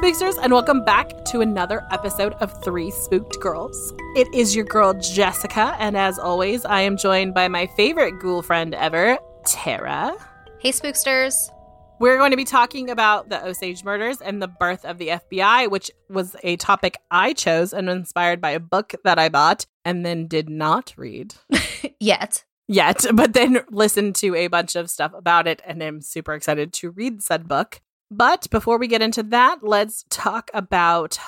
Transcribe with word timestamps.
There, 0.00 0.12
spooksters, 0.12 0.38
and 0.42 0.52
welcome 0.52 0.84
back 0.84 1.24
to 1.24 1.40
another 1.40 1.86
episode 1.90 2.34
of 2.34 2.62
Three 2.62 2.90
Spooked 2.90 3.40
Girls. 3.40 3.92
It 4.14 4.32
is 4.34 4.54
your 4.54 4.64
girl, 4.64 4.94
Jessica, 4.94 5.74
and 5.78 5.96
as 5.96 6.18
always, 6.18 6.64
I 6.64 6.82
am 6.82 6.96
joined 6.96 7.34
by 7.34 7.48
my 7.48 7.66
favorite 7.76 8.18
ghoul 8.20 8.42
friend 8.42 8.74
ever, 8.74 9.18
Tara. 9.44 10.16
Hey, 10.60 10.70
spooksters. 10.70 11.50
We're 11.98 12.16
going 12.16 12.30
to 12.30 12.36
be 12.36 12.44
talking 12.44 12.90
about 12.90 13.28
the 13.28 13.44
Osage 13.44 13.84
murders 13.84 14.20
and 14.20 14.42
the 14.42 14.48
birth 14.48 14.84
of 14.84 14.98
the 14.98 15.08
FBI, 15.08 15.70
which 15.70 15.90
was 16.08 16.36
a 16.42 16.56
topic 16.56 16.98
I 17.10 17.32
chose 17.32 17.72
and 17.72 17.88
inspired 17.88 18.40
by 18.40 18.50
a 18.50 18.60
book 18.60 18.94
that 19.04 19.18
I 19.18 19.28
bought 19.28 19.66
and 19.84 20.04
then 20.04 20.26
did 20.26 20.48
not 20.48 20.94
read 20.96 21.34
Yet. 22.00 22.44
yet, 22.66 23.04
but 23.14 23.32
then 23.34 23.60
listened 23.70 24.14
to 24.16 24.34
a 24.34 24.48
bunch 24.48 24.74
of 24.74 24.90
stuff 24.90 25.12
about 25.14 25.46
it 25.46 25.62
and 25.66 25.82
am 25.82 26.00
super 26.00 26.34
excited 26.34 26.72
to 26.74 26.90
read 26.90 27.22
said 27.22 27.46
book. 27.46 27.80
But 28.12 28.50
before 28.50 28.76
we 28.76 28.88
get 28.88 29.00
into 29.00 29.22
that, 29.22 29.60
let's 29.62 30.04
talk 30.10 30.50
about 30.52 31.18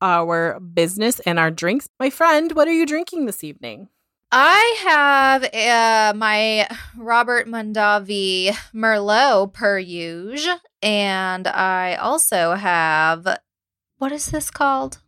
our 0.00 0.60
business 0.60 1.18
and 1.20 1.36
our 1.36 1.50
drinks. 1.50 1.88
My 1.98 2.10
friend, 2.10 2.52
what 2.52 2.68
are 2.68 2.72
you 2.72 2.86
drinking 2.86 3.26
this 3.26 3.42
evening? 3.42 3.88
I 4.30 4.76
have 4.84 5.44
uh, 5.52 6.16
my 6.16 6.68
Robert 6.96 7.48
Mondavi 7.48 8.56
Merlot 8.72 9.52
per 9.52 9.80
usual, 9.80 10.58
and 10.80 11.48
I 11.48 11.96
also 11.96 12.54
have 12.54 13.40
what 13.98 14.12
is 14.12 14.26
this 14.26 14.48
called? 14.48 14.98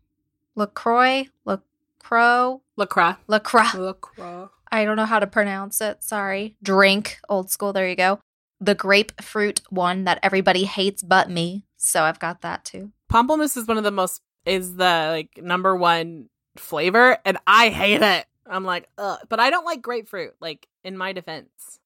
Lacroix, 0.56 1.28
Lacroix, 1.44 2.58
LaCroix. 2.76 3.14
Lacroix. 3.28 3.70
LaCroix. 3.76 4.48
I 4.72 4.84
don't 4.84 4.96
know 4.96 5.06
how 5.06 5.20
to 5.20 5.28
pronounce 5.28 5.80
it. 5.80 6.02
Sorry. 6.02 6.56
Drink, 6.60 7.20
old 7.28 7.50
school. 7.50 7.72
There 7.72 7.88
you 7.88 7.94
go. 7.94 8.18
The 8.60 8.74
grapefruit 8.74 9.60
one 9.70 10.04
that 10.04 10.20
everybody 10.22 10.64
hates 10.64 11.02
but 11.02 11.30
me. 11.30 11.64
So 11.76 12.02
I've 12.02 12.20
got 12.20 12.42
that 12.42 12.64
too. 12.64 12.92
Pamplemousse 13.12 13.56
is 13.56 13.66
one 13.66 13.78
of 13.78 13.84
the 13.84 13.90
most, 13.90 14.22
is 14.46 14.76
the 14.76 15.08
like 15.10 15.38
number 15.42 15.76
one 15.76 16.28
flavor, 16.56 17.18
and 17.24 17.38
I 17.46 17.68
hate 17.68 18.02
it. 18.02 18.26
I'm 18.46 18.64
like, 18.64 18.88
ugh. 18.98 19.18
But 19.28 19.40
I 19.40 19.50
don't 19.50 19.64
like 19.64 19.82
grapefruit, 19.82 20.34
like 20.40 20.68
in 20.82 20.96
my 20.96 21.12
defense. 21.12 21.78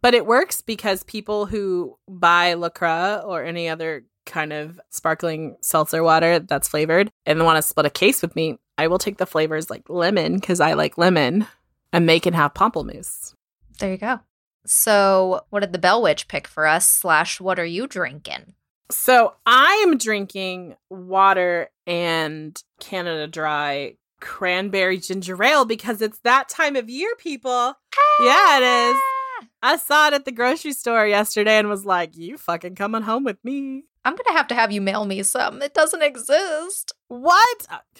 But 0.00 0.14
it 0.14 0.26
works 0.26 0.60
because 0.60 1.02
people 1.04 1.46
who 1.46 1.96
buy 2.08 2.54
LaCroix 2.54 3.18
or 3.24 3.44
any 3.44 3.68
other 3.68 4.04
kind 4.26 4.52
of 4.52 4.80
sparkling 4.90 5.56
seltzer 5.60 6.02
water 6.02 6.38
that's 6.38 6.68
flavored 6.68 7.10
and 7.26 7.44
want 7.44 7.58
to 7.58 7.62
split 7.62 7.86
a 7.86 7.90
case 7.90 8.22
with 8.22 8.34
me, 8.34 8.58
I 8.76 8.88
will 8.88 8.98
take 8.98 9.18
the 9.18 9.26
flavors 9.26 9.70
like 9.70 9.88
lemon 9.88 10.34
because 10.36 10.60
I 10.60 10.72
like 10.72 10.98
lemon 10.98 11.46
and 11.92 12.08
they 12.08 12.18
can 12.18 12.34
have 12.34 12.54
pamplemousse. 12.54 13.34
There 13.78 13.92
you 13.92 13.98
go. 13.98 14.20
So, 14.66 15.44
what 15.50 15.60
did 15.60 15.72
the 15.72 15.78
Bell 15.78 16.02
Witch 16.02 16.28
pick 16.28 16.48
for 16.48 16.66
us? 16.66 16.88
Slash, 16.88 17.40
what 17.40 17.58
are 17.58 17.64
you 17.64 17.86
drinking? 17.86 18.54
So 18.90 19.34
I'm 19.46 19.96
drinking 19.98 20.76
water 20.90 21.70
and 21.86 22.60
Canada 22.80 23.26
Dry 23.26 23.96
cranberry 24.20 24.98
ginger 24.98 25.42
ale 25.42 25.64
because 25.64 26.00
it's 26.00 26.18
that 26.20 26.48
time 26.48 26.76
of 26.76 26.88
year, 26.88 27.14
people. 27.16 27.74
Yeah, 28.20 28.58
it 28.58 28.62
is. 28.62 28.96
Ah! 28.96 29.46
I 29.62 29.76
saw 29.76 30.08
it 30.08 30.14
at 30.14 30.24
the 30.24 30.32
grocery 30.32 30.72
store 30.72 31.06
yesterday 31.06 31.58
and 31.58 31.68
was 31.68 31.84
like, 31.84 32.16
you 32.16 32.38
fucking 32.38 32.74
coming 32.74 33.02
home 33.02 33.24
with 33.24 33.42
me. 33.44 33.84
I'm 34.04 34.16
gonna 34.16 34.36
have 34.36 34.48
to 34.48 34.54
have 34.54 34.70
you 34.70 34.80
mail 34.80 35.04
me 35.04 35.22
some. 35.22 35.62
It 35.62 35.74
doesn't 35.74 36.02
exist. 36.02 36.92
What? 37.08 37.66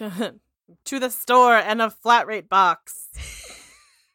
to 0.84 1.00
the 1.00 1.10
store 1.10 1.56
and 1.56 1.82
a 1.82 1.90
flat 1.90 2.26
rate 2.26 2.48
box. 2.48 3.08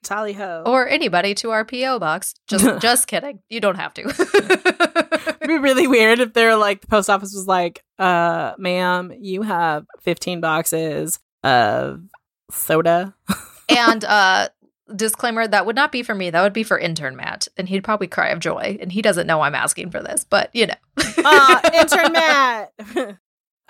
Tally 0.03 0.33
ho. 0.33 0.63
Or 0.65 0.87
anybody 0.87 1.33
to 1.35 1.51
our 1.51 1.65
PO 1.65 1.99
box. 1.99 2.33
Just, 2.47 2.65
just 2.81 3.07
kidding. 3.07 3.39
You 3.49 3.59
don't 3.59 3.75
have 3.75 3.93
to. 3.95 4.01
It'd 4.03 5.47
be 5.47 5.57
really 5.57 5.87
weird 5.87 6.19
if 6.19 6.33
they're 6.33 6.55
like 6.55 6.81
the 6.81 6.87
post 6.87 7.09
office 7.09 7.33
was 7.33 7.47
like, 7.47 7.83
uh, 7.97 8.53
ma'am, 8.57 9.13
you 9.19 9.41
have 9.41 9.85
15 10.01 10.41
boxes 10.41 11.19
of 11.43 12.01
soda. 12.51 13.13
and 13.69 14.03
uh, 14.05 14.49
disclaimer: 14.95 15.47
that 15.47 15.65
would 15.65 15.75
not 15.75 15.91
be 15.91 16.03
for 16.03 16.15
me. 16.15 16.29
That 16.29 16.41
would 16.41 16.53
be 16.53 16.63
for 16.63 16.77
intern 16.77 17.15
Matt, 17.15 17.47
and 17.57 17.67
he'd 17.67 17.83
probably 17.83 18.07
cry 18.07 18.29
of 18.29 18.39
joy. 18.39 18.77
And 18.81 18.91
he 18.91 19.01
doesn't 19.01 19.27
know 19.27 19.41
I'm 19.41 19.55
asking 19.55 19.91
for 19.91 20.01
this, 20.01 20.23
but 20.23 20.49
you 20.53 20.67
know. 20.67 20.75
uh, 21.23 21.69
intern 21.73 22.11
Matt. 22.13 22.73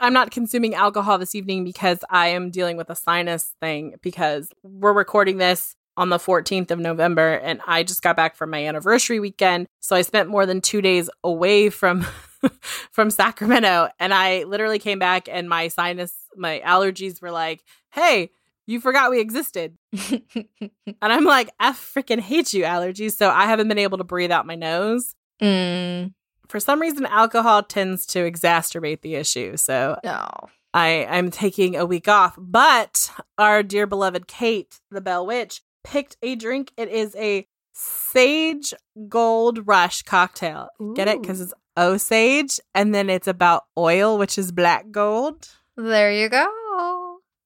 I'm 0.02 0.14
not 0.14 0.32
consuming 0.32 0.76
alcohol 0.76 1.18
this 1.18 1.36
evening 1.36 1.66
because 1.66 2.00
I 2.10 2.28
am 2.28 2.52
dealing 2.52 2.78
with 2.78 2.90
a 2.90 2.96
sinus 2.96 3.54
thing 3.60 3.96
because 4.02 4.50
we're 4.64 4.94
recording 4.94 5.38
this 5.38 5.76
on 6.00 6.08
the 6.08 6.18
14th 6.18 6.72
of 6.72 6.80
November 6.80 7.34
and 7.34 7.60
I 7.68 7.84
just 7.84 8.02
got 8.02 8.16
back 8.16 8.38
from 8.38 8.50
my 8.50 8.66
anniversary 8.66 9.20
weekend. 9.20 9.68
So 9.82 9.98
I 9.98 10.02
spent 10.02 10.30
more 10.30 10.46
than 10.46 10.62
2 10.62 10.82
days 10.82 11.10
away 11.26 11.70
from 11.70 12.08
from 12.92 13.12
Sacramento 13.12 13.90
and 14.00 14.14
I 14.14 14.44
literally 14.46 14.80
came 14.80 14.98
back 14.98 15.28
and 15.30 15.50
my 15.50 15.68
sinus 15.68 16.14
my 16.38 16.62
allergies 16.66 17.22
were 17.22 17.32
like, 17.32 17.66
"Hey, 17.92 18.32
you 18.66 18.80
forgot 18.80 19.12
we 19.12 19.20
existed." 19.20 19.78
and 20.10 20.72
I'm 21.02 21.26
like, 21.26 21.50
"I 21.60 21.74
freaking 21.74 22.22
hate 22.22 22.54
you 22.54 22.64
allergies." 22.64 23.18
So 23.18 23.30
I 23.30 23.46
haven't 23.46 23.68
been 23.68 23.78
able 23.78 23.98
to 23.98 24.06
breathe 24.06 24.32
out 24.32 24.46
my 24.48 24.56
nose. 24.56 25.16
Mm, 25.42 26.14
For 26.48 26.62
some 26.62 26.80
reason 26.80 27.06
alcohol 27.08 27.64
tends 27.64 28.06
to 28.08 28.20
exacerbate 28.20 29.02
the 29.02 29.16
issue. 29.16 29.58
So 29.58 30.00
no. 30.06 30.30
I 30.74 31.06
I'm 31.10 31.30
taking 31.30 31.76
a 31.76 31.86
week 31.86 32.08
off, 32.08 32.36
but 32.38 33.12
our 33.38 33.64
dear 33.64 33.86
beloved 33.86 34.28
Kate, 34.28 34.80
the 34.92 35.02
Bell 35.02 35.26
Witch, 35.26 35.62
picked 35.84 36.18
a 36.22 36.36
drink. 36.36 36.72
It 36.78 36.90
is 36.90 37.16
a 37.16 37.48
Sage 37.74 38.74
Gold 39.08 39.68
Rush 39.68 40.02
cocktail. 40.04 40.70
Get 40.96 41.08
it? 41.08 41.22
Because 41.22 41.40
it's 41.42 41.54
Osage, 41.78 42.60
and 42.76 42.94
then 42.94 43.10
it's 43.10 43.28
about 43.28 43.64
oil, 43.78 44.18
which 44.18 44.38
is 44.38 44.52
black 44.52 44.92
gold. 44.92 45.48
There 45.78 46.12
you 46.12 46.28
go. 46.28 46.46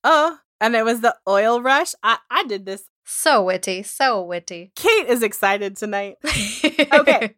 Oh, 0.03 0.37
and 0.59 0.75
it 0.75 0.83
was 0.83 1.01
the 1.01 1.15
oil 1.27 1.61
rush. 1.61 1.93
I 2.01 2.17
I 2.31 2.43
did 2.45 2.65
this. 2.65 2.83
So 3.05 3.43
witty. 3.43 3.83
So 3.83 4.23
witty. 4.23 4.71
Kate 4.75 5.07
is 5.07 5.21
excited 5.23 5.77
tonight. 5.77 6.17
Okay. 6.93 7.35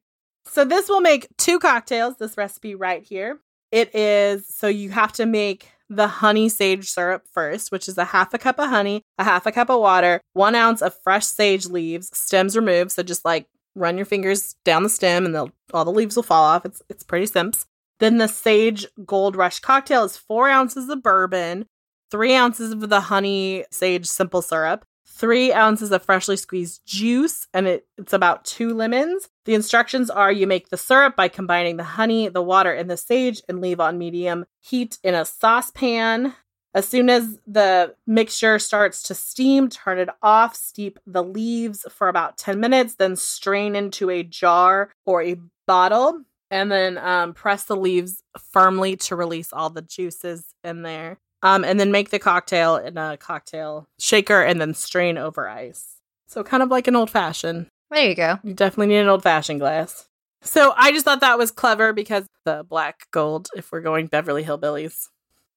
So 0.47 0.63
this 0.63 0.88
will 0.88 1.01
make 1.01 1.27
two 1.38 1.59
cocktails, 1.59 2.17
this 2.17 2.38
recipe 2.38 2.75
right 2.75 3.03
here. 3.03 3.39
It 3.72 3.94
is 3.95 4.47
so 4.47 4.67
you 4.67 4.89
have 4.91 5.12
to 5.13 5.25
make 5.25 5.69
the 5.90 6.07
honey 6.07 6.50
sage 6.50 6.90
syrup 6.90 7.23
first, 7.31 7.72
which 7.72 7.88
is 7.88 7.97
a 7.97 8.06
half 8.06 8.34
a 8.34 8.38
cup 8.38 8.59
of 8.59 8.69
honey, 8.69 9.03
a 9.18 9.23
half 9.23 9.46
a 9.46 9.51
cup 9.51 9.69
of 9.69 9.79
water, 9.79 10.22
one 10.34 10.56
ounce 10.56 10.81
of 10.81 10.96
fresh 11.03 11.25
sage 11.25 11.68
leaves, 11.68 12.09
stems 12.13 12.56
removed. 12.56 12.91
So 12.91 13.03
just 13.03 13.25
like 13.25 13.47
run 13.75 13.97
your 13.97 14.06
fingers 14.06 14.56
down 14.63 14.84
the 14.84 14.90
stem 14.90 15.25
and 15.25 15.51
all 15.74 15.85
the 15.85 15.91
leaves 15.91 16.16
will 16.16 16.24
fall 16.24 16.44
off. 16.44 16.66
It's 16.66 16.81
it's 16.90 17.03
pretty 17.03 17.28
simps. 17.28 17.66
Then 18.00 18.18
the 18.18 18.28
sage 18.28 18.85
gold 19.06 19.35
rush 19.35 19.59
cocktail 19.59 20.03
is 20.03 20.18
four 20.18 20.50
ounces 20.50 20.90
of 20.90 21.03
bourbon, 21.03 21.66
three 22.12 22.35
ounces 22.35 22.72
of 22.72 22.90
the 22.90 23.01
honey 23.01 23.66
sage 23.72 24.06
simple 24.06 24.41
syrup, 24.41 24.85
three 25.16 25.53
ounces 25.53 25.92
of 25.92 26.03
freshly 26.03 26.36
squeezed 26.36 26.81
juice, 26.86 27.48
and 27.53 27.68
it, 27.68 27.88
it's 27.98 28.14
about 28.14 28.44
two 28.46 28.74
lemons. 28.74 29.30
The 29.46 29.56
instructions 29.56 30.09
are 30.09 30.31
you 30.31 30.46
make 30.46 30.70
the 30.70 30.78
syrup 30.78 31.16
by 31.16 31.30
combining 31.30 31.78
the 31.78 31.84
honey, 31.84 32.28
the 32.28 32.42
water, 32.42 32.74
and 32.74 32.90
the 32.90 32.98
sage 32.98 33.42
and 33.48 33.62
leave 33.62 33.80
on 33.80 33.98
medium 33.98 34.45
heat 34.62 35.00
in 35.04 35.16
a 35.16 35.25
saucepan. 35.25 36.34
As 36.74 36.86
soon 36.86 37.10
as 37.10 37.39
the 37.48 37.95
mixture 38.06 38.60
starts 38.60 39.04
to 39.04 39.16
steam, 39.16 39.69
turn 39.69 39.98
it 39.98 40.10
off, 40.22 40.56
steep 40.56 41.00
the 41.07 41.24
leaves 41.24 41.86
for 41.89 42.10
about 42.10 42.38
10 42.38 42.60
minutes, 42.60 42.95
then 42.95 43.16
strain 43.16 43.78
into 43.78 44.10
a 44.10 44.24
jar 44.24 44.92
or 45.06 45.24
a 45.24 45.38
bottle, 45.66 46.24
and 46.51 46.69
then 46.69 46.98
um, 46.98 47.34
press 47.34 47.63
the 47.63 47.78
leaves 47.78 48.22
firmly 48.51 48.98
to 48.98 49.16
release 49.16 49.54
all 49.54 49.69
the 49.69 49.81
juices 49.81 50.54
in 50.66 50.81
there. 50.81 51.18
Um, 51.45 51.63
and 51.63 51.80
then 51.80 51.92
make 51.92 52.09
the 52.09 52.18
cocktail 52.18 52.75
in 52.77 52.97
a 52.97 53.18
cocktail 53.18 53.88
shaker 54.00 54.42
and 54.42 54.59
then 54.59 54.74
strain 54.74 55.19
over 55.19 55.47
ice. 55.47 55.97
So, 56.25 56.44
kind 56.44 56.63
of 56.63 56.71
like 56.71 56.88
an 56.88 56.95
old 56.95 57.12
fashioned. 57.12 57.68
There 57.92 58.09
you 58.09 58.15
go. 58.15 58.39
You 58.44 58.56
definitely 58.56 58.88
need 58.88 59.01
an 59.01 59.09
old 59.09 59.21
fashioned 59.21 59.59
glass. 59.59 60.09
So, 60.42 60.74
I 60.75 60.92
just 60.92 61.06
thought 61.06 61.21
that 61.21 61.38
was 61.38 61.51
clever 61.51 61.94
because 61.94 62.25
the 62.45 62.65
black 62.68 63.12
gold, 63.12 63.50
if 63.56 63.71
we're 63.71 63.81
going 63.81 64.07
Beverly 64.07 64.44
Hillbillies. 64.44 65.09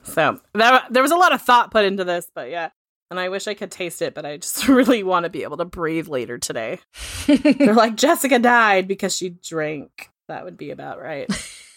So, 0.03 0.39
that, 0.53 0.93
there 0.93 1.03
was 1.03 1.11
a 1.11 1.17
lot 1.17 1.33
of 1.33 1.41
thought 1.41 1.71
put 1.71 1.87
into 1.87 2.05
this, 2.05 2.31
but 2.35 2.51
yeah. 2.51 2.69
And 3.11 3.19
I 3.19 3.31
wish 3.31 3.49
I 3.49 3.55
could 3.55 3.71
taste 3.71 4.03
it, 4.03 4.15
but 4.15 4.27
I 4.27 4.37
just 4.37 4.69
really 4.69 5.03
want 5.03 5.25
to 5.25 5.31
be 5.31 5.43
able 5.43 5.57
to 5.57 5.65
breathe 5.65 6.09
later 6.09 6.37
today. 6.37 6.81
They're 7.27 7.73
like, 7.73 7.97
Jessica 7.97 8.39
died 8.39 8.89
because 8.89 9.17
she 9.17 9.31
drank 9.31 10.11
That 10.27 10.45
would 10.45 10.59
be 10.59 10.71
about 10.71 11.01
right. 11.01 11.31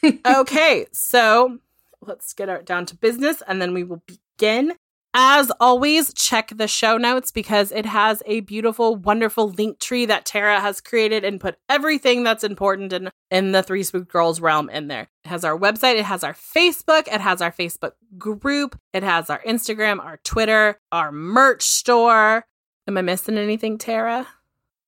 okay, 0.25 0.87
so 0.91 1.59
let's 2.01 2.33
get 2.33 2.65
down 2.65 2.86
to 2.88 2.95
business 2.95 3.42
and 3.48 3.62
then 3.62 3.74
we 3.74 3.83
will 3.83 4.03
begin. 4.06 4.74
As 5.13 5.51
always, 5.59 6.13
check 6.13 6.53
the 6.56 6.69
show 6.69 6.98
notes 6.98 7.31
because 7.31 7.74
it 7.74 7.86
has 7.86 8.24
a 8.25 8.39
beautiful, 8.42 8.95
wonderful 8.95 9.50
link 9.50 9.80
tree 9.80 10.06
that 10.06 10.25
Tara 10.25 10.62
has 10.62 10.80
created 10.80 11.25
and 11.25 11.39
put 11.39 11.57
everything 11.68 12.24
that's 12.24 12.45
important 12.45 12.94
in, 12.94 13.12
in 13.30 13.51
the 13.51 13.62
Three 13.62 13.83
Spooked 13.83 14.09
Girls 14.09 14.39
realm 14.39 14.69
in 14.69 14.88
there. 14.88 15.09
It 15.25 15.27
has 15.27 15.44
our 15.44 15.57
website, 15.57 15.95
it 15.95 16.06
has 16.06 16.24
our 16.24 16.33
Facebook, 16.33 17.09
it 17.09 17.19
has 17.19 17.42
our 17.42 17.51
Facebook 17.51 17.92
group, 18.18 18.80
it 18.94 19.03
has 19.03 19.30
our 19.30 19.42
Instagram, 19.42 20.00
our 20.00 20.18
Twitter, 20.24 20.80
our 20.94 21.12
merch 21.12 21.63
store. 21.63 22.45
Am 22.88 22.98
I 22.98 23.01
missing 23.01 23.38
anything, 23.38 23.77
Tara? 23.77 24.27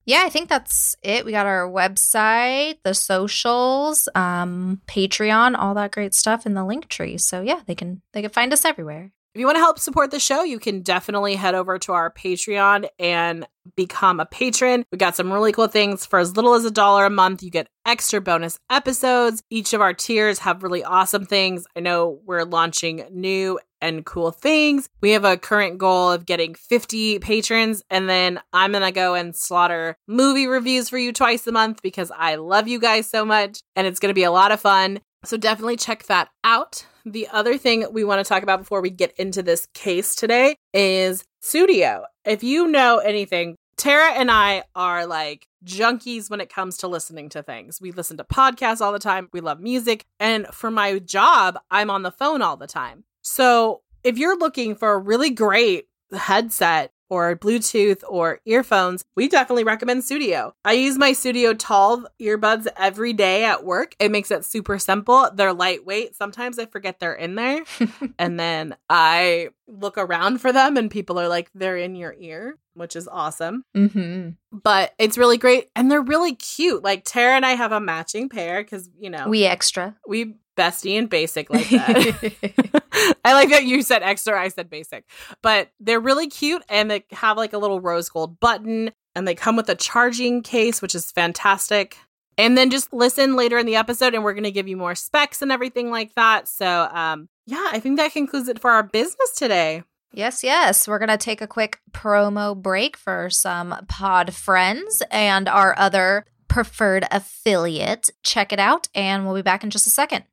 Yeah, 0.05 0.23
I 0.25 0.29
think 0.29 0.49
that's 0.49 0.95
it. 1.01 1.25
We 1.25 1.31
got 1.31 1.45
our 1.45 1.69
website, 1.69 2.79
the 2.83 2.93
socials, 2.93 4.09
um, 4.15 4.81
Patreon, 4.85 5.55
all 5.57 5.73
that 5.75 5.91
great 5.91 6.13
stuff 6.13 6.45
in 6.45 6.55
the 6.55 6.65
link 6.65 6.89
tree. 6.89 7.17
So 7.17 7.41
yeah, 7.41 7.61
they 7.67 7.75
can 7.75 8.01
they 8.11 8.21
can 8.21 8.31
find 8.31 8.51
us 8.51 8.65
everywhere. 8.65 9.11
If 9.33 9.39
you 9.39 9.47
want 9.47 9.55
to 9.55 9.61
help 9.61 9.79
support 9.79 10.11
the 10.11 10.19
show, 10.19 10.43
you 10.43 10.59
can 10.59 10.81
definitely 10.81 11.33
head 11.33 11.55
over 11.55 11.79
to 11.79 11.93
our 11.93 12.13
Patreon 12.13 12.87
and 12.99 13.47
become 13.75 14.19
a 14.19 14.27
patron. 14.27 14.85
We 14.91 14.99
got 14.99 15.15
some 15.15 15.33
really 15.33 15.51
cool 15.51 15.65
things 15.67 16.05
for 16.05 16.19
as 16.19 16.35
little 16.35 16.53
as 16.53 16.65
a 16.65 16.71
dollar 16.71 17.05
a 17.05 17.09
month. 17.09 17.41
You 17.41 17.49
get 17.49 17.67
extra 17.83 18.21
bonus 18.21 18.59
episodes. 18.69 19.41
Each 19.49 19.73
of 19.73 19.81
our 19.81 19.91
tiers 19.91 20.37
have 20.39 20.61
really 20.61 20.83
awesome 20.83 21.25
things. 21.25 21.65
I 21.75 21.79
know 21.79 22.19
we're 22.27 22.43
launching 22.43 23.07
new 23.11 23.59
and 23.81 24.05
cool 24.05 24.29
things. 24.29 24.87
We 25.01 25.11
have 25.11 25.25
a 25.25 25.35
current 25.35 25.79
goal 25.79 26.11
of 26.11 26.27
getting 26.27 26.53
50 26.53 27.17
patrons, 27.17 27.81
and 27.89 28.07
then 28.07 28.39
I'm 28.53 28.71
to 28.83 28.91
go 28.91 29.15
and 29.15 29.35
slaughter 29.35 29.97
movie 30.07 30.45
reviews 30.45 30.89
for 30.89 30.99
you 30.99 31.11
twice 31.11 31.47
a 31.47 31.51
month 31.51 31.81
because 31.81 32.11
I 32.15 32.35
love 32.35 32.67
you 32.67 32.79
guys 32.79 33.09
so 33.09 33.25
much, 33.25 33.61
and 33.75 33.87
it's 33.87 33.99
to 34.13 34.13
be 34.13 34.23
a 34.25 34.31
lot 34.31 34.51
of 34.51 34.61
fun. 34.61 35.01
So 35.25 35.37
definitely 35.37 35.77
check 35.77 36.03
that 36.03 36.29
out. 36.43 36.85
The 37.05 37.27
other 37.33 37.57
thing 37.57 37.85
we 37.91 38.05
want 38.05 38.25
to 38.25 38.27
talk 38.27 38.43
about 38.43 38.59
before 38.59 38.81
we 38.81 38.89
get 38.89 39.13
into 39.17 39.43
this 39.43 39.67
case 39.73 40.15
today 40.15 40.55
is 40.73 41.25
Sudio. 41.41 42.03
If 42.23 42.43
you 42.43 42.67
know 42.67 42.99
anything, 42.99 43.57
Tara 43.75 44.13
and 44.13 44.31
I 44.31 44.63
are 44.73 45.05
like 45.05 45.45
junkies 45.65 46.29
when 46.29 46.39
it 46.39 46.49
comes 46.49 46.77
to 46.77 46.87
listening 46.87 47.27
to 47.29 47.43
things. 47.43 47.81
We 47.81 47.91
listen 47.91 48.15
to 48.17 48.23
podcasts 48.23 48.79
all 48.79 48.93
the 48.93 48.99
time. 48.99 49.27
We 49.33 49.41
love 49.41 49.59
music. 49.59 50.05
And 50.17 50.47
for 50.47 50.71
my 50.71 50.99
job, 50.99 51.59
I'm 51.69 51.89
on 51.89 52.03
the 52.03 52.11
phone 52.11 52.41
all 52.41 52.55
the 52.55 52.67
time. 52.67 53.03
So 53.21 53.81
if 54.05 54.17
you're 54.17 54.37
looking 54.37 54.75
for 54.75 54.93
a 54.93 54.97
really 54.97 55.29
great 55.29 55.87
headset 56.13 56.92
or 57.13 57.35
Bluetooth 57.35 58.03
or 58.09 58.39
earphones, 58.43 59.05
we 59.15 59.27
definitely 59.27 59.63
recommend 59.63 60.01
Sudio. 60.01 60.53
I 60.65 60.73
use 60.73 60.97
my 60.97 61.11
Sudio 61.11 61.53
Tolv 61.53 62.05
earbuds 62.19 62.65
every 62.75 63.13
day 63.13 63.43
at 63.43 63.63
work. 63.63 63.95
It 63.99 64.09
makes 64.09 64.31
it 64.31 64.43
super 64.43 64.79
simple. 64.79 65.29
They're 65.31 65.53
lightweight. 65.53 66.15
Sometimes 66.15 66.57
I 66.57 66.65
forget 66.65 66.99
they're 66.99 67.13
in 67.13 67.35
there. 67.35 67.61
and 68.17 68.39
then 68.39 68.75
I 68.89 69.49
look 69.67 69.99
around 69.99 70.41
for 70.41 70.51
them 70.51 70.75
and 70.75 70.89
people 70.89 71.19
are 71.19 71.27
like, 71.27 71.51
they're 71.53 71.77
in 71.77 71.95
your 71.95 72.15
ear, 72.17 72.57
which 72.73 72.95
is 72.95 73.07
awesome. 73.07 73.63
Mm-hmm. 73.77 74.29
But 74.63 74.95
it's 74.97 75.17
really 75.17 75.37
great. 75.37 75.69
And 75.75 75.91
they're 75.91 76.01
really 76.01 76.33
cute. 76.33 76.83
Like 76.83 77.03
Tara 77.05 77.35
and 77.35 77.45
I 77.45 77.51
have 77.51 77.71
a 77.71 77.79
matching 77.79 78.27
pair 78.27 78.63
because, 78.63 78.89
you 78.99 79.11
know, 79.11 79.27
we 79.27 79.45
extra. 79.45 79.95
We 80.07 80.37
bestie 80.55 80.97
and 80.97 81.09
basic 81.09 81.49
like 81.49 81.69
that. 81.69 82.83
I 83.25 83.33
like 83.33 83.49
that 83.49 83.65
you 83.65 83.81
said 83.81 84.03
extra, 84.03 84.39
I 84.39 84.49
said 84.49 84.69
basic. 84.69 85.05
But 85.41 85.71
they're 85.79 85.99
really 85.99 86.27
cute 86.27 86.63
and 86.69 86.89
they 86.89 87.05
have 87.11 87.37
like 87.37 87.53
a 87.53 87.57
little 87.57 87.81
rose 87.81 88.09
gold 88.09 88.39
button 88.39 88.91
and 89.15 89.27
they 89.27 89.35
come 89.35 89.55
with 89.55 89.69
a 89.69 89.75
charging 89.75 90.41
case, 90.41 90.81
which 90.81 90.95
is 90.95 91.11
fantastic. 91.11 91.97
And 92.37 92.57
then 92.57 92.69
just 92.69 92.91
listen 92.91 93.35
later 93.35 93.57
in 93.57 93.65
the 93.65 93.75
episode 93.75 94.13
and 94.13 94.23
we're 94.23 94.33
going 94.33 94.43
to 94.43 94.51
give 94.51 94.67
you 94.67 94.77
more 94.77 94.95
specs 94.95 95.41
and 95.41 95.51
everything 95.51 95.91
like 95.91 96.15
that. 96.15 96.47
So, 96.47 96.89
um, 96.91 97.29
yeah, 97.45 97.69
I 97.71 97.79
think 97.79 97.97
that 97.97 98.13
concludes 98.13 98.47
it 98.47 98.59
for 98.59 98.71
our 98.71 98.83
business 98.83 99.33
today. 99.35 99.83
Yes, 100.13 100.43
yes. 100.43 100.87
We're 100.87 100.99
going 100.99 101.09
to 101.09 101.17
take 101.17 101.41
a 101.41 101.47
quick 101.47 101.79
promo 101.91 102.55
break 102.55 102.95
for 102.95 103.29
some 103.29 103.75
pod 103.87 104.33
friends 104.33 105.01
and 105.09 105.49
our 105.49 105.77
other 105.77 106.25
preferred 106.47 107.05
affiliate. 107.09 108.11
Check 108.21 108.53
it 108.53 108.59
out, 108.59 108.87
and 108.93 109.25
we'll 109.25 109.35
be 109.35 109.41
back 109.41 109.63
in 109.63 109.71
just 109.71 109.87
a 109.87 109.89
second. 109.89 110.23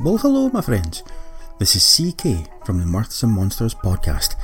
Well, 0.00 0.18
hello, 0.18 0.50
my 0.50 0.60
friends. 0.60 1.04
This 1.58 1.76
is 1.76 1.84
CK 1.84 2.48
from 2.66 2.78
the 2.78 2.84
Mirths 2.84 3.22
and 3.22 3.32
Monsters 3.32 3.74
podcast. 3.74 4.34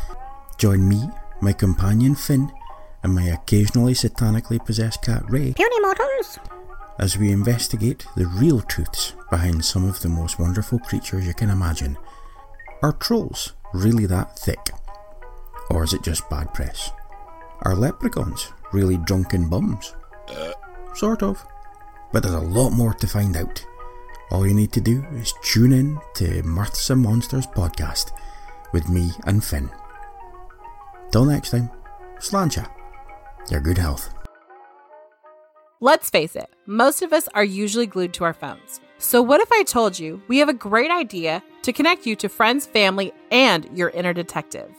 Join 0.58 0.88
me, 0.88 1.02
my 1.40 1.52
companion 1.52 2.14
Finn, 2.14 2.52
and 3.02 3.14
my 3.14 3.24
occasionally 3.24 3.94
satanically 3.94 4.64
possessed 4.64 5.02
cat 5.02 5.24
Ray 5.28 5.52
Puny 5.54 5.80
Motors 5.80 6.38
as 7.00 7.18
we 7.18 7.32
investigate 7.32 8.06
the 8.14 8.26
real 8.26 8.60
truths 8.60 9.14
behind 9.30 9.64
some 9.64 9.88
of 9.88 10.00
the 10.00 10.08
most 10.08 10.38
wonderful 10.38 10.78
creatures 10.78 11.26
you 11.26 11.34
can 11.34 11.50
imagine. 11.50 11.96
Are 12.82 12.92
trolls 12.92 13.54
really 13.74 14.06
that 14.06 14.38
thick? 14.38 14.70
Or 15.70 15.82
is 15.82 15.94
it 15.94 16.04
just 16.04 16.28
bad 16.30 16.54
press? 16.54 16.90
Are 17.62 17.74
leprechauns 17.74 18.52
really 18.72 18.98
drunken 18.98 19.48
bums? 19.48 19.94
Uh. 20.28 20.52
Sort 20.94 21.22
of. 21.22 21.44
But 22.12 22.22
there's 22.22 22.34
a 22.34 22.40
lot 22.40 22.70
more 22.70 22.94
to 22.94 23.06
find 23.06 23.36
out. 23.36 23.64
All 24.30 24.46
you 24.46 24.54
need 24.54 24.72
to 24.72 24.80
do 24.80 25.04
is 25.14 25.34
tune 25.42 25.72
in 25.72 25.98
to 26.14 26.42
Mirths 26.44 26.90
and 26.90 27.02
Monsters 27.02 27.46
podcast 27.48 28.12
with 28.72 28.88
me 28.88 29.10
and 29.26 29.42
Finn. 29.42 29.68
Till 31.10 31.24
next 31.24 31.50
time, 31.50 31.70
sláinte. 32.18 32.64
Your 33.50 33.60
good 33.60 33.78
health. 33.78 34.14
Let's 35.80 36.10
face 36.10 36.36
it, 36.36 36.48
most 36.66 37.02
of 37.02 37.12
us 37.12 37.28
are 37.34 37.42
usually 37.42 37.86
glued 37.86 38.12
to 38.14 38.24
our 38.24 38.34
phones. 38.34 38.80
So, 38.98 39.22
what 39.22 39.40
if 39.40 39.50
I 39.50 39.62
told 39.64 39.98
you 39.98 40.22
we 40.28 40.38
have 40.38 40.50
a 40.50 40.54
great 40.54 40.90
idea 40.90 41.42
to 41.62 41.72
connect 41.72 42.06
you 42.06 42.14
to 42.16 42.28
friends, 42.28 42.66
family, 42.66 43.12
and 43.30 43.66
your 43.76 43.88
inner 43.90 44.12
detective? 44.12 44.70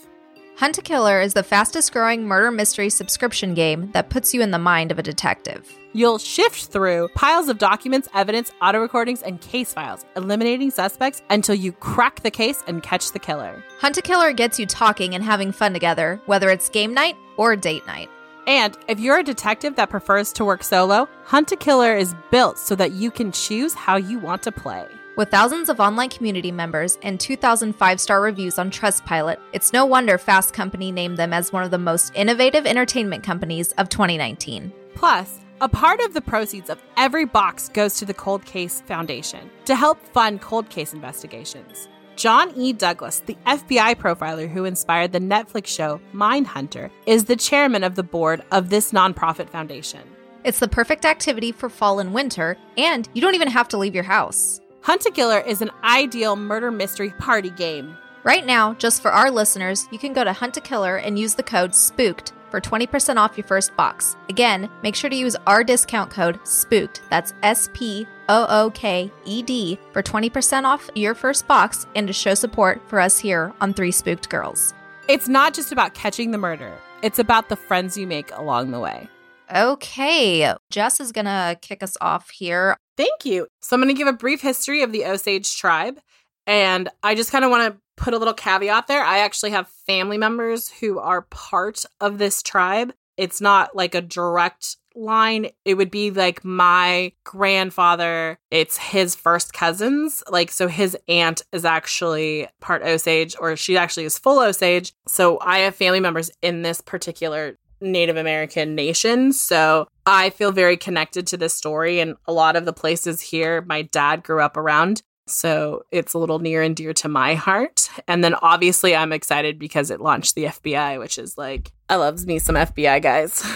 Hunt 0.57 0.77
a 0.77 0.81
Killer 0.81 1.19
is 1.21 1.33
the 1.33 1.41
fastest 1.41 1.91
growing 1.91 2.25
murder 2.25 2.51
mystery 2.51 2.89
subscription 2.89 3.55
game 3.55 3.89
that 3.93 4.09
puts 4.09 4.33
you 4.33 4.41
in 4.41 4.51
the 4.51 4.59
mind 4.59 4.91
of 4.91 4.99
a 4.99 5.03
detective. 5.03 5.75
You'll 5.93 6.19
shift 6.19 6.67
through 6.67 7.09
piles 7.15 7.49
of 7.49 7.57
documents, 7.57 8.07
evidence, 8.13 8.51
auto 8.61 8.79
recordings, 8.79 9.23
and 9.23 9.41
case 9.41 9.73
files, 9.73 10.05
eliminating 10.15 10.69
suspects 10.69 11.23
until 11.31 11.55
you 11.55 11.71
crack 11.71 12.21
the 12.21 12.29
case 12.29 12.63
and 12.67 12.83
catch 12.83 13.11
the 13.11 13.19
killer. 13.19 13.63
Hunt 13.79 13.97
a 13.97 14.01
Killer 14.03 14.33
gets 14.33 14.59
you 14.59 14.67
talking 14.67 15.15
and 15.15 15.23
having 15.23 15.51
fun 15.51 15.73
together, 15.73 16.21
whether 16.27 16.49
it's 16.49 16.69
game 16.69 16.93
night 16.93 17.17
or 17.37 17.55
date 17.55 17.85
night. 17.87 18.09
And 18.45 18.77
if 18.87 18.99
you're 18.99 19.19
a 19.19 19.23
detective 19.23 19.75
that 19.77 19.89
prefers 19.89 20.31
to 20.33 20.45
work 20.45 20.63
solo, 20.63 21.09
Hunt 21.25 21.51
a 21.51 21.55
Killer 21.55 21.95
is 21.95 22.15
built 22.29 22.59
so 22.59 22.75
that 22.75 22.91
you 22.91 23.09
can 23.09 23.31
choose 23.31 23.73
how 23.73 23.95
you 23.95 24.19
want 24.19 24.43
to 24.43 24.51
play. 24.51 24.85
With 25.17 25.29
thousands 25.29 25.67
of 25.67 25.81
online 25.81 26.09
community 26.09 26.53
members 26.53 26.97
and 27.03 27.19
2,000 27.19 27.73
five 27.73 27.99
star 27.99 28.21
reviews 28.21 28.57
on 28.57 28.71
Trustpilot, 28.71 29.37
it's 29.51 29.73
no 29.73 29.85
wonder 29.85 30.17
Fast 30.17 30.53
Company 30.53 30.89
named 30.89 31.17
them 31.17 31.33
as 31.33 31.51
one 31.51 31.63
of 31.63 31.71
the 31.71 31.77
most 31.77 32.13
innovative 32.15 32.65
entertainment 32.65 33.21
companies 33.21 33.73
of 33.73 33.89
2019. 33.89 34.71
Plus, 34.95 35.39
a 35.59 35.67
part 35.67 35.99
of 35.99 36.13
the 36.13 36.21
proceeds 36.21 36.69
of 36.69 36.81
every 36.95 37.25
box 37.25 37.67
goes 37.67 37.97
to 37.97 38.05
the 38.05 38.13
Cold 38.13 38.45
Case 38.45 38.81
Foundation 38.87 39.49
to 39.65 39.75
help 39.75 40.01
fund 40.13 40.39
cold 40.39 40.69
case 40.69 40.93
investigations. 40.93 41.89
John 42.15 42.53
E. 42.55 42.71
Douglas, 42.71 43.19
the 43.19 43.37
FBI 43.45 43.95
profiler 43.95 44.49
who 44.49 44.63
inspired 44.63 45.11
the 45.11 45.19
Netflix 45.19 45.67
show 45.67 45.99
Mindhunter, 46.13 46.89
is 47.05 47.25
the 47.25 47.35
chairman 47.35 47.83
of 47.83 47.95
the 47.95 48.03
board 48.03 48.43
of 48.51 48.69
this 48.69 48.93
nonprofit 48.93 49.49
foundation. 49.49 50.01
It's 50.45 50.59
the 50.59 50.69
perfect 50.69 51.03
activity 51.03 51.51
for 51.51 51.69
fall 51.69 51.99
and 51.99 52.13
winter, 52.13 52.57
and 52.77 53.09
you 53.13 53.21
don't 53.21 53.35
even 53.35 53.49
have 53.49 53.67
to 53.69 53.77
leave 53.77 53.93
your 53.93 54.05
house. 54.05 54.60
Hunt 54.83 55.05
a 55.05 55.11
Killer 55.11 55.39
is 55.39 55.61
an 55.61 55.69
ideal 55.83 56.35
murder 56.35 56.71
mystery 56.71 57.11
party 57.19 57.51
game. 57.51 57.95
Right 58.23 58.43
now, 58.43 58.73
just 58.73 59.03
for 59.03 59.11
our 59.11 59.29
listeners, 59.29 59.87
you 59.91 59.99
can 59.99 60.11
go 60.11 60.23
to 60.23 60.33
Hunt 60.33 60.57
a 60.57 60.61
Killer 60.61 60.97
and 60.97 61.19
use 61.19 61.35
the 61.35 61.43
code 61.43 61.73
SPOOKED 61.73 62.31
for 62.49 62.59
20% 62.59 63.17
off 63.17 63.37
your 63.37 63.45
first 63.45 63.75
box. 63.77 64.17
Again, 64.27 64.71
make 64.81 64.95
sure 64.95 65.11
to 65.11 65.15
use 65.15 65.35
our 65.45 65.63
discount 65.63 66.09
code 66.09 66.39
SPOOKED. 66.43 66.99
That's 67.11 67.35
S 67.43 67.69
P 67.73 68.07
O 68.27 68.47
O 68.49 68.71
K 68.71 69.11
E 69.23 69.43
D 69.43 69.77
for 69.93 70.01
20% 70.01 70.63
off 70.63 70.89
your 70.95 71.13
first 71.13 71.47
box 71.47 71.85
and 71.95 72.07
to 72.07 72.13
show 72.13 72.33
support 72.33 72.81
for 72.87 72.99
us 72.99 73.19
here 73.19 73.53
on 73.61 73.75
Three 73.75 73.91
Spooked 73.91 74.29
Girls. 74.29 74.73
It's 75.07 75.27
not 75.27 75.53
just 75.53 75.71
about 75.71 75.93
catching 75.93 76.31
the 76.31 76.39
murder, 76.39 76.75
it's 77.03 77.19
about 77.19 77.49
the 77.49 77.55
friends 77.55 77.97
you 77.97 78.07
make 78.07 78.35
along 78.35 78.71
the 78.71 78.79
way. 78.79 79.09
Okay, 79.53 80.53
Jess 80.69 80.99
is 80.99 81.11
going 81.11 81.25
to 81.25 81.57
kick 81.61 81.83
us 81.83 81.97
off 81.99 82.29
here. 82.29 82.77
Thank 82.95 83.25
you. 83.25 83.47
So, 83.61 83.75
I'm 83.75 83.81
going 83.81 83.93
to 83.93 83.97
give 83.97 84.07
a 84.07 84.13
brief 84.13 84.41
history 84.41 84.81
of 84.81 84.91
the 84.91 85.05
Osage 85.05 85.57
tribe. 85.57 85.99
And 86.47 86.89
I 87.03 87.15
just 87.15 87.31
kind 87.31 87.45
of 87.45 87.51
want 87.51 87.73
to 87.73 87.79
put 87.97 88.13
a 88.13 88.17
little 88.17 88.33
caveat 88.33 88.87
there. 88.87 89.03
I 89.03 89.19
actually 89.19 89.51
have 89.51 89.67
family 89.67 90.17
members 90.17 90.69
who 90.69 90.99
are 90.99 91.21
part 91.23 91.83
of 91.99 92.17
this 92.17 92.41
tribe. 92.41 92.93
It's 93.17 93.41
not 93.41 93.75
like 93.75 93.93
a 93.93 94.01
direct 94.01 94.77
line. 94.95 95.47
It 95.65 95.75
would 95.75 95.91
be 95.91 96.11
like 96.11 96.43
my 96.43 97.13
grandfather, 97.23 98.39
it's 98.49 98.77
his 98.77 99.15
first 99.15 99.53
cousins. 99.53 100.23
Like, 100.29 100.51
so 100.51 100.67
his 100.67 100.97
aunt 101.07 101.43
is 101.51 101.65
actually 101.65 102.47
part 102.59 102.81
Osage, 102.83 103.35
or 103.39 103.55
she 103.55 103.77
actually 103.77 104.05
is 104.05 104.17
full 104.17 104.39
Osage. 104.39 104.93
So 105.07 105.39
I 105.41 105.59
have 105.59 105.75
family 105.75 105.99
members 105.99 106.31
in 106.41 106.61
this 106.61 106.81
particular 106.81 107.57
Native 107.81 108.17
American 108.17 108.75
nation. 108.75 109.33
So 109.33 109.87
I 110.05 110.29
feel 110.29 110.51
very 110.51 110.77
connected 110.77 111.27
to 111.27 111.37
this 111.37 111.53
story 111.53 111.99
and 111.99 112.15
a 112.25 112.33
lot 112.33 112.55
of 112.55 112.65
the 112.65 112.73
places 112.73 113.21
here 113.21 113.61
my 113.61 113.81
dad 113.83 114.23
grew 114.23 114.41
up 114.41 114.57
around. 114.57 115.01
So 115.27 115.83
it's 115.91 116.13
a 116.13 116.17
little 116.17 116.39
near 116.39 116.61
and 116.61 116.75
dear 116.75 116.93
to 116.93 117.07
my 117.07 117.35
heart. 117.35 117.89
And 118.07 118.23
then 118.23 118.35
obviously 118.35 118.95
I'm 118.95 119.13
excited 119.13 119.59
because 119.59 119.91
it 119.91 120.01
launched 120.01 120.35
the 120.35 120.45
FBI, 120.45 120.99
which 120.99 121.17
is 121.17 121.37
like, 121.37 121.71
I 121.89 121.95
loves 121.95 122.25
me 122.25 122.39
some 122.39 122.55
FBI 122.55 123.01
guys. 123.01 123.43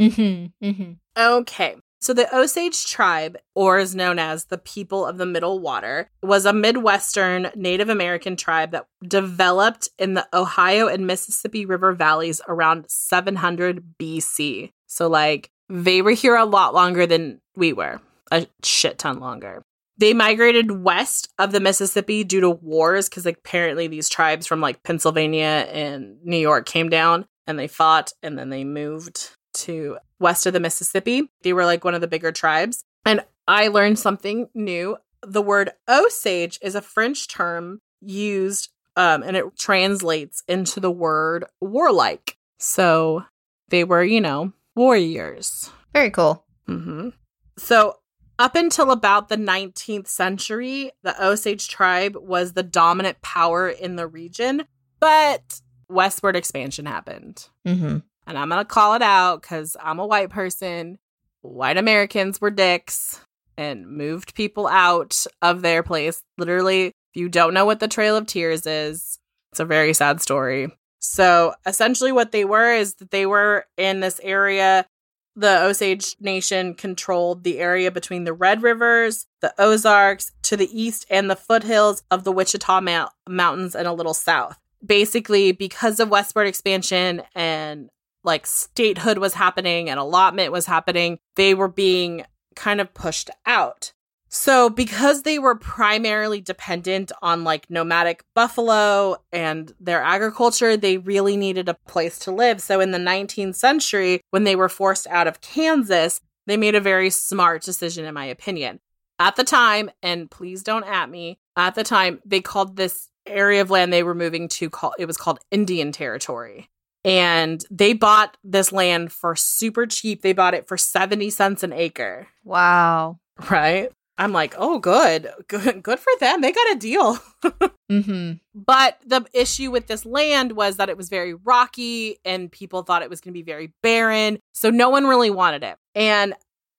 Mm-hmm. 0.00 0.66
Mm-hmm. 0.66 0.92
Okay. 1.16 1.76
So 2.02 2.12
the 2.12 2.36
Osage 2.36 2.86
tribe, 2.86 3.38
or 3.54 3.78
is 3.78 3.94
known 3.94 4.18
as 4.18 4.46
the 4.46 4.58
people 4.58 5.06
of 5.06 5.18
the 5.18 5.26
Middle 5.26 5.60
Water, 5.60 6.10
was 6.20 6.44
a 6.44 6.52
Midwestern 6.52 7.52
Native 7.54 7.88
American 7.88 8.34
tribe 8.34 8.72
that 8.72 8.86
developed 9.06 9.88
in 10.00 10.14
the 10.14 10.26
Ohio 10.34 10.88
and 10.88 11.06
Mississippi 11.06 11.64
River 11.64 11.92
valleys 11.92 12.40
around 12.48 12.86
700 12.90 13.94
BC. 14.00 14.72
So, 14.88 15.08
like, 15.08 15.52
they 15.68 16.02
were 16.02 16.10
here 16.10 16.34
a 16.34 16.44
lot 16.44 16.74
longer 16.74 17.06
than 17.06 17.40
we 17.54 17.72
were, 17.72 18.00
a 18.32 18.48
shit 18.64 18.98
ton 18.98 19.20
longer. 19.20 19.62
They 19.96 20.12
migrated 20.12 20.82
west 20.82 21.28
of 21.38 21.52
the 21.52 21.60
Mississippi 21.60 22.24
due 22.24 22.40
to 22.40 22.50
wars 22.50 23.08
because 23.08 23.26
like, 23.26 23.38
apparently 23.38 23.86
these 23.86 24.08
tribes 24.08 24.48
from 24.48 24.60
like 24.60 24.82
Pennsylvania 24.82 25.68
and 25.70 26.16
New 26.24 26.38
York 26.38 26.66
came 26.66 26.88
down 26.88 27.26
and 27.46 27.56
they 27.56 27.68
fought 27.68 28.12
and 28.24 28.36
then 28.36 28.50
they 28.50 28.64
moved 28.64 29.36
to 29.62 29.98
west 30.18 30.46
of 30.46 30.52
the 30.52 30.60
Mississippi. 30.60 31.30
They 31.42 31.52
were 31.52 31.64
like 31.64 31.84
one 31.84 31.94
of 31.94 32.00
the 32.00 32.08
bigger 32.08 32.32
tribes. 32.32 32.84
And 33.04 33.24
I 33.48 33.68
learned 33.68 33.98
something 33.98 34.48
new. 34.54 34.96
The 35.22 35.42
word 35.42 35.70
Osage 35.88 36.58
is 36.62 36.74
a 36.74 36.82
French 36.82 37.28
term 37.28 37.80
used 38.00 38.68
um, 38.96 39.22
and 39.22 39.36
it 39.36 39.44
translates 39.58 40.42
into 40.48 40.80
the 40.80 40.90
word 40.90 41.44
warlike. 41.60 42.36
So 42.58 43.24
they 43.68 43.84
were, 43.84 44.04
you 44.04 44.20
know, 44.20 44.52
warriors. 44.74 45.70
Very 45.92 46.10
cool. 46.10 46.44
hmm 46.66 47.10
So, 47.58 47.96
up 48.38 48.56
until 48.56 48.90
about 48.90 49.28
the 49.28 49.36
19th 49.36 50.08
century, 50.08 50.90
the 51.02 51.24
Osage 51.24 51.68
tribe 51.68 52.16
was 52.16 52.52
the 52.52 52.62
dominant 52.62 53.20
power 53.22 53.68
in 53.68 53.96
the 53.96 54.06
region, 54.06 54.64
but 55.00 55.60
westward 55.88 56.34
expansion 56.34 56.86
happened. 56.86 57.48
Mm-hmm. 57.66 57.98
And 58.26 58.38
I'm 58.38 58.48
going 58.48 58.60
to 58.60 58.64
call 58.64 58.94
it 58.94 59.02
out 59.02 59.42
because 59.42 59.76
I'm 59.82 59.98
a 59.98 60.06
white 60.06 60.30
person. 60.30 60.98
White 61.40 61.76
Americans 61.76 62.40
were 62.40 62.50
dicks 62.50 63.20
and 63.56 63.86
moved 63.86 64.34
people 64.34 64.66
out 64.66 65.26
of 65.40 65.62
their 65.62 65.82
place. 65.82 66.22
Literally, 66.38 66.86
if 66.86 66.94
you 67.14 67.28
don't 67.28 67.54
know 67.54 67.66
what 67.66 67.80
the 67.80 67.88
Trail 67.88 68.16
of 68.16 68.26
Tears 68.26 68.66
is, 68.66 69.18
it's 69.50 69.60
a 69.60 69.64
very 69.64 69.92
sad 69.92 70.22
story. 70.22 70.68
So 71.00 71.54
essentially, 71.66 72.12
what 72.12 72.32
they 72.32 72.44
were 72.44 72.72
is 72.72 72.94
that 72.94 73.10
they 73.10 73.26
were 73.26 73.66
in 73.76 74.00
this 74.00 74.20
area. 74.22 74.86
The 75.34 75.62
Osage 75.64 76.14
Nation 76.20 76.74
controlled 76.74 77.42
the 77.42 77.58
area 77.58 77.90
between 77.90 78.24
the 78.24 78.32
Red 78.32 78.62
Rivers, 78.62 79.26
the 79.40 79.52
Ozarks, 79.58 80.30
to 80.42 80.56
the 80.56 80.70
east, 80.78 81.06
and 81.10 81.28
the 81.28 81.36
foothills 81.36 82.02
of 82.10 82.24
the 82.24 82.32
Wichita 82.32 82.80
Mou- 82.82 83.08
Mountains 83.28 83.74
and 83.74 83.88
a 83.88 83.92
little 83.92 84.14
south. 84.14 84.58
Basically, 84.84 85.52
because 85.52 86.00
of 86.00 86.10
westward 86.10 86.46
expansion 86.46 87.22
and 87.34 87.90
like 88.24 88.46
statehood 88.46 89.18
was 89.18 89.34
happening 89.34 89.90
and 89.90 89.98
allotment 89.98 90.52
was 90.52 90.66
happening, 90.66 91.18
they 91.36 91.54
were 91.54 91.68
being 91.68 92.24
kind 92.54 92.80
of 92.80 92.92
pushed 92.94 93.30
out. 93.46 93.92
So, 94.34 94.70
because 94.70 95.22
they 95.22 95.38
were 95.38 95.56
primarily 95.56 96.40
dependent 96.40 97.12
on 97.20 97.44
like 97.44 97.68
nomadic 97.68 98.24
buffalo 98.34 99.16
and 99.30 99.70
their 99.78 100.02
agriculture, 100.02 100.74
they 100.74 100.96
really 100.96 101.36
needed 101.36 101.68
a 101.68 101.76
place 101.86 102.18
to 102.20 102.30
live. 102.30 102.62
So, 102.62 102.80
in 102.80 102.92
the 102.92 102.98
19th 102.98 103.56
century, 103.56 104.22
when 104.30 104.44
they 104.44 104.56
were 104.56 104.70
forced 104.70 105.06
out 105.08 105.26
of 105.26 105.42
Kansas, 105.42 106.22
they 106.46 106.56
made 106.56 106.74
a 106.74 106.80
very 106.80 107.10
smart 107.10 107.62
decision, 107.62 108.06
in 108.06 108.14
my 108.14 108.24
opinion. 108.24 108.80
At 109.18 109.36
the 109.36 109.44
time, 109.44 109.90
and 110.02 110.30
please 110.30 110.62
don't 110.62 110.86
at 110.86 111.10
me, 111.10 111.38
at 111.56 111.74
the 111.74 111.84
time, 111.84 112.20
they 112.24 112.40
called 112.40 112.76
this 112.76 113.10
area 113.26 113.60
of 113.60 113.70
land 113.70 113.92
they 113.92 114.02
were 114.02 114.14
moving 114.14 114.48
to 114.48 114.68
call 114.70 114.94
it 114.98 115.04
was 115.04 115.18
called 115.18 115.38
Indian 115.50 115.92
Territory. 115.92 116.70
And 117.04 117.64
they 117.70 117.92
bought 117.94 118.36
this 118.44 118.70
land 118.72 119.12
for 119.12 119.34
super 119.34 119.86
cheap. 119.86 120.22
They 120.22 120.32
bought 120.32 120.54
it 120.54 120.68
for 120.68 120.76
70 120.76 121.30
cents 121.30 121.62
an 121.62 121.72
acre, 121.72 122.28
Wow. 122.44 123.18
right? 123.50 123.90
I'm 124.18 124.32
like, 124.32 124.54
oh, 124.58 124.78
good, 124.78 125.28
good, 125.48 125.82
good 125.82 125.98
for 125.98 126.12
them. 126.20 126.42
They 126.42 126.52
got 126.52 126.72
a 126.72 126.76
deal. 126.78 127.18
Mm-hmm. 127.90 128.34
But 128.54 128.98
the 129.04 129.26
issue 129.34 129.70
with 129.70 129.86
this 129.86 130.06
land 130.06 130.52
was 130.52 130.78
that 130.78 130.88
it 130.88 130.96
was 130.96 131.10
very 131.10 131.34
rocky 131.34 132.16
and 132.24 132.50
people 132.50 132.82
thought 132.82 133.02
it 133.02 133.10
was 133.10 133.20
going 133.20 133.34
to 133.34 133.38
be 133.38 133.42
very 133.42 133.74
barren. 133.82 134.38
So 134.54 134.70
no 134.70 134.88
one 134.88 135.06
really 135.06 135.28
wanted 135.28 135.62
it. 135.62 135.76
And 135.94 136.32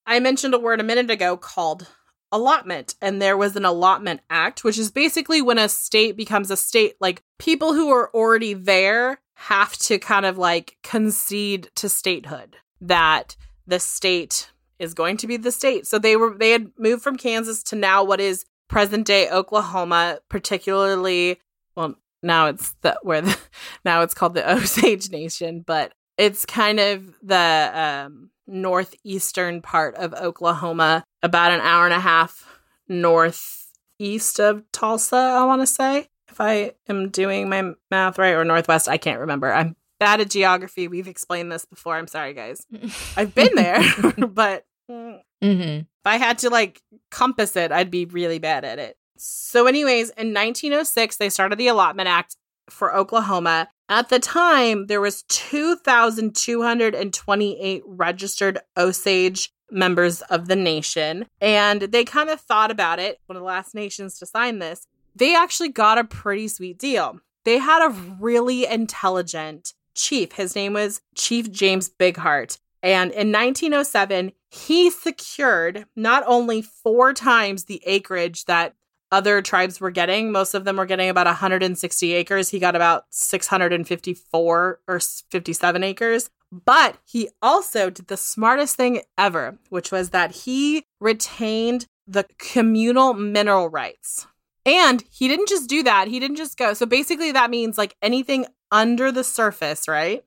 I 0.08 0.20
mentioned 0.20 0.56
a 0.56 0.60
word 0.60 0.80
a 0.80 0.84
minute 0.84 1.12
ago 1.12 1.38
called 1.38 1.88
allotment. 2.32 2.96
And 3.00 3.22
there 3.22 3.38
was 3.38 3.56
an 3.56 3.64
allotment 3.64 4.22
act, 4.32 4.64
which 4.64 4.80
is 4.80 4.90
basically 4.90 5.40
when 5.40 5.60
a 5.60 5.70
state 5.70 6.18
becomes 6.18 6.50
a 6.50 6.58
state, 6.58 6.96
like 7.00 7.22
people 7.38 7.74
who 7.74 7.92
are 7.92 8.10
already 8.12 8.56
there 8.56 9.20
have 9.36 9.76
to 9.78 10.00
kind 10.00 10.26
of 10.26 10.38
like 10.38 10.78
concede 10.84 11.70
to 11.76 11.90
statehood 11.90 12.58
that 12.82 13.36
the 13.66 13.80
state 13.80 14.52
is 14.80 14.94
going 14.94 15.18
to 15.18 15.28
be 15.28 15.38
the 15.38 15.52
state. 15.52 15.88
So 15.88 16.00
they 16.00 16.16
were 16.16 16.36
they 16.38 16.52
had 16.52 16.72
moved 16.78 17.04
from 17.04 17.18
Kansas 17.18 17.64
to 17.64 17.76
now 17.76 18.04
what 18.04 18.20
is 18.20 18.46
present 18.68 19.06
day 19.06 19.30
Oklahoma, 19.30 20.20
particularly 20.30 21.40
well 21.76 21.96
now 22.22 22.48
it's 22.48 22.76
the 22.82 22.98
where 23.04 23.22
the 23.22 23.38
now 23.86 24.02
it's 24.02 24.14
called 24.14 24.34
the 24.34 24.50
Osage 24.54 25.10
Nation, 25.12 25.64
but 25.66 25.94
it's 26.18 26.46
kind 26.46 26.80
of 26.80 27.16
the 27.24 27.72
um, 28.06 28.30
northeastern 28.48 29.62
part 29.62 29.96
of 29.96 30.14
Oklahoma, 30.14 31.04
about 31.22 31.52
an 31.52 31.62
hour 31.62 31.86
and 31.86 31.94
a 31.94 32.00
half 32.00 32.60
northeast 32.88 34.40
of 34.40 34.64
Tulsa. 34.72 35.16
I 35.16 35.44
want 35.46 35.62
to 35.62 35.68
say, 35.68 36.08
if 36.34 36.42
I 36.42 36.72
am 36.90 37.10
doing 37.10 37.48
my 37.50 37.74
math 37.92 38.18
right, 38.18 38.34
or 38.34 38.44
northwest, 38.44 38.90
I 38.90 38.98
can't 38.98 39.20
remember. 39.20 39.54
I'm 39.54 39.76
bad 40.00 40.20
at 40.20 40.32
geography. 40.32 40.88
We've 40.88 41.08
explained 41.08 41.52
this 41.52 41.66
before. 41.66 41.96
I'm 41.96 42.08
sorry, 42.08 42.34
guys. 42.34 42.66
I've 43.18 43.36
been 43.36 43.54
there, 43.56 43.82
but 44.28 44.66
mm, 44.90 45.20
Mm-hmm. 45.44 45.80
if 45.80 45.86
I 46.06 46.18
had 46.18 46.40
to 46.40 46.50
like 46.50 46.82
compass 47.12 47.56
it, 47.56 47.72
I'd 47.72 47.92
be 47.92 48.06
really 48.06 48.40
bad 48.40 48.66
at 48.66 48.80
it. 48.80 48.98
So, 49.18 49.68
anyways, 49.68 50.10
in 50.12 50.34
1906, 50.34 51.18
they 51.18 51.30
started 51.30 51.60
the 51.60 51.68
Allotment 51.68 52.10
Act 52.10 52.36
for 52.70 52.96
Oklahoma. 52.96 53.68
At 53.90 54.08
the 54.10 54.20
time, 54.20 54.88
there 54.88 55.02
was 55.02 55.24
2,228 55.24 57.84
registered 57.86 58.60
Osage 58.78 59.52
members 59.70 60.22
of 60.24 60.48
the 60.48 60.56
nation, 60.56 61.26
and 61.42 61.82
they 61.82 62.06
kind 62.06 62.30
of 62.30 62.40
thought 62.40 62.72
about 62.72 63.00
it. 63.00 63.20
One 63.26 63.36
of 63.36 63.42
the 63.42 63.48
last 63.48 63.76
nations 63.76 64.18
to 64.20 64.26
sign 64.26 64.60
this, 64.60 64.88
they 65.16 65.36
actually 65.36 65.70
got 65.70 65.98
a 65.98 66.04
pretty 66.04 66.48
sweet 66.48 66.78
deal. 66.80 67.20
They 67.46 67.58
had 67.58 67.86
a 67.86 67.90
really 68.20 68.66
intelligent 68.66 69.74
chief. 69.96 70.34
His 70.34 70.56
name 70.56 70.74
was 70.74 71.02
Chief 71.16 71.52
James 71.52 71.90
Bigheart. 71.90 72.58
And 72.82 73.12
in 73.12 73.32
1907, 73.32 74.34
he 74.50 74.90
secured 74.90 75.86
not 75.96 76.24
only 76.28 76.62
four 76.62 77.14
times 77.14 77.66
the 77.66 77.82
acreage 77.86 78.46
that 78.46 78.76
other 79.12 79.42
tribes 79.42 79.80
were 79.80 79.92
getting. 79.92 80.32
Most 80.32 80.54
of 80.54 80.66
them 80.66 80.78
were 80.78 80.86
getting 80.86 81.08
about 81.08 81.28
160 81.28 82.14
acres. 82.14 82.50
He 82.50 82.60
got 82.60 82.76
about 82.76 83.06
654 83.12 84.80
or 84.88 85.00
57 85.00 85.84
acres. 85.84 86.30
But 86.52 86.98
he 87.06 87.30
also 87.42 87.90
did 87.90 88.08
the 88.08 88.18
smartest 88.18 88.76
thing 88.76 89.02
ever, 89.18 89.60
which 89.70 89.92
was 89.92 90.10
that 90.10 90.32
he 90.32 90.86
retained 91.00 91.88
the 92.08 92.26
communal 92.38 93.14
mineral 93.14 93.70
rights. 93.70 94.28
And 94.66 95.04
he 95.12 95.28
didn't 95.28 95.50
just 95.50 95.70
do 95.70 95.84
that. 95.84 96.08
He 96.08 96.20
didn't 96.20 96.38
just 96.38 96.58
go. 96.58 96.74
So 96.74 96.86
basically, 96.86 97.32
that 97.32 97.50
means 97.50 97.78
like 97.78 97.96
anything 98.02 98.46
under 98.72 99.12
the 99.12 99.24
surface, 99.24 99.88
right? 99.88 100.24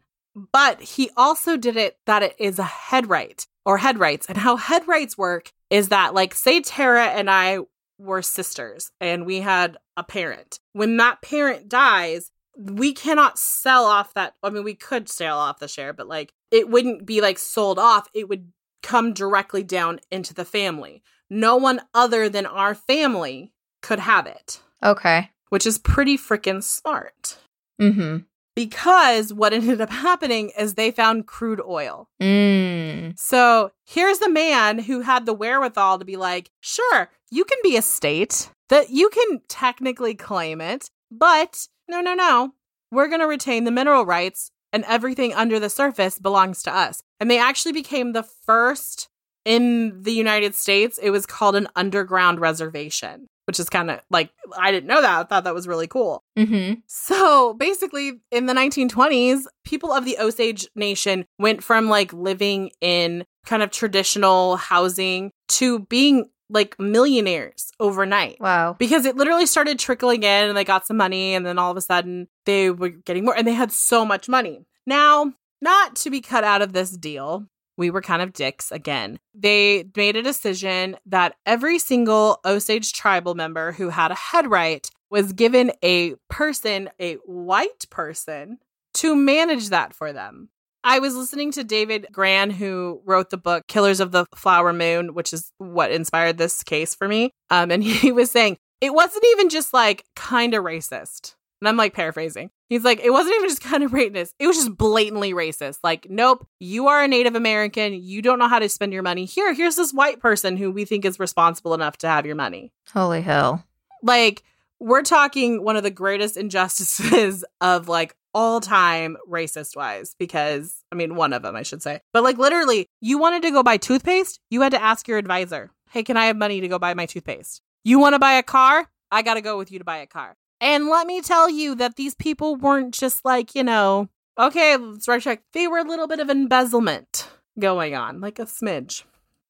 But 0.53 0.81
he 0.81 1.11
also 1.17 1.57
did 1.57 1.77
it 1.77 1.99
that 2.07 2.23
it 2.23 2.37
is 2.39 2.59
a 2.59 2.65
head 2.65 3.09
right 3.09 3.47
or 3.65 3.79
head 3.79 3.99
rights. 3.99 4.27
And 4.27 4.39
how 4.39 4.57
head 4.57 4.87
rights 4.87 5.17
work 5.17 5.53
is 5.71 5.89
that, 5.89 6.13
like, 6.13 6.35
say 6.35 6.61
Tara 6.61 7.07
and 7.07 7.31
I 7.31 7.61
were 7.99 8.23
sisters 8.23 8.91
and 9.01 9.25
we 9.25 9.41
had 9.41 9.79
a 9.97 10.05
parent. 10.05 10.61
When 10.73 10.99
that 10.99 11.23
parent 11.23 11.69
dies, 11.69 12.31
we 12.57 12.93
cannot 12.93 13.39
sell 13.39 13.85
off 13.85 14.15
that. 14.15 14.35
I 14.43 14.51
mean, 14.51 14.65
we 14.65 14.75
could 14.75 15.09
sell 15.09 15.39
off 15.39 15.59
the 15.59 15.69
share, 15.69 15.93
but 15.93 16.09
like 16.09 16.33
it 16.51 16.69
wouldn't 16.69 17.07
be 17.07 17.21
like 17.21 17.39
sold 17.39 17.79
off. 17.79 18.09
It 18.15 18.29
would 18.29 18.53
come 18.83 19.13
directly 19.13 19.63
down 19.63 20.01
into 20.11 20.35
the 20.35 20.45
family. 20.45 21.03
No 21.29 21.57
one 21.57 21.81
other 21.93 22.29
than 22.29 22.47
our 22.47 22.75
family 22.75 23.53
could 23.87 24.01
have 24.01 24.27
it, 24.27 24.61
Okay. 24.83 25.31
which 25.51 25.65
is 25.67 25.79
pretty 25.79 26.19
freaking 26.19 26.63
smart. 26.63 27.39
Mm-hmm. 27.81 28.19
Because 28.57 29.33
what 29.33 29.53
ended 29.53 29.81
up 29.81 29.91
happening 29.91 30.51
is 30.59 30.75
they 30.75 30.91
found 30.91 31.27
crude 31.27 31.61
oil. 31.61 32.09
Mm. 32.21 33.19
So 33.19 33.71
here's 33.85 34.19
the 34.19 34.31
man 34.31 34.79
who 34.81 35.03
had 35.03 35.25
the 35.27 35.35
wherewithal 35.35 35.99
to 35.99 36.05
be 36.05 36.17
like, 36.17 36.51
sure, 36.61 37.11
you 37.31 37.45
can 37.45 37.59
be 37.63 37.77
a 37.77 37.83
state, 37.83 38.51
that 38.71 38.91
you 38.91 39.09
can 39.11 39.43
technically 39.47 40.15
claim 40.15 40.61
it, 40.61 40.89
but 41.11 41.69
no, 41.89 42.01
no, 42.01 42.15
no. 42.15 42.55
We're 42.91 43.09
going 43.09 43.21
to 43.21 43.27
retain 43.27 43.65
the 43.65 43.71
mineral 43.71 44.07
rights 44.07 44.51
and 44.73 44.85
everything 44.85 45.33
under 45.35 45.61
the 45.61 45.71
surface 45.71 46.19
belongs 46.19 46.63
to 46.63 46.75
us. 46.75 47.03
And 47.21 47.31
they 47.31 47.39
actually 47.39 47.73
became 47.73 48.13
the 48.13 48.23
first 48.25 49.09
in 49.45 50.03
the 50.03 50.13
United 50.13 50.55
States. 50.55 50.99
It 50.99 51.11
was 51.11 51.27
called 51.27 51.57
an 51.57 51.69
underground 51.77 52.41
reservation, 52.41 53.27
which 53.47 53.61
is 53.61 53.71
kind 53.71 53.91
of 53.91 54.01
like, 54.11 54.31
I 54.59 54.71
didn't 54.71 54.89
know 54.89 55.01
that. 55.01 55.21
I 55.21 55.25
thought 55.25 55.45
that 55.45 55.55
was 55.55 55.69
really 55.69 55.87
cool. 55.87 56.23
Mm-hmm. 56.39 56.81
So 56.87 57.55
basically, 57.55 58.21
in 58.31 58.47
the 58.47 58.53
1920s, 58.53 59.45
people 59.65 59.93
of 59.93 60.05
the 60.05 60.19
Osage 60.19 60.69
Nation 60.75 61.27
went 61.39 61.63
from 61.63 61.89
like 61.89 62.13
living 62.13 62.71
in 62.81 63.25
kind 63.47 63.63
of 63.63 63.71
traditional 63.71 64.57
housing 64.57 65.31
to 65.49 65.81
being 65.81 66.29
like 66.49 66.79
millionaires 66.79 67.73
overnight. 67.81 68.37
Wow. 68.41 68.77
Because 68.79 69.05
it 69.05 69.17
literally 69.17 69.47
started 69.47 69.79
trickling 69.79 70.23
in 70.23 70.49
and 70.49 70.57
they 70.57 70.65
got 70.65 70.87
some 70.87 70.97
money 70.97 71.35
and 71.35 71.45
then 71.45 71.59
all 71.59 71.71
of 71.71 71.77
a 71.77 71.81
sudden 71.81 72.29
they 72.45 72.71
were 72.71 72.89
getting 72.91 73.25
more 73.25 73.37
and 73.37 73.47
they 73.47 73.55
had 73.55 73.73
so 73.73 74.05
much 74.05 74.29
money. 74.29 74.67
Now, 74.87 75.33
not 75.61 75.97
to 75.97 76.11
be 76.11 76.21
cut 76.21 76.45
out 76.45 76.63
of 76.63 76.73
this 76.73 76.91
deal, 76.91 77.47
we 77.77 77.91
were 77.91 78.03
kind 78.03 78.23
of 78.23 78.33
dicks 78.33 78.71
again. 78.73 79.19
They 79.35 79.85
made 79.97 80.17
a 80.17 80.23
decision 80.23 80.97
that 81.07 81.37
every 81.45 81.79
single 81.79 82.41
Osage 82.45 82.93
tribal 82.93 83.35
member 83.35 83.73
who 83.73 83.91
had 83.91 84.11
a 84.11 84.15
headright 84.15 84.91
was 85.11 85.33
given 85.33 85.73
a 85.83 86.15
person, 86.29 86.91
a 87.01 87.15
white 87.25 87.87
person, 87.91 88.59
to 88.95 89.15
manage 89.15 89.69
that 89.69 89.95
for 89.95 90.13
them. 90.13 90.49
I 90.83 91.01
was 91.01 91.17
listening 91.17 91.51
to 91.53 91.65
David 91.65 92.07
Grann, 92.13 92.51
who 92.51 93.03
wrote 93.05 93.31
the 93.31 93.37
book 93.37 93.67
Killers 93.67 93.99
of 93.99 94.13
the 94.13 94.25
Flower 94.37 94.73
Moon, 94.73 95.15
which 95.15 95.33
is 95.33 95.53
what 95.59 95.91
inspired 95.91 96.39
this 96.39 96.63
case 96.63 96.95
for 96.95 97.09
me. 97.09 97.33
Um, 97.51 97.71
and 97.71 97.83
he 97.85 98.13
was 98.13 98.31
saying 98.31 98.57
it 98.81 98.95
wasn't 98.95 99.25
even 99.33 99.49
just 99.49 99.75
like 99.75 100.05
kind 100.15 100.55
of 100.55 100.65
racist. 100.65 101.35
And 101.61 101.69
I'm 101.69 101.77
like 101.77 101.95
paraphrasing. 101.95 102.51
He's 102.69 102.85
like, 102.85 103.01
it 103.01 103.11
wasn't 103.11 103.37
even 103.37 103.49
just 103.49 103.61
kind 103.63 103.83
of 103.83 103.93
racist. 103.93 104.33
It 104.39 104.47
was 104.47 104.57
just 104.57 104.77
blatantly 104.77 105.33
racist. 105.33 105.79
Like, 105.83 106.09
nope, 106.11 106.47
you 106.61 106.89
are 106.89 107.03
a 107.03 107.09
Native 107.09 107.35
American. 107.35 107.95
You 107.95 108.23
don't 108.23 108.39
know 108.39 108.49
how 108.49 108.59
to 108.59 108.69
spend 108.69 108.93
your 108.93 109.03
money. 109.03 109.25
Here, 109.25 109.53
here's 109.55 109.77
this 109.77 109.93
white 109.93 110.21
person 110.21 110.57
who 110.57 110.71
we 110.71 110.85
think 110.85 111.05
is 111.05 111.19
responsible 111.19 111.75
enough 111.75 111.97
to 111.99 112.09
have 112.09 112.27
your 112.27 112.37
money. 112.37 112.73
Holy 112.93 113.23
hell. 113.23 113.65
Like, 114.03 114.43
we're 114.79 115.03
talking 115.03 115.63
one 115.63 115.77
of 115.77 115.83
the 115.83 115.91
greatest 115.91 116.37
injustices 116.37 117.45
of 117.61 117.89
like 117.89 118.15
all 118.35 118.61
time 118.61 119.17
racist 119.27 119.75
wise 119.77 120.15
because 120.19 120.85
I 120.93 120.95
mean 120.95 121.15
one 121.15 121.33
of 121.33 121.43
them 121.43 121.57
I 121.57 121.63
should 121.63 121.83
say. 121.83 122.01
But 122.13 122.23
like 122.23 122.37
literally, 122.37 122.87
you 123.01 123.17
wanted 123.17 123.43
to 123.43 123.51
go 123.51 123.63
buy 123.63 123.79
toothpaste, 123.79 124.41
you 124.51 124.61
had 124.61 124.73
to 124.73 124.83
ask 124.83 125.09
your 125.09 125.17
advisor, 125.17 125.71
"Hey, 125.91 126.03
can 126.03 126.19
I 126.19 126.27
have 126.27 126.37
money 126.37 126.61
to 126.61 126.69
go 126.69 126.79
buy 126.79 126.93
my 126.93 127.07
toothpaste?" 127.07 127.63
You 127.85 127.99
want 127.99 128.15
to 128.15 128.19
buy 128.19 128.35
a 128.35 128.43
car? 128.43 128.91
I 129.11 129.23
got 129.23 129.35
to 129.35 129.41
go 129.41 129.57
with 129.57 129.71
you 129.71 129.79
to 129.79 129.85
buy 129.85 129.99
a 129.99 130.07
car. 130.07 130.37
And 130.61 130.89
let 130.89 131.07
me 131.07 131.21
tell 131.21 131.51
you 131.51 131.75
that 131.77 131.97
these 131.97 132.15
people 132.15 132.57
weren't 132.57 132.95
just 132.95 133.25
like, 133.25 133.55
you 133.55 133.63
know, 133.63 134.09
okay, 134.39 134.77
let's 134.77 135.09
right 135.09 135.21
check. 135.21 135.43
They 135.53 135.69
were 135.69 135.79
a 135.79 135.85
little 135.85 136.07
bit 136.07 136.21
of 136.21 136.31
embezzlement 136.31 137.29
going 137.59 137.95
on, 137.95 138.21
like 138.21 138.39
a 138.39 138.45
smidge. 138.45 139.05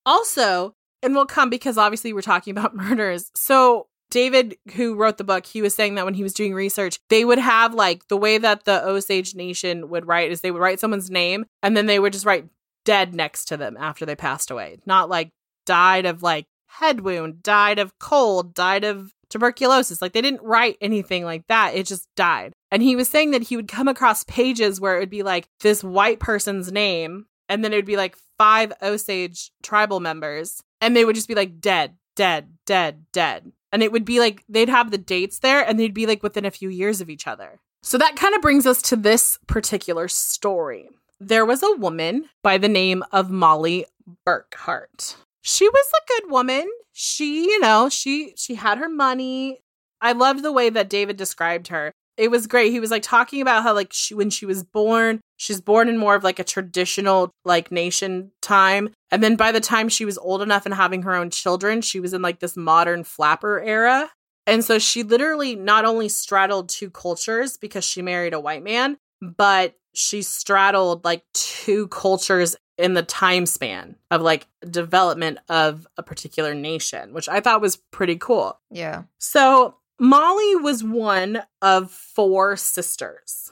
Also, 0.05 0.75
and 1.03 1.15
we'll 1.15 1.27
come 1.27 1.51
because 1.51 1.79
obviously 1.79 2.13
we're 2.13 2.23
talking 2.23 2.51
about 2.51 2.75
murders. 2.77 3.31
So 3.35 3.87
David, 4.11 4.57
who 4.75 4.95
wrote 4.95 5.19
the 5.19 5.25
book, 5.25 5.47
he 5.47 5.63
was 5.63 5.75
saying 5.75 5.97
that 5.97 6.05
when 6.05 6.15
he 6.15 6.23
was 6.23 6.33
doing 6.33 6.55
research, 6.55 6.99
they 7.09 7.25
would 7.25 7.39
have 7.39 7.75
like 7.75 8.09
the 8.09 8.17
way 8.17 8.39
that 8.39 8.65
the 8.65 8.85
Osage 8.85 9.35
Nation 9.35 9.89
would 9.89 10.07
write 10.07 10.31
is 10.31 10.41
they 10.41 10.51
would 10.51 10.63
write 10.63 10.81
someone's 10.81 11.11
name 11.11 11.47
and 11.63 11.77
then 11.77 11.87
they 11.87 11.99
would 11.99 12.13
just 12.13 12.27
write 12.27 12.47
dead 12.85 13.15
next 13.15 13.47
to 13.47 13.57
them 13.57 13.77
after 13.79 14.07
they 14.07 14.15
passed 14.15 14.51
away. 14.51 14.79
Not 14.87 15.09
like 15.09 15.31
died 15.65 16.07
of 16.07 16.23
like 16.23 16.47
head 16.69 17.01
wound, 17.01 17.43
died 17.43 17.79
of 17.79 17.99
cold, 17.99 18.55
died 18.55 18.85
of 18.85 19.13
tuberculosis. 19.31 20.03
Like 20.03 20.13
they 20.13 20.23
didn't 20.23 20.43
write 20.43 20.77
anything 20.81 21.25
like 21.25 21.47
that. 21.49 21.75
It 21.75 21.87
just 21.87 22.09
died. 22.17 22.53
And 22.71 22.83
he 22.83 22.97
was 22.97 23.09
saying 23.09 23.31
that 23.33 23.45
he 23.45 23.57
would 23.57 23.69
come 23.69 23.89
across 23.89 24.25
pages 24.25 24.81
where 24.81 24.97
it 24.97 25.01
would 25.01 25.11
be 25.11 25.23
like 25.23 25.49
this 25.61 25.83
white 25.83 26.21
person's 26.21 26.73
name 26.73 27.27
and 27.49 27.65
then 27.65 27.73
it 27.73 27.77
would 27.77 27.85
be 27.85 27.97
like 27.97 28.17
five 28.39 28.73
Osage 28.83 29.51
tribal 29.63 30.01
members 30.01 30.63
and 30.81 30.97
they 30.97 31.05
would 31.05 31.15
just 31.15 31.29
be 31.29 31.35
like 31.35 31.61
dead, 31.61 31.97
dead, 32.15 32.53
dead, 32.67 33.07
dead. 33.13 33.53
And 33.73 33.83
it 33.83 33.93
would 33.93 34.05
be 34.05 34.21
like 34.21 34.45
they'd 34.49 34.69
have 34.69 34.91
the 34.91 34.99
dates 34.99 35.41
there 35.41 35.67
and 35.67 35.79
they'd 35.79 35.95
be 35.95 36.07
like 36.07 36.23
within 36.23 36.45
a 36.45 36.51
few 36.51 36.69
years 36.69 37.01
of 37.01 37.11
each 37.11 37.27
other. 37.27 37.61
So 37.83 37.99
that 37.99 38.17
kind 38.17 38.35
of 38.35 38.43
brings 38.43 38.67
us 38.67 38.83
to 38.83 38.97
this 38.97 39.39
particular 39.47 40.09
story. 40.09 40.89
There 41.21 41.47
was 41.47 41.63
a 41.63 41.77
woman 41.77 42.29
by 42.43 42.59
the 42.59 42.69
name 42.69 43.03
of 43.13 43.31
Molly 43.31 43.87
Burkhart. 44.27 45.17
She 45.49 45.69
was 45.69 45.87
a 45.95 46.09
good 46.09 46.33
woman. 46.33 46.69
She, 46.93 47.45
you 47.45 47.61
know, 47.61 47.89
she 47.89 48.35
she 48.37 48.57
had 48.57 48.79
her 48.79 48.89
money. 48.89 49.61
I 50.01 50.11
loved 50.11 50.43
the 50.43 50.51
way 50.51 50.71
that 50.71 50.91
David 50.91 51.17
described 51.17 51.69
her. 51.69 51.93
It 52.17 52.33
was 52.33 52.49
great. 52.49 52.73
He 52.73 52.81
was 52.81 52.91
like 52.91 53.05
talking 53.05 53.41
about 53.41 53.63
how 53.63 53.73
like 53.73 53.93
she 53.93 54.13
when 54.13 54.29
she 54.29 54.45
was 54.45 54.65
born, 54.65 55.21
she's 55.37 55.61
born 55.61 55.89
in 55.89 55.99
more 55.99 56.17
of 56.17 56.25
like 56.25 56.41
a 56.41 56.45
traditional 56.45 57.31
like 57.45 57.71
nation 57.71 58.33
time. 58.43 58.91
And 59.13 59.23
then 59.23 59.37
by 59.37 59.53
the 59.53 59.61
time 59.61 59.89
she 59.89 60.05
was 60.05 60.19
old 60.19 60.43
enough 60.43 60.67
and 60.67 60.75
having 60.75 61.03
her 61.03 61.15
own 61.15 61.31
children, 61.31 61.81
she 61.81 62.01
was 62.01 62.13
in 62.13 62.23
like 62.23 62.41
this 62.41 62.57
modern 62.57 63.05
flapper 63.05 63.61
era. 63.61 64.11
And 64.49 64.65
so 64.65 64.81
she 64.81 65.05
literally 65.05 65.55
not 65.55 65.85
only 65.85 66.09
straddled 66.09 66.71
two 66.71 66.91
cultures 66.91 67.57
because 67.57 67.85
she 67.85 68.03
married 68.03 68.35
a 68.35 68.41
white 68.41 68.65
man, 68.65 68.97
but 69.23 69.75
she 69.95 70.23
straddled 70.23 71.05
like 71.05 71.23
two 71.35 71.87
cultures 71.87 72.57
in 72.79 72.95
the 72.95 73.03
time 73.03 73.47
span 73.47 73.97
of 74.11 74.23
like 74.23 74.47
development 74.69 75.39
of 75.49 75.87
a 75.97 76.03
particular 76.03 76.55
nation, 76.55 77.13
which 77.13 77.29
I 77.29 77.41
thought 77.41 77.61
was 77.61 77.77
pretty 77.77 78.17
cool. 78.17 78.59
Yeah. 78.71 79.05
So 79.19 79.77
Molly 79.99 80.57
was 80.57 80.85
one 80.85 81.43
of 81.63 81.91
four 81.91 82.57
sisters. 82.57 83.51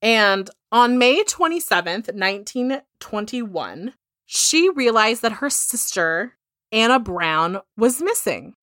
And 0.00 0.50
on 0.72 0.98
May 0.98 1.22
27th, 1.24 2.12
1921, 2.12 3.94
she 4.26 4.68
realized 4.70 5.22
that 5.22 5.32
her 5.32 5.50
sister, 5.50 6.34
Anna 6.72 6.98
Brown, 6.98 7.60
was 7.76 8.02
missing. 8.02 8.54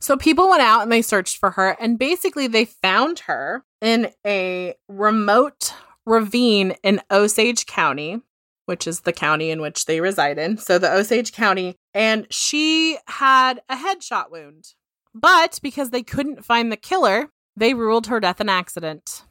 So 0.00 0.16
people 0.16 0.48
went 0.48 0.62
out 0.62 0.82
and 0.82 0.90
they 0.90 1.02
searched 1.02 1.36
for 1.36 1.50
her, 1.50 1.76
and 1.78 1.98
basically 1.98 2.46
they 2.46 2.64
found 2.64 3.20
her 3.20 3.64
in 3.82 4.10
a 4.26 4.74
remote 4.88 5.74
ravine 6.06 6.74
in 6.82 7.02
Osage 7.10 7.66
County, 7.66 8.22
which 8.70 8.86
is 8.86 9.00
the 9.00 9.12
county 9.12 9.50
in 9.50 9.60
which 9.60 9.84
they 9.86 10.00
reside 10.00 10.38
in. 10.38 10.56
So 10.56 10.78
the 10.78 10.90
Osage 10.90 11.32
County, 11.32 11.74
and 11.92 12.26
she 12.30 12.96
had 13.08 13.60
a 13.68 13.74
headshot 13.76 14.30
wound. 14.30 14.74
But 15.12 15.58
because 15.60 15.90
they 15.90 16.04
couldn't 16.04 16.44
find 16.44 16.70
the 16.70 16.76
killer, 16.76 17.30
they 17.56 17.74
ruled 17.74 18.06
her 18.06 18.20
death 18.20 18.40
an 18.40 18.48
accident. 18.48 19.24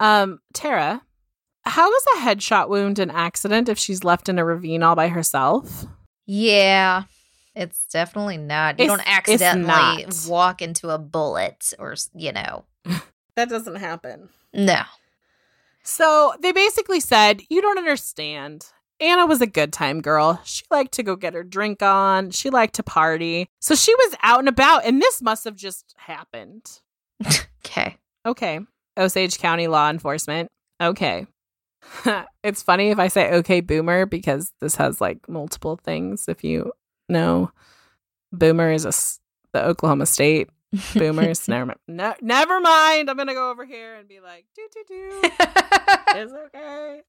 Um, 0.00 0.40
Tara, 0.54 1.02
how 1.66 1.92
is 1.92 2.04
a 2.16 2.20
headshot 2.20 2.70
wound 2.70 2.98
an 2.98 3.10
accident 3.10 3.68
if 3.68 3.78
she's 3.78 4.02
left 4.04 4.30
in 4.30 4.38
a 4.38 4.44
ravine 4.44 4.82
all 4.82 4.94
by 4.96 5.08
herself? 5.08 5.84
Yeah. 6.24 7.02
It's 7.54 7.86
definitely 7.92 8.38
not. 8.38 8.78
You 8.78 8.84
It's- 8.86 8.96
don't 8.96 9.06
accidentally 9.06 9.66
not. 10.04 10.26
walk 10.28 10.62
into 10.62 10.88
a 10.88 10.98
bullet 10.98 11.74
or, 11.78 11.94
you 12.14 12.32
know. 12.32 12.64
That 13.36 13.50
doesn't 13.50 13.76
happen. 13.76 14.30
No. 14.52 14.82
So 15.84 16.34
they 16.40 16.50
basically 16.52 16.98
said, 17.00 17.40
You 17.48 17.60
don't 17.62 17.78
understand. 17.78 18.66
Anna 19.00 19.26
was 19.26 19.40
a 19.40 19.46
good 19.46 19.72
time 19.72 20.00
girl. 20.00 20.40
She 20.44 20.64
liked 20.70 20.92
to 20.94 21.02
go 21.02 21.16
get 21.16 21.34
her 21.34 21.44
drink 21.44 21.82
on. 21.82 22.30
She 22.30 22.50
liked 22.50 22.74
to 22.76 22.82
party. 22.82 23.48
So 23.60 23.74
she 23.74 23.94
was 23.94 24.16
out 24.22 24.40
and 24.40 24.48
about, 24.48 24.84
and 24.84 25.00
this 25.00 25.22
must 25.22 25.44
have 25.44 25.56
just 25.56 25.94
happened. 25.96 26.80
Okay. 27.66 27.98
Okay. 28.24 28.60
Osage 28.96 29.38
County 29.38 29.66
law 29.66 29.90
enforcement. 29.90 30.48
Okay. 30.80 31.26
it's 32.42 32.62
funny 32.62 32.90
if 32.90 32.98
I 32.98 33.08
say 33.08 33.34
okay, 33.34 33.60
boomer, 33.60 34.06
because 34.06 34.52
this 34.60 34.76
has 34.76 35.00
like 35.00 35.28
multiple 35.28 35.76
things. 35.76 36.28
If 36.28 36.44
you 36.44 36.72
know, 37.08 37.50
boomer 38.32 38.70
is 38.70 38.86
a, 38.86 38.92
the 39.52 39.64
Oklahoma 39.64 40.06
State 40.06 40.48
boomers. 40.94 41.46
never, 41.48 41.66
mind. 41.66 41.78
no, 41.88 42.14
never 42.22 42.60
mind. 42.60 43.10
I'm 43.10 43.16
going 43.16 43.28
to 43.28 43.34
go 43.34 43.50
over 43.50 43.66
here 43.66 43.96
and 43.96 44.08
be 44.08 44.20
like, 44.20 44.46
do, 44.54 44.66
do, 44.72 44.84
do. 44.88 45.20
It's 46.14 46.32
okay. 46.32 47.02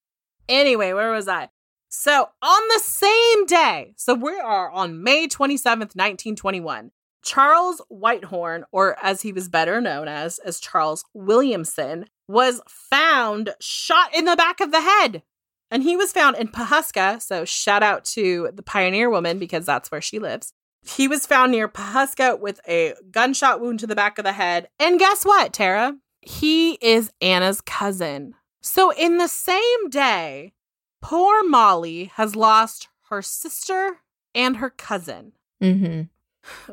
Anyway, 0.50 0.94
where 0.94 1.12
was 1.12 1.28
I? 1.28 1.50
So 1.90 2.30
on 2.42 2.62
the 2.68 2.80
same 2.80 3.46
day, 3.48 3.94
so 3.98 4.14
we 4.14 4.40
are 4.40 4.70
on 4.70 5.04
May 5.04 5.28
27th, 5.28 5.96
1921, 5.96 6.92
Charles 7.24 7.82
Whitehorn, 7.90 8.66
or 8.72 8.96
as 9.04 9.24
he 9.24 9.34
was 9.34 9.50
better 9.50 9.82
known 9.82 10.08
as, 10.08 10.38
as 10.40 10.60
Charles 10.60 11.04
Williamson, 11.16 12.06
was 12.28 12.62
found 12.68 13.56
shot 13.60 14.14
in 14.16 14.26
the 14.26 14.36
back 14.36 14.62
of 14.62 14.72
the 14.72 14.82
head. 14.82 15.24
And 15.72 15.82
he 15.82 15.98
was 15.98 16.12
found 16.12 16.38
in 16.38 16.48
Pawhuska. 16.48 17.22
So 17.22 17.44
shout 17.44 17.82
out 17.82 18.06
to 18.06 18.52
the 18.54 18.64
pioneer 18.64 19.10
woman 19.10 19.40
because 19.40 19.66
that's 19.66 19.92
where 19.92 20.02
she 20.02 20.20
lives. 20.20 20.54
He 20.84 21.08
was 21.08 21.26
found 21.26 21.52
near 21.52 21.68
Pawhuska 21.68 22.40
with 22.40 22.62
a 22.68 22.94
gunshot 23.12 23.60
wound 23.60 23.80
to 23.80 23.88
the 23.88 23.96
back 23.96 24.18
of 24.18 24.26
the 24.26 24.34
head. 24.34 24.70
And 24.80 25.00
guess 25.00 25.24
what, 25.24 25.54
Tara? 25.54 25.98
He 26.22 26.74
is 26.82 27.12
Anna's 27.20 27.62
cousin. 27.62 28.36
So, 28.62 28.92
in 28.92 29.18
the 29.18 29.28
same 29.28 29.90
day, 29.90 30.54
poor 31.02 31.44
Molly 31.44 32.06
has 32.16 32.36
lost 32.36 32.88
her 33.10 33.22
sister 33.22 33.98
and 34.36 34.58
her 34.58 34.70
cousin. 34.70 35.34
hmm 35.62 36.02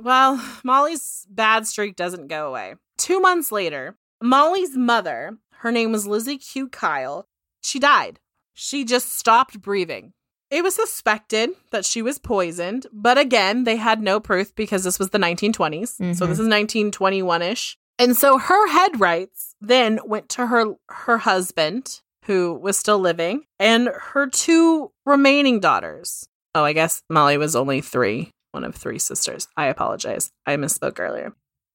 Well, 0.01 0.43
Molly's 0.65 1.27
bad 1.31 1.67
streak 1.67 1.97
doesn't 1.97 2.29
go 2.29 2.49
away. 2.49 2.75
Two 2.97 3.21
months 3.21 3.51
later, 3.53 3.97
Molly's 4.23 4.77
mother, 4.77 5.39
her 5.59 5.73
name 5.73 5.93
was 5.93 6.07
Lizzie 6.07 6.39
Q. 6.39 6.69
Kyle, 6.69 7.27
she 7.63 7.79
died. 7.79 8.21
She 8.55 8.85
just 8.85 9.13
stopped 9.17 9.61
breathing. 9.61 10.13
It 10.51 10.63
was 10.63 10.77
suspected 10.77 11.51
that 11.73 11.85
she 11.85 12.01
was 12.03 12.19
poisoned, 12.19 12.87
but 12.93 13.19
again, 13.19 13.65
they 13.65 13.77
had 13.77 14.01
no 14.01 14.21
proof 14.21 14.55
because 14.55 14.85
this 14.85 14.99
was 14.99 15.11
the 15.11 15.19
1920s. 15.19 15.97
So 15.97 16.03
Mhm. 16.25 16.29
this 16.29 16.39
is 16.39 16.47
1921 16.49 17.43
ish. 17.43 17.77
And 17.99 18.17
so 18.17 18.39
her 18.39 18.69
head 18.69 19.01
rights 19.01 19.57
then 19.61 19.99
went 20.05 20.29
to 20.31 20.47
her 20.47 20.75
her 20.89 21.19
husband, 21.19 22.01
who 22.27 22.55
was 22.55 22.77
still 22.77 22.99
living, 22.99 23.45
and 23.59 23.89
her 23.89 24.27
two 24.27 24.91
remaining 25.05 25.61
daughters. 25.61 26.29
Oh, 26.55 26.65
I 26.65 26.73
guess 26.73 27.03
Molly 27.09 27.39
was 27.39 27.55
only 27.55 27.81
three, 27.81 28.31
one 28.53 28.65
of 28.65 28.75
three 28.75 28.99
sisters. 28.99 29.49
I 29.57 29.67
apologize. 29.67 30.31
I 30.45 30.57
misspoke 30.57 30.99
earlier. 30.99 31.33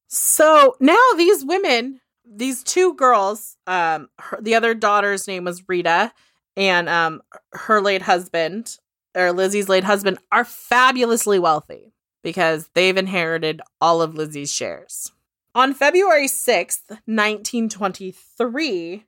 So 0.08 0.76
now 0.80 1.00
these 1.16 1.46
women, 1.46 2.02
these 2.26 2.64
two 2.64 2.96
girls, 2.96 3.56
um, 3.66 4.10
her, 4.20 4.40
the 4.42 4.56
other 4.56 4.74
daughter's 4.74 5.28
name 5.28 5.46
was 5.46 5.70
Rita, 5.70 6.12
and 6.58 6.90
um, 6.90 7.22
her 7.54 7.80
late 7.80 8.02
husband, 8.02 8.78
or 9.16 9.32
Lizzie's 9.32 9.70
late 9.70 9.86
husband, 9.86 10.18
are 10.32 10.44
fabulously 10.44 11.40
wealthy 11.40 11.94
because 12.24 12.70
they've 12.74 12.98
inherited 12.98 13.62
all 13.80 14.02
of 14.02 14.16
Lizzie's 14.16 14.52
shares. 14.52 15.12
On 15.56 15.74
February 15.74 16.28
6th, 16.28 16.90
1923, 17.06 19.06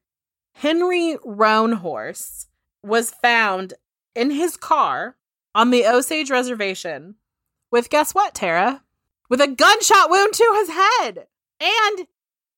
Henry 0.53 1.17
Roanhorse 1.25 2.47
was 2.83 3.11
found 3.11 3.73
in 4.15 4.31
his 4.31 4.57
car 4.57 5.15
on 5.55 5.71
the 5.71 5.85
Osage 5.85 6.29
Reservation 6.29 7.15
with 7.71 7.89
guess 7.89 8.13
what, 8.13 8.35
Tara? 8.35 8.83
With 9.29 9.41
a 9.41 9.47
gunshot 9.47 10.09
wound 10.09 10.33
to 10.33 10.53
his 10.59 10.69
head. 10.69 11.27
And 11.59 12.07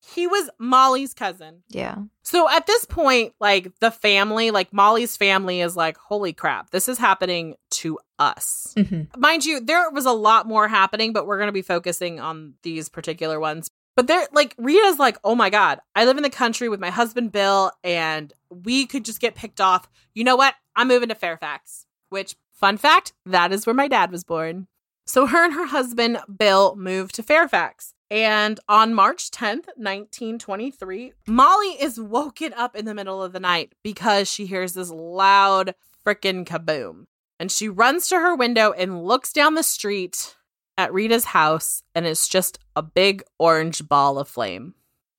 he 0.06 0.26
was 0.26 0.50
Molly's 0.58 1.14
cousin. 1.14 1.62
Yeah. 1.68 1.96
So 2.22 2.48
at 2.48 2.66
this 2.66 2.84
point, 2.84 3.34
like 3.40 3.72
the 3.80 3.90
family, 3.90 4.50
like 4.50 4.72
Molly's 4.72 5.16
family 5.16 5.60
is 5.60 5.76
like, 5.76 5.96
holy 5.96 6.32
crap, 6.32 6.70
this 6.70 6.88
is 6.88 6.98
happening 6.98 7.56
to 7.70 7.98
us. 8.18 8.72
Mm-hmm. 8.76 9.20
Mind 9.20 9.44
you, 9.44 9.60
there 9.60 9.90
was 9.90 10.06
a 10.06 10.12
lot 10.12 10.46
more 10.46 10.68
happening, 10.68 11.12
but 11.12 11.26
we're 11.26 11.38
going 11.38 11.48
to 11.48 11.52
be 11.52 11.62
focusing 11.62 12.20
on 12.20 12.54
these 12.62 12.88
particular 12.88 13.40
ones. 13.40 13.70
But 13.96 14.06
they're 14.06 14.28
like, 14.32 14.54
Rita's 14.58 14.98
like, 14.98 15.18
oh 15.24 15.34
my 15.34 15.48
God, 15.48 15.80
I 15.94 16.04
live 16.04 16.18
in 16.18 16.22
the 16.22 16.30
country 16.30 16.68
with 16.68 16.80
my 16.80 16.90
husband, 16.90 17.32
Bill, 17.32 17.72
and 17.82 18.32
we 18.50 18.86
could 18.86 19.04
just 19.04 19.20
get 19.20 19.34
picked 19.34 19.60
off. 19.60 19.88
You 20.14 20.22
know 20.22 20.36
what? 20.36 20.54
I'm 20.76 20.88
moving 20.88 21.08
to 21.08 21.14
Fairfax, 21.14 21.86
which, 22.10 22.36
fun 22.52 22.76
fact, 22.76 23.14
that 23.24 23.52
is 23.52 23.66
where 23.66 23.74
my 23.74 23.88
dad 23.88 24.12
was 24.12 24.22
born. 24.22 24.68
So 25.06 25.26
her 25.26 25.44
and 25.44 25.54
her 25.54 25.66
husband, 25.66 26.18
Bill, 26.38 26.76
moved 26.76 27.14
to 27.14 27.22
Fairfax. 27.22 27.94
And 28.10 28.60
on 28.68 28.94
March 28.94 29.30
10th, 29.30 29.66
1923, 29.76 31.12
Molly 31.26 31.70
is 31.80 31.98
woken 31.98 32.52
up 32.52 32.76
in 32.76 32.84
the 32.84 32.94
middle 32.94 33.22
of 33.22 33.32
the 33.32 33.40
night 33.40 33.72
because 33.82 34.30
she 34.30 34.46
hears 34.46 34.74
this 34.74 34.90
loud 34.90 35.74
frickin' 36.04 36.44
kaboom. 36.44 37.06
And 37.40 37.50
she 37.50 37.68
runs 37.68 38.08
to 38.08 38.16
her 38.16 38.34
window 38.34 38.72
and 38.72 39.04
looks 39.04 39.32
down 39.32 39.54
the 39.54 39.62
street 39.62 40.36
at 40.78 40.92
Rita's 40.92 41.26
house, 41.26 41.82
and 41.94 42.06
it's 42.06 42.28
just 42.28 42.58
a 42.74 42.82
big 42.82 43.22
orange 43.38 43.88
ball 43.88 44.18
of 44.18 44.28
flame 44.28 44.74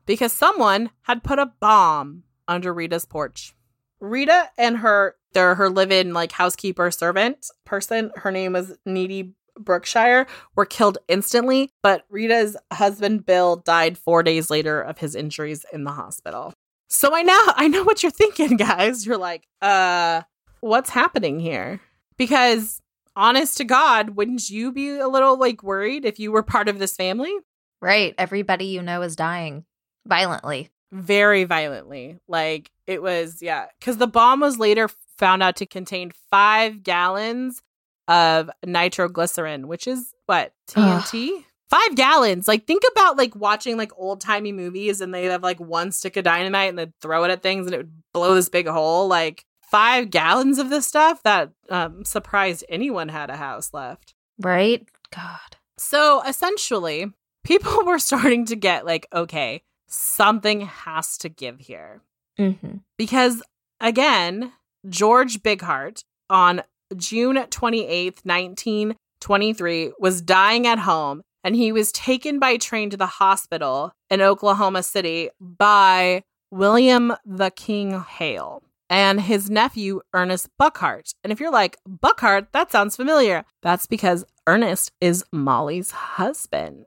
because 0.06 0.34
someone 0.34 0.92
had 1.04 1.24
put 1.24 1.40
a 1.40 1.52
bomb 1.60 2.24
under 2.48 2.74
Rita's 2.74 3.06
porch. 3.06 3.54
Rita 4.00 4.50
and 4.58 4.78
her, 4.78 5.16
they're 5.34 5.56
her 5.56 5.70
live-in 5.70 6.14
like 6.14 6.32
housekeeper 6.32 6.92
servant 6.92 7.48
person. 7.66 8.12
Her 8.16 8.32
name 8.32 8.54
was 8.54 8.78
Nettie 8.86 9.34
Brookshire 9.60 10.28
were 10.56 10.66
killed 10.66 11.00
instantly, 11.08 11.72
but 11.82 12.06
Rita's 12.10 12.56
husband 12.72 13.26
Bill 13.26 13.58
died 13.58 13.98
4 13.98 14.24
days 14.24 14.50
later 14.50 14.82
of 14.82 15.00
his 15.00 15.16
injuries 15.16 15.66
in 15.74 15.84
the 15.84 15.92
hospital. 15.92 16.54
So 16.90 17.16
I 17.16 17.24
know 17.24 17.40
I 17.56 17.68
know 17.68 17.84
what 17.84 18.04
you're 18.04 18.12
thinking 18.12 18.58
guys. 18.58 19.06
You're 19.06 19.18
like, 19.18 19.48
"Uh, 19.62 20.22
what's 20.62 20.90
happening 20.90 21.40
here?" 21.40 21.82
Because 22.18 22.82
honest 23.18 23.58
to 23.58 23.66
God, 23.66 24.12
wouldn't 24.12 24.50
you 24.50 24.72
be 24.72 24.98
a 24.98 25.08
little 25.08 25.38
like 25.38 25.64
worried 25.64 26.06
if 26.06 26.20
you 26.20 26.32
were 26.32 26.44
part 26.44 26.70
of 26.70 26.80
this 26.80 26.96
family? 26.96 27.34
Right. 27.82 28.16
Everybody 28.18 28.66
you 28.66 28.82
know 28.82 29.02
is 29.02 29.16
dying 29.16 29.66
violently. 30.06 30.70
Very 30.94 31.44
violently. 31.44 32.20
Like 32.28 32.72
it 32.86 33.02
was, 33.02 33.42
yeah. 33.42 33.66
Because 33.80 33.98
the 33.98 34.08
bomb 34.08 34.40
was 34.40 34.58
later 34.58 34.90
found 35.18 35.44
out 35.44 35.58
to 35.58 35.66
contain 35.66 36.12
five 36.32 36.84
gallons 36.84 37.62
of 38.08 38.50
nitroglycerin, 38.66 39.68
which 39.68 39.88
is 39.88 40.14
what, 40.28 40.54
TNT? 40.70 41.44
Five 41.70 41.96
gallons. 41.96 42.48
Like 42.48 42.66
think 42.66 42.84
about 42.92 43.18
like 43.18 43.36
watching 43.36 43.76
like 43.78 43.92
old 43.98 44.22
timey 44.22 44.54
movies 44.54 45.02
and 45.02 45.14
they 45.14 45.26
have 45.26 45.44
like 45.44 45.60
one 45.60 45.92
stick 45.92 46.16
of 46.16 46.24
dynamite 46.24 46.70
and 46.70 46.80
they'd 46.80 46.94
throw 47.02 47.26
it 47.26 47.32
at 47.32 47.44
things 47.44 47.66
and 47.66 47.74
it 47.74 47.78
would 47.80 48.04
blow 48.14 48.36
this 48.36 48.48
big 48.48 48.68
hole. 48.68 49.08
Like 49.08 49.46
five 49.70 50.10
gallons 50.10 50.58
of 50.58 50.70
this 50.70 50.88
stuff 50.88 51.22
that 51.24 51.52
um, 51.70 52.04
surprised 52.06 52.64
anyone 52.70 53.10
had 53.10 53.30
a 53.30 53.36
house 53.36 53.74
left. 53.74 54.14
Right? 54.40 54.88
God. 55.14 55.58
So 55.78 56.22
essentially, 56.24 57.12
people 57.44 57.84
were 57.86 58.00
starting 58.00 58.46
to 58.46 58.56
get 58.56 58.86
like, 58.86 59.08
okay, 59.14 59.62
something 59.88 60.62
has 60.62 61.18
to 61.20 61.30
give 61.30 61.60
here. 61.60 62.02
Mm-hmm. 62.40 62.78
Because 62.98 63.42
again, 63.80 64.54
George 64.88 65.42
Bigheart 65.42 66.04
on 66.30 66.62
June 66.96 67.36
28th, 67.36 68.26
1923, 68.26 69.92
was 70.00 70.22
dying 70.22 70.68
at 70.68 70.80
home 70.80 71.22
and 71.44 71.56
he 71.56 71.72
was 71.72 71.92
taken 71.92 72.40
by 72.40 72.58
train 72.58 72.90
to 72.90 72.98
the 72.98 73.06
hospital 73.06 73.92
in 74.10 74.22
Oklahoma 74.22 74.84
City 74.84 75.30
by 75.40 76.24
William 76.52 77.14
the 77.26 77.50
King 77.50 78.00
Hale 78.00 78.62
and 78.90 79.22
his 79.22 79.50
nephew, 79.50 80.02
Ernest 80.14 80.50
Burkhart. 80.60 81.14
And 81.24 81.32
if 81.32 81.40
you're 81.40 81.52
like, 81.52 81.78
Burkhart, 81.88 82.48
that 82.54 82.72
sounds 82.72 82.96
familiar, 82.96 83.46
that's 83.62 83.86
because 83.86 84.26
Ernest 84.48 84.92
is 85.02 85.26
Molly's 85.32 85.92
husband. 85.92 86.86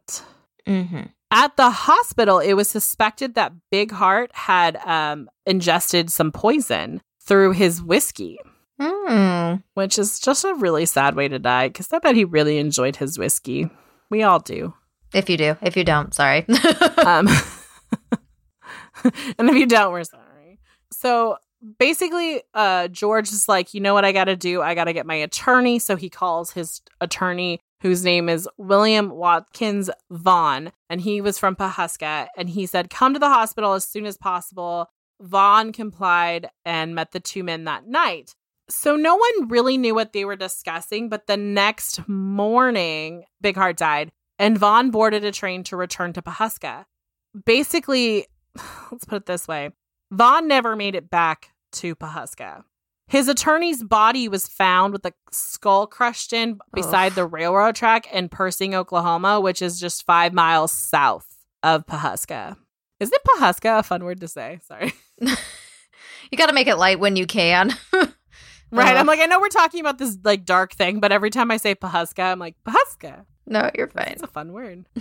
Mm-hmm. 0.67 1.03
At 1.31 1.57
the 1.57 1.71
hospital, 1.71 2.39
it 2.39 2.55
was 2.55 2.69
suspected 2.69 3.35
that 3.35 3.53
Big 3.71 3.93
Heart 3.93 4.31
had 4.35 4.77
um, 4.85 5.29
ingested 5.47 6.11
some 6.11 6.33
poison 6.33 7.03
through 7.23 7.53
his 7.53 7.83
whiskey, 7.83 8.39
Mm. 8.81 9.63
which 9.75 9.99
is 9.99 10.19
just 10.19 10.43
a 10.43 10.55
really 10.55 10.87
sad 10.87 11.15
way 11.15 11.29
to 11.29 11.39
die 11.39 11.69
because 11.69 11.93
I 11.93 11.99
bet 11.99 12.17
he 12.17 12.25
really 12.25 12.57
enjoyed 12.57 12.97
his 12.97 13.19
whiskey. 13.19 13.69
We 14.09 14.23
all 14.23 14.39
do. 14.39 14.73
If 15.13 15.29
you 15.29 15.37
do. 15.37 15.57
If 15.61 15.77
you 15.77 15.85
don't, 15.85 16.15
sorry. 16.15 16.47
Um, 17.05 17.29
and 19.39 19.51
if 19.51 19.55
you 19.55 19.67
don't, 19.67 19.93
we're 19.93 20.05
sorry. 20.05 20.61
So 20.93 21.37
basically, 21.79 22.43
uh, 22.55 22.89
George 22.89 23.31
is 23.31 23.49
like, 23.49 23.75
you 23.75 23.81
know 23.81 23.95
what 23.95 24.05
I 24.05 24.13
got 24.13 24.25
to 24.25 24.37
do? 24.37 24.63
I 24.63 24.75
got 24.75 24.85
to 24.85 24.93
get 24.93 25.07
my 25.07 25.17
attorney. 25.17 25.79
So 25.79 25.97
he 25.97 26.09
calls 26.09 26.53
his 26.53 26.81
attorney, 27.01 27.61
whose 27.81 28.05
name 28.05 28.29
is 28.29 28.49
William 28.57 29.11
Watkins 29.11 29.91
Vaughn, 30.11 30.73
and 30.89 31.01
he 31.01 31.21
was 31.21 31.39
from 31.39 31.57
Pawhuska. 31.57 32.29
And 32.37 32.49
he 32.49 32.67
said, 32.67 32.91
come 32.91 33.13
to 33.13 33.19
the 33.19 33.29
hospital 33.29 33.75
as 33.75 33.85
soon 33.85 34.07
as 34.07 34.17
possible. 34.17 34.89
Vaughn 35.21 35.73
complied 35.73 36.49
and 36.65 36.95
met 36.95 37.13
the 37.13 37.21
two 37.21 37.45
men 37.45 37.65
that 37.65 37.87
night. 37.87 38.35
So 38.69 38.97
no 38.97 39.17
one 39.17 39.49
really 39.49 39.77
knew 39.77 39.95
what 39.95 40.13
they 40.13 40.25
were 40.25 40.37
discussing, 40.37 41.09
but 41.09 41.27
the 41.27 41.37
next 41.37 42.09
morning, 42.09 43.25
Big 43.41 43.57
Heart 43.57 43.77
died, 43.77 44.13
and 44.39 44.57
Vaughn 44.57 44.91
boarded 44.91 45.25
a 45.25 45.33
train 45.33 45.65
to 45.65 45.77
return 45.77 46.13
to 46.13 46.23
Pawhuska. 46.23 46.85
Basically, 47.45 48.27
let's 48.93 49.05
put 49.05 49.17
it 49.17 49.27
this 49.27 49.49
way 49.49 49.71
Vaughn 50.11 50.49
never 50.49 50.77
made 50.77 50.95
it 50.95 51.11
back 51.11 51.51
to 51.73 51.95
Pawhuska. 51.95 52.65
His 53.07 53.29
attorney's 53.29 53.83
body 53.83 54.29
was 54.29 54.47
found 54.47 54.93
with 54.93 55.05
a 55.05 55.13
skull 55.33 55.87
crushed 55.87 56.33
in 56.33 56.61
beside 56.73 57.13
Ugh. 57.13 57.17
the 57.17 57.27
railroad 57.27 57.75
track 57.75 58.13
in 58.13 58.29
Pershing, 58.29 58.75
Oklahoma, 58.75 59.41
which 59.41 59.63
is 59.63 59.81
just 59.81 60.07
five 60.07 60.33
miles 60.33 60.71
south 60.71 61.27
of 61.63 61.87
Pawhuska. 61.87 62.57
Isn't 63.01 63.23
Pawhuska 63.25 63.81
a 63.81 63.83
fun 63.83 64.05
word 64.05 64.21
to 64.21 64.29
say? 64.29 64.61
Sorry. 64.63 64.93
you 65.21 66.39
got 66.39 66.47
to 66.47 66.53
make 66.53 66.69
it 66.69 66.77
light 66.77 67.01
when 67.01 67.17
you 67.17 67.27
can. 67.27 67.75
Right. 68.73 68.97
Uh, 68.97 69.01
I'm 69.01 69.07
like, 69.07 69.21
I 69.21 69.27
know 69.27 69.41
we're 69.41 69.49
talking 69.49 69.81
about 69.81 69.99
this 69.99 70.17
like 70.23 70.45
dark 70.45 70.75
thing, 70.75 71.01
but 71.01 71.11
every 71.11 71.31
time 71.31 71.51
I 71.51 71.57
say 71.57 71.75
Pawhuska, 71.75 72.23
I'm 72.23 72.39
like, 72.39 72.55
Pawhuska. 72.65 73.25
no, 73.47 73.69
you're 73.77 73.89
fine. 73.89 74.09
It's 74.13 74.23
a 74.23 74.29
fun 74.29 74.53
word. 74.53 74.87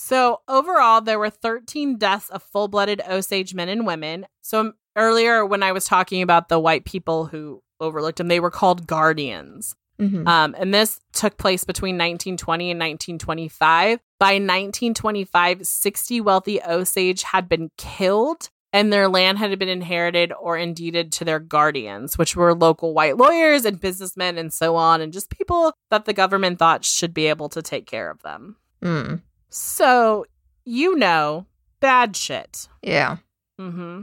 so 0.00 0.40
overall, 0.48 1.00
there 1.00 1.18
were 1.18 1.30
13 1.30 1.96
deaths 1.96 2.30
of 2.30 2.42
full-blooded 2.42 3.02
Osage 3.08 3.54
men 3.54 3.68
and 3.68 3.86
women. 3.86 4.26
So 4.40 4.72
earlier, 4.96 5.44
when 5.44 5.62
I 5.62 5.72
was 5.72 5.84
talking 5.84 6.22
about 6.22 6.48
the 6.48 6.58
white 6.58 6.84
people 6.84 7.26
who 7.26 7.62
overlooked 7.80 8.18
them, 8.18 8.28
they 8.28 8.40
were 8.40 8.50
called 8.50 8.86
guardians. 8.86 9.74
Mhm. 10.00 10.26
Um, 10.26 10.54
and 10.58 10.72
this 10.72 10.98
took 11.12 11.36
place 11.36 11.64
between 11.64 11.98
1920 11.98 12.70
and 12.70 12.78
1925. 12.78 14.00
By 14.18 14.38
1925, 14.38 15.66
60 15.66 16.20
wealthy 16.20 16.60
Osage 16.62 17.22
had 17.22 17.48
been 17.48 17.70
killed 17.76 18.48
and 18.72 18.92
their 18.92 19.08
land 19.08 19.38
had 19.38 19.58
been 19.58 19.68
inherited 19.68 20.32
or 20.38 20.56
indeeded 20.56 21.12
to 21.12 21.24
their 21.24 21.40
guardians, 21.40 22.16
which 22.16 22.36
were 22.36 22.54
local 22.54 22.94
white 22.94 23.16
lawyers 23.16 23.64
and 23.64 23.80
businessmen 23.80 24.38
and 24.38 24.52
so 24.52 24.76
on, 24.76 25.00
and 25.00 25.12
just 25.12 25.28
people 25.28 25.72
that 25.90 26.04
the 26.04 26.12
government 26.12 26.58
thought 26.58 26.84
should 26.84 27.12
be 27.12 27.26
able 27.26 27.48
to 27.48 27.62
take 27.62 27.86
care 27.86 28.10
of 28.10 28.22
them. 28.22 28.56
Mm. 28.82 29.22
So, 29.50 30.24
you 30.64 30.96
know, 30.96 31.46
bad 31.80 32.16
shit. 32.16 32.68
Yeah. 32.82 33.18
hmm 33.58 34.02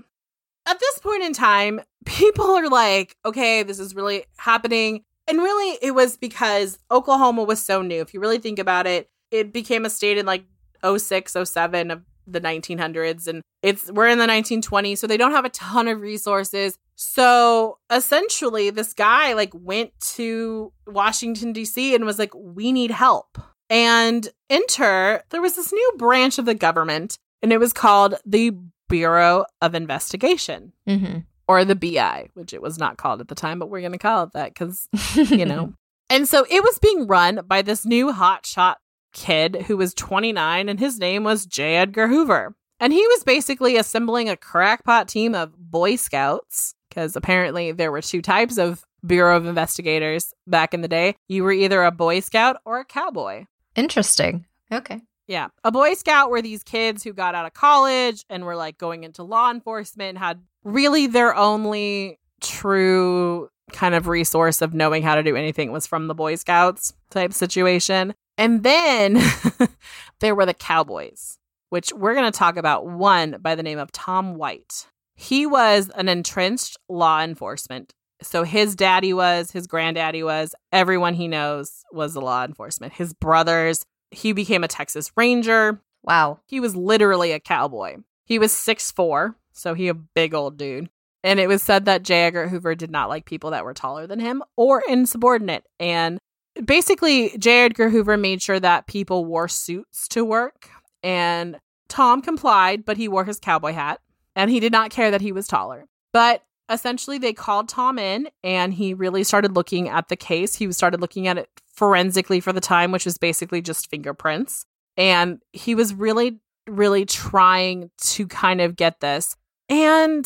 at 0.68 0.80
this 0.80 1.00
point 1.00 1.24
in 1.24 1.34
time, 1.34 1.80
people 2.06 2.46
are 2.52 2.70
like, 2.70 3.16
okay, 3.26 3.64
this 3.64 3.80
is 3.80 3.96
really 3.96 4.26
happening. 4.38 5.04
And 5.28 5.40
really, 5.40 5.78
it 5.82 5.92
was 5.92 6.18
because 6.18 6.78
Oklahoma 6.92 7.44
was 7.44 7.64
so 7.64 7.82
new. 7.82 8.02
If 8.02 8.14
you 8.14 8.20
really 8.20 8.38
think 8.38 8.60
about 8.60 8.88
it, 8.88 9.10
it 9.32 9.52
became 9.52 9.84
a 9.86 9.90
state 9.90 10.18
in 10.18 10.26
like 10.26 10.46
06, 10.86 11.36
07 11.44 11.92
of 11.92 12.04
the 12.26 12.40
1900s. 12.40 13.28
And 13.28 13.42
it's 13.62 13.92
we're 13.92 14.08
in 14.08 14.20
the 14.20 14.28
1920s, 14.28 15.00
so 15.00 15.08
they 15.08 15.18
don't 15.18 15.32
have 15.32 15.44
a 15.44 15.50
ton 15.50 15.88
of 15.88 16.00
resources. 16.00 16.78
So 16.96 17.78
essentially, 17.92 18.70
this 18.70 18.94
guy 18.94 19.34
like 19.34 19.52
went 19.54 19.92
to 20.16 20.72
Washington, 20.86 21.52
D.C. 21.52 21.94
and 21.94 22.06
was 22.06 22.20
like, 22.20 22.34
we 22.34 22.72
need 22.72 22.92
help. 22.92 23.38
And 23.70 24.28
enter, 24.50 25.24
there 25.30 25.42
was 25.42 25.56
this 25.56 25.74
new 25.74 25.94
branch 25.98 26.38
of 26.38 26.46
the 26.46 26.56
government, 26.56 27.18
and 27.42 27.52
it 27.52 27.60
was 27.60 27.74
called 27.74 28.16
the 28.26 28.54
Bureau 28.90 29.46
of 29.62 29.76
Investigation. 29.76 30.74
Mm-hmm. 30.88 31.20
Or 31.50 31.64
the 31.64 31.76
BI, 31.76 32.28
which 32.34 32.54
it 32.54 32.62
was 32.62 32.78
not 32.78 32.98
called 32.98 33.22
at 33.22 33.30
the 33.30 33.36
time, 33.36 33.58
but 33.58 33.70
we're 33.70 33.80
going 33.80 33.94
to 33.94 33.98
call 33.98 34.24
it 34.24 34.34
that 34.34 34.54
because, 34.54 34.90
you 35.16 35.46
know. 35.46 35.74
and 36.10 36.28
so 36.28 36.46
it 36.50 36.62
was 36.62 36.78
being 36.80 37.08
run 37.08 37.40
by 37.48 37.62
this 37.62 37.86
new 37.86 38.12
hotshot 38.12 38.76
kid 39.14 39.64
who 39.68 39.78
was 39.78 39.94
29, 39.94 40.68
and 40.68 40.80
his 40.80 41.00
name 41.00 41.24
was 41.24 41.46
J. 41.46 41.78
Edgar 41.78 42.10
Hoover. 42.10 42.54
And 42.80 42.92
he 42.92 43.06
was 43.08 43.24
basically 43.24 43.78
assembling 43.78 44.30
a 44.30 44.36
crackpot 44.38 45.08
team 45.08 45.34
of 45.34 45.54
Boy 45.58 45.96
Scouts, 45.96 46.76
because 46.90 47.16
apparently 47.16 47.72
there 47.72 47.92
were 47.92 48.02
two 48.02 48.22
types 48.22 48.58
of 48.58 48.86
Bureau 49.06 49.38
of 49.38 49.46
Investigators 49.46 50.34
back 50.46 50.74
in 50.74 50.82
the 50.82 50.88
day. 50.88 51.16
You 51.28 51.44
were 51.44 51.52
either 51.52 51.84
a 51.84 51.92
Boy 51.92 52.20
Scout 52.20 52.58
or 52.66 52.80
a 52.80 52.86
cowboy. 52.86 53.46
Interesting. 53.78 54.46
Okay. 54.72 55.02
Yeah. 55.28 55.48
A 55.64 55.72
Boy 55.72 55.94
Scout 55.94 56.30
were 56.30 56.42
these 56.42 56.64
kids 56.64 57.04
who 57.04 57.14
got 57.14 57.36
out 57.36 57.46
of 57.46 57.54
college 57.54 58.26
and 58.30 58.44
were 58.44 58.56
like 58.56 58.78
going 58.78 59.04
into 59.04 59.24
law 59.24 59.52
enforcement, 59.52 60.18
had 60.18 60.42
really 60.64 61.08
their 61.08 61.36
only 61.36 62.20
true 62.42 63.50
kind 63.72 63.94
of 63.96 64.08
resource 64.08 64.62
of 64.62 64.74
knowing 64.74 65.04
how 65.04 65.16
to 65.16 65.24
do 65.24 65.36
anything 65.36 65.72
was 65.72 65.86
from 65.86 66.08
the 66.08 66.16
Boy 66.16 66.36
Scouts 66.36 66.94
type 67.10 67.34
situation. 67.34 68.14
And 68.38 68.64
then 68.64 69.22
there 70.20 70.36
were 70.36 70.46
the 70.46 70.54
Cowboys, 70.54 71.38
which 71.70 71.92
we're 71.94 72.14
going 72.14 72.32
to 72.32 72.38
talk 72.38 72.58
about 72.58 72.88
one 72.88 73.38
by 73.42 73.56
the 73.56 73.64
name 73.64 73.80
of 73.80 73.92
Tom 73.92 74.36
White. 74.36 74.88
He 75.16 75.46
was 75.46 75.90
an 75.96 76.08
entrenched 76.08 76.78
law 76.88 77.22
enforcement. 77.22 77.94
So 78.22 78.44
his 78.44 78.76
daddy 78.76 79.14
was, 79.14 79.52
his 79.52 79.68
granddaddy 79.68 80.24
was, 80.24 80.56
everyone 80.72 81.14
he 81.14 81.28
knows 81.28 81.84
was 81.92 82.14
the 82.14 82.22
law 82.22 82.44
enforcement. 82.44 82.94
His 82.94 83.14
brothers, 83.14 83.86
he 84.12 84.34
became 84.34 84.64
a 84.64 84.68
Texas 84.68 85.12
Ranger. 85.16 85.82
Wow. 86.04 86.40
He 86.46 86.60
was 86.60 86.76
literally 86.76 87.32
a 87.32 87.40
cowboy. 87.40 87.98
He 88.26 88.40
was 88.40 88.52
six 88.52 88.92
four, 88.92 89.36
so 89.54 89.74
he 89.74 89.88
a 89.88 89.94
big 89.94 90.34
old 90.34 90.58
dude. 90.58 90.90
And 91.24 91.40
it 91.40 91.48
was 91.48 91.62
said 91.62 91.86
that 91.86 92.04
J. 92.04 92.26
Edgar 92.26 92.48
Hoover 92.48 92.76
did 92.76 92.92
not 92.92 93.10
like 93.10 93.26
people 93.26 93.52
that 93.52 93.66
were 93.66 93.74
taller 93.74 94.08
than 94.08 94.20
him 94.20 94.44
or 94.56 94.82
insubordinate. 94.88 95.66
And 95.80 96.20
basically, 96.64 97.38
J. 97.38 97.66
Edgar 97.66 97.90
Hoover 97.90 98.18
made 98.18 98.42
sure 98.42 98.60
that 98.60 98.88
people 98.88 99.26
wore 99.26 99.48
suits 99.48 100.08
to 100.10 100.24
work. 100.24 100.70
And 101.04 101.60
Tom 101.90 102.22
complied, 102.22 102.86
but 102.86 102.98
he 102.98 103.08
wore 103.08 103.26
his 103.26 103.40
cowboy 103.40 103.74
hat. 103.74 104.00
And 104.36 104.52
he 104.52 104.60
did 104.60 104.72
not 104.72 104.92
care 104.92 105.12
that 105.12 105.22
he 105.22 105.32
was 105.32 105.48
taller. 105.48 105.88
But 106.14 106.44
essentially, 106.70 107.18
they 107.18 107.34
called 107.34 107.70
Tom 107.70 108.00
in 108.00 108.30
and 108.44 108.74
he 108.74 108.94
really 108.94 109.24
started 109.24 109.56
looking 109.56 109.90
at 109.90 110.10
the 110.10 110.16
case. 110.16 110.56
He 110.56 110.72
started 110.72 111.02
looking 111.02 111.28
at 111.28 111.38
it 111.38 111.50
forensically 111.74 112.40
for 112.40 112.54
the 112.54 112.62
time, 112.62 112.92
which 112.92 113.06
was 113.06 113.18
basically 113.18 113.62
just 113.62 113.90
fingerprints. 113.90 114.66
And 114.96 115.42
he 115.54 115.76
was 115.76 115.94
really, 115.94 116.40
really 116.68 117.06
trying 117.06 117.92
to 118.02 118.28
kind 118.28 118.62
of 118.62 118.76
get 118.76 119.00
this. 119.00 119.36
And 119.70 120.26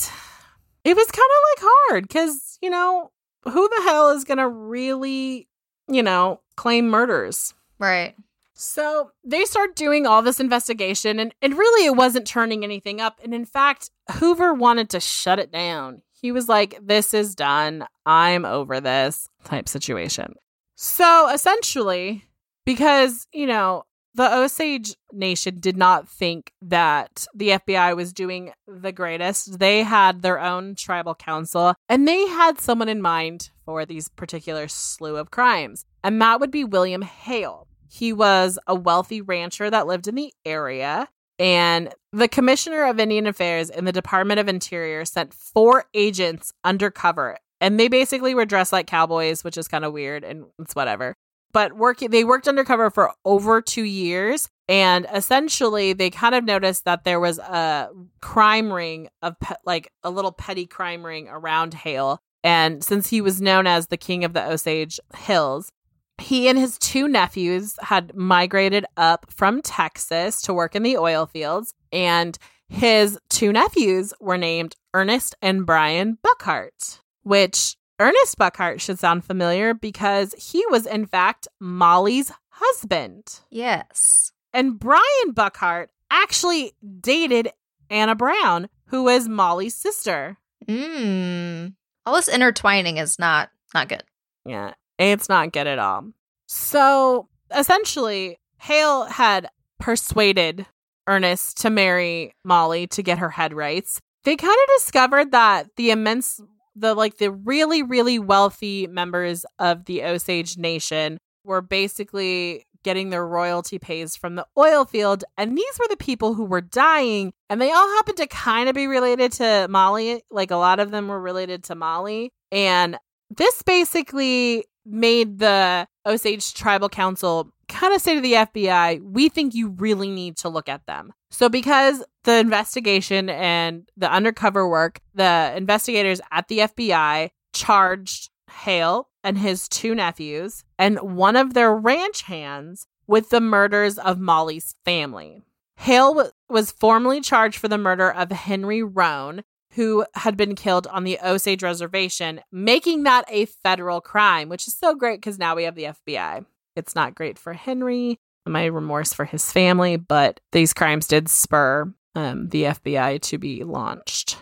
it 0.84 0.96
was 0.96 1.08
kind 1.08 1.30
of 1.30 1.64
like 1.64 1.72
hard 1.72 2.08
because, 2.08 2.58
you 2.62 2.70
know, 2.70 3.12
who 3.44 3.70
the 3.70 3.84
hell 3.84 4.12
is 4.12 4.24
going 4.24 4.38
to 4.38 4.48
really, 4.48 5.48
you 5.88 6.04
know, 6.04 6.42
claim 6.56 6.90
murders? 6.90 7.54
Right. 7.80 8.16
So 8.54 9.12
they 9.24 9.46
start 9.46 9.76
doing 9.76 10.06
all 10.06 10.22
this 10.22 10.40
investigation, 10.40 11.20
and, 11.20 11.34
and 11.42 11.58
really 11.58 11.88
it 11.88 11.96
wasn't 11.96 12.28
turning 12.28 12.64
anything 12.64 13.02
up. 13.02 13.20
And 13.24 13.34
in 13.34 13.46
fact, 13.46 13.90
Hoover 14.12 14.54
wanted 14.54 14.90
to 14.92 15.00
shut 15.00 15.40
it 15.40 15.52
down. 15.52 16.04
He 16.22 16.32
was 16.32 16.48
like, 16.48 16.78
This 16.82 17.14
is 17.14 17.36
done. 17.36 17.86
I'm 18.06 18.46
over 18.46 18.80
this 18.80 19.28
type 19.44 19.68
situation. 19.68 20.36
So 20.76 21.30
essentially, 21.30 22.26
because, 22.66 23.28
you 23.34 23.48
know, 23.48 23.84
the 24.14 24.34
Osage 24.36 24.96
Nation 25.14 25.60
did 25.60 25.78
not 25.78 26.08
think 26.08 26.52
that 26.62 27.28
the 27.34 27.50
FBI 27.50 27.96
was 27.96 28.12
doing 28.12 28.52
the 28.68 28.92
greatest. 28.92 29.60
They 29.60 29.84
had 29.84 30.22
their 30.22 30.40
own 30.40 30.76
tribal 30.76 31.16
council 31.16 31.76
and 31.88 32.08
they 32.08 32.28
had 32.28 32.60
someone 32.60 32.90
in 32.90 33.02
mind 33.02 33.52
for 33.66 33.86
these 33.86 34.10
particular 34.10 34.68
slew 34.68 35.16
of 35.16 35.32
crimes, 35.32 35.86
and 36.04 36.22
that 36.22 36.40
would 36.40 36.52
be 36.52 36.64
William 36.64 37.04
Hale. 37.04 37.68
He 37.90 38.12
was 38.12 38.60
a 38.68 38.76
wealthy 38.76 39.22
rancher 39.22 39.70
that 39.70 39.88
lived 39.88 40.08
in 40.08 40.16
the 40.16 40.34
area, 40.46 41.08
and 41.40 41.94
the 42.14 42.28
Commissioner 42.28 42.86
of 42.86 43.00
Indian 43.00 43.28
Affairs 43.28 43.70
in 43.70 43.86
the 43.86 43.92
Department 43.92 44.40
of 44.40 44.48
Interior 44.48 45.06
sent 45.06 45.34
four 45.34 45.86
agents 45.94 46.54
undercover. 46.64 47.38
And 47.60 47.80
they 47.80 47.88
basically 47.88 48.34
were 48.34 48.46
dressed 48.46 48.74
like 48.74 48.88
cowboys, 48.88 49.44
which 49.44 49.58
is 49.58 49.68
kind 49.68 49.86
of 49.86 49.94
weird 49.94 50.24
and 50.24 50.46
it's 50.60 50.76
whatever 50.76 51.16
but 51.54 51.76
working 51.76 52.10
they 52.12 52.24
worked 52.24 52.48
undercover 52.48 52.90
for 52.90 53.12
over 53.26 53.62
two 53.62 53.84
years 53.84 54.50
and 54.68 55.06
essentially 55.14 55.94
they 55.94 56.10
kind 56.10 56.36
of 56.36 56.44
noticed 56.44 56.86
that 56.86 57.04
there 57.04 57.20
was 57.20 57.40
a 57.40 57.90
crime 58.22 58.72
ring 58.72 59.10
of 59.22 59.40
pe- 59.40 59.56
like 59.66 59.92
a 60.04 60.10
little 60.10 60.32
petty 60.32 60.66
crime 60.66 61.06
ring 61.06 61.28
around 61.30 61.74
hale 61.74 62.20
and 62.44 62.84
since 62.84 63.10
he 63.10 63.22
was 63.22 63.42
known 63.42 63.68
as 63.68 63.88
the 63.88 63.98
king 63.98 64.24
of 64.24 64.34
the 64.34 64.44
osage 64.44 65.00
hills 65.16 65.72
he 66.18 66.48
and 66.48 66.60
his 66.60 66.78
two 66.78 67.08
nephews 67.08 67.76
had 67.82 68.16
migrated 68.16 68.86
up 68.98 69.26
from 69.30 69.62
texas 69.62 70.42
to 70.42 70.54
work 70.54 70.76
in 70.76 70.84
the 70.84 70.98
oil 70.98 71.26
fields 71.26 71.74
and 71.92 72.38
his 72.68 73.20
two 73.30 73.52
nephews 73.52 74.14
were 74.20 74.38
named 74.38 74.76
ernest 74.94 75.36
and 75.42 75.66
brian 75.66 76.18
burkhart 76.24 77.00
which 77.24 77.78
Ernest 78.02 78.40
Burkhart 78.40 78.82
should 78.82 78.98
sound 78.98 79.24
familiar 79.24 79.76
because 79.76 80.34
he 80.34 80.66
was, 80.72 80.88
in 80.88 81.06
fact, 81.06 81.48
Molly's 81.60 82.32
husband. 82.50 83.42
Yes. 83.52 84.32
And 84.52 84.80
Brian 84.80 85.34
Burkhart 85.34 85.90
actually 86.10 86.74
dated 87.00 87.52
Anna 87.92 88.16
Brown, 88.16 88.70
who 88.88 89.08
is 89.08 89.30
Molly's 89.30 89.76
sister. 89.76 90.38
Mm. 90.68 91.76
All 92.06 92.16
this 92.16 92.28
intertwining 92.28 92.98
is 92.98 93.20
not 93.20 93.52
not 93.74 93.88
good. 93.88 94.04
Yeah, 94.46 94.74
it's 94.98 95.30
not 95.30 95.54
good 95.54 95.68
at 95.68 95.78
all. 95.78 96.12
So 96.48 97.30
essentially, 97.56 98.40
Hale 98.58 99.06
had 99.06 99.48
persuaded 99.80 100.66
Ernest 101.12 101.58
to 101.58 101.70
marry 101.70 102.34
Molly 102.46 102.88
to 102.88 103.04
get 103.04 103.20
her 103.20 103.30
head 103.30 103.54
rights. 103.54 104.00
They 104.24 104.38
kind 104.38 104.54
of 104.54 104.76
discovered 104.78 105.32
that 105.32 105.68
the 105.76 105.92
immense 105.92 106.40
the 106.76 106.94
like 106.94 107.18
the 107.18 107.32
really 107.32 107.84
really 107.84 108.18
wealthy 108.18 108.88
members 108.88 109.46
of 109.60 109.86
the 109.86 110.04
Osage 110.04 110.58
Nation 110.58 111.18
were 111.44 111.62
basically 111.62 112.66
getting 112.84 113.10
their 113.10 113.28
royalty 113.28 113.78
pays 113.78 114.16
from 114.16 114.36
the 114.36 114.46
oil 114.58 114.86
field 114.86 115.24
and 115.38 115.58
these 115.58 115.80
were 115.80 115.88
the 115.90 115.98
people 115.98 116.34
who 116.34 116.46
were 116.46 116.62
dying 116.62 117.34
and 117.50 117.62
they 117.62 117.72
all 117.72 117.88
happened 117.96 118.18
to 118.18 118.28
kind 118.28 118.70
of 118.70 118.76
be 118.76 118.88
related 118.88 119.34
to 119.34 119.68
Molly 119.70 120.24
like 120.32 120.50
a 120.50 120.56
lot 120.56 120.80
of 120.80 120.92
them 120.92 121.08
were 121.08 121.20
related 121.20 121.64
to 121.66 121.76
Molly 121.76 122.32
and 122.52 122.98
this 123.30 123.62
basically 123.62 124.66
made 124.86 125.40
the 125.40 125.88
Osage 126.06 126.54
Tribal 126.54 126.90
Council 126.90 127.52
kind 127.72 127.94
of 127.96 128.02
say 128.02 128.16
to 128.16 128.22
the 128.22 128.34
FBI, 128.34 129.02
we 129.02 129.30
think 129.30 129.56
you 129.56 129.70
really 129.70 130.10
need 130.12 130.38
to 130.38 130.50
look 130.50 130.70
at 130.70 130.86
them. 130.86 131.14
So, 131.30 131.50
because 131.50 132.04
the 132.24 132.38
investigation 132.38 133.30
and 133.30 133.90
the 133.98 134.12
undercover 134.12 134.68
work, 134.68 135.00
the 135.16 135.54
investigators 135.56 136.22
at 136.32 136.48
the 136.48 136.60
FBI 136.60 137.30
charged 137.54 138.30
Hale 138.52 139.10
and 139.24 139.38
his 139.38 139.68
two 139.68 139.96
nephews 139.96 140.64
and 140.78 141.00
one 141.00 141.36
of 141.36 141.54
their 141.54 141.74
ranch 141.74 142.24
hands 142.24 142.88
with 143.08 143.30
the 143.30 143.42
murders 143.42 143.98
of 143.98 144.20
Molly's 144.20 144.76
family. 144.86 145.44
Hale 145.78 146.32
was 146.50 146.72
formally 146.72 147.22
charged 147.22 147.58
for 147.58 147.68
the 147.68 147.78
murder 147.78 148.12
of 148.12 148.32
Henry 148.32 148.84
Roan, 148.84 149.44
who 149.72 150.06
had 150.16 150.38
been 150.38 150.54
killed 150.54 150.86
on 150.88 151.04
the 151.04 151.18
Osage 151.24 151.64
Reservation, 151.64 152.42
making 152.52 153.04
that 153.04 153.26
a 153.30 153.46
federal 153.46 154.02
crime, 154.02 154.50
which 154.50 154.68
is 154.68 154.78
so 154.78 154.94
great 154.96 155.20
because 155.20 155.40
now 155.40 155.56
we 155.56 155.64
have 155.64 155.76
the 155.76 155.86
FBI. 156.08 156.46
It's 156.76 156.96
not 156.96 157.16
great 157.16 157.38
for 157.38 157.54
Henry, 157.54 158.20
my 158.46 158.66
remorse 158.66 159.14
for 159.14 159.26
his 159.26 159.52
family, 159.52 159.98
but 159.98 160.40
these 160.52 160.74
crimes 160.74 161.08
did 161.08 161.30
spur 161.30 161.94
um, 162.16 162.50
the 162.50 162.64
FBI 162.64 163.22
to 163.22 163.38
be 163.38 163.64
launched. 163.64 164.38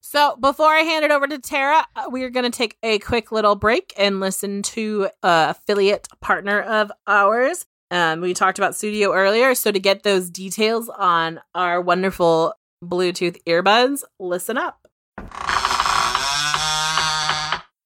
So 0.00 0.36
before 0.36 0.68
I 0.68 0.80
hand 0.80 1.04
it 1.04 1.10
over 1.10 1.26
to 1.26 1.38
Tara, 1.38 1.86
uh, 1.96 2.04
we 2.10 2.22
are 2.22 2.30
going 2.30 2.44
to 2.44 2.56
take 2.56 2.76
a 2.82 2.98
quick 2.98 3.32
little 3.32 3.54
break 3.56 3.94
and 3.96 4.20
listen 4.20 4.62
to 4.62 5.08
a 5.22 5.46
affiliate 5.50 6.06
partner 6.20 6.60
of 6.60 6.92
ours. 7.06 7.64
Um, 7.90 8.20
we 8.20 8.34
talked 8.34 8.58
about 8.58 8.72
Sudio 8.72 9.14
earlier, 9.14 9.54
so 9.54 9.70
to 9.70 9.80
get 9.80 10.02
those 10.02 10.30
details 10.30 10.88
on 10.90 11.40
our 11.54 11.80
wonderful 11.80 12.54
Bluetooth 12.84 13.42
earbuds, 13.44 14.02
listen 14.18 14.58
up. 14.58 14.86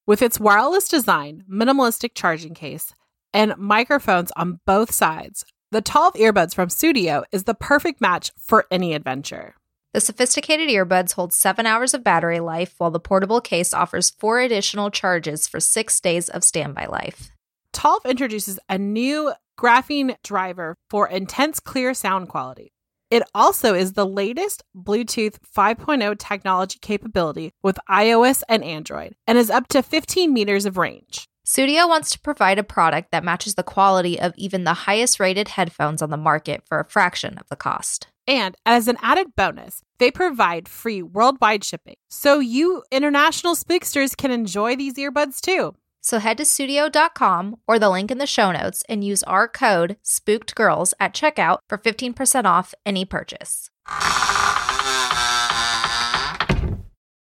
With 0.06 0.22
its 0.22 0.38
wireless 0.38 0.88
design, 0.88 1.44
minimalistic 1.50 2.12
charging 2.14 2.54
case, 2.54 2.94
and 3.32 3.56
microphones 3.56 4.32
on 4.36 4.60
both 4.66 4.92
sides, 4.92 5.44
the 5.70 5.82
Tolv 5.82 6.14
earbuds 6.14 6.54
from 6.54 6.68
Sudio 6.68 7.24
is 7.32 7.44
the 7.44 7.54
perfect 7.54 8.00
match 8.00 8.30
for 8.38 8.66
any 8.70 8.94
adventure. 8.94 9.54
The 9.92 10.00
sophisticated 10.00 10.68
earbuds 10.68 11.12
hold 11.12 11.32
seven 11.32 11.66
hours 11.66 11.94
of 11.94 12.04
battery 12.04 12.38
life, 12.38 12.74
while 12.78 12.90
the 12.90 13.00
portable 13.00 13.40
case 13.40 13.72
offers 13.72 14.10
four 14.10 14.40
additional 14.40 14.90
charges 14.90 15.48
for 15.48 15.58
six 15.58 16.00
days 16.00 16.28
of 16.28 16.44
standby 16.44 16.86
life. 16.86 17.30
Tolv 17.72 18.04
introduces 18.04 18.58
a 18.68 18.78
new 18.78 19.32
graphene 19.58 20.16
driver 20.22 20.76
for 20.90 21.08
intense 21.08 21.60
clear 21.60 21.94
sound 21.94 22.28
quality. 22.28 22.72
It 23.10 23.22
also 23.34 23.74
is 23.74 23.92
the 23.92 24.06
latest 24.06 24.64
Bluetooth 24.76 25.38
5.0 25.56 26.18
technology 26.18 26.78
capability 26.80 27.52
with 27.62 27.78
iOS 27.88 28.42
and 28.48 28.64
Android 28.64 29.14
and 29.26 29.38
is 29.38 29.48
up 29.48 29.68
to 29.68 29.82
15 29.82 30.32
meters 30.32 30.66
of 30.66 30.76
range. 30.76 31.28
Sudio 31.46 31.88
wants 31.88 32.10
to 32.10 32.18
provide 32.18 32.58
a 32.58 32.64
product 32.64 33.12
that 33.12 33.22
matches 33.22 33.54
the 33.54 33.62
quality 33.62 34.18
of 34.20 34.34
even 34.36 34.64
the 34.64 34.74
highest 34.74 35.20
rated 35.20 35.46
headphones 35.46 36.02
on 36.02 36.10
the 36.10 36.16
market 36.16 36.62
for 36.66 36.80
a 36.80 36.84
fraction 36.84 37.38
of 37.38 37.48
the 37.48 37.54
cost. 37.54 38.08
And 38.26 38.56
as 38.66 38.88
an 38.88 38.98
added 39.00 39.36
bonus, 39.36 39.80
they 39.98 40.10
provide 40.10 40.68
free 40.68 41.02
worldwide 41.02 41.62
shipping. 41.62 41.94
So 42.10 42.40
you 42.40 42.82
international 42.90 43.54
spooksters 43.54 44.16
can 44.16 44.32
enjoy 44.32 44.74
these 44.74 44.94
earbuds 44.94 45.40
too. 45.40 45.76
So 46.00 46.18
head 46.18 46.38
to 46.38 46.42
sudio.com 46.42 47.56
or 47.68 47.78
the 47.78 47.90
link 47.90 48.10
in 48.10 48.18
the 48.18 48.26
show 48.26 48.50
notes 48.50 48.82
and 48.88 49.04
use 49.04 49.22
our 49.22 49.46
code 49.46 49.98
SPOOKEDGIRLS 50.02 50.94
at 50.98 51.14
checkout 51.14 51.58
for 51.68 51.78
15% 51.78 52.44
off 52.44 52.74
any 52.84 53.04
purchase. 53.04 53.70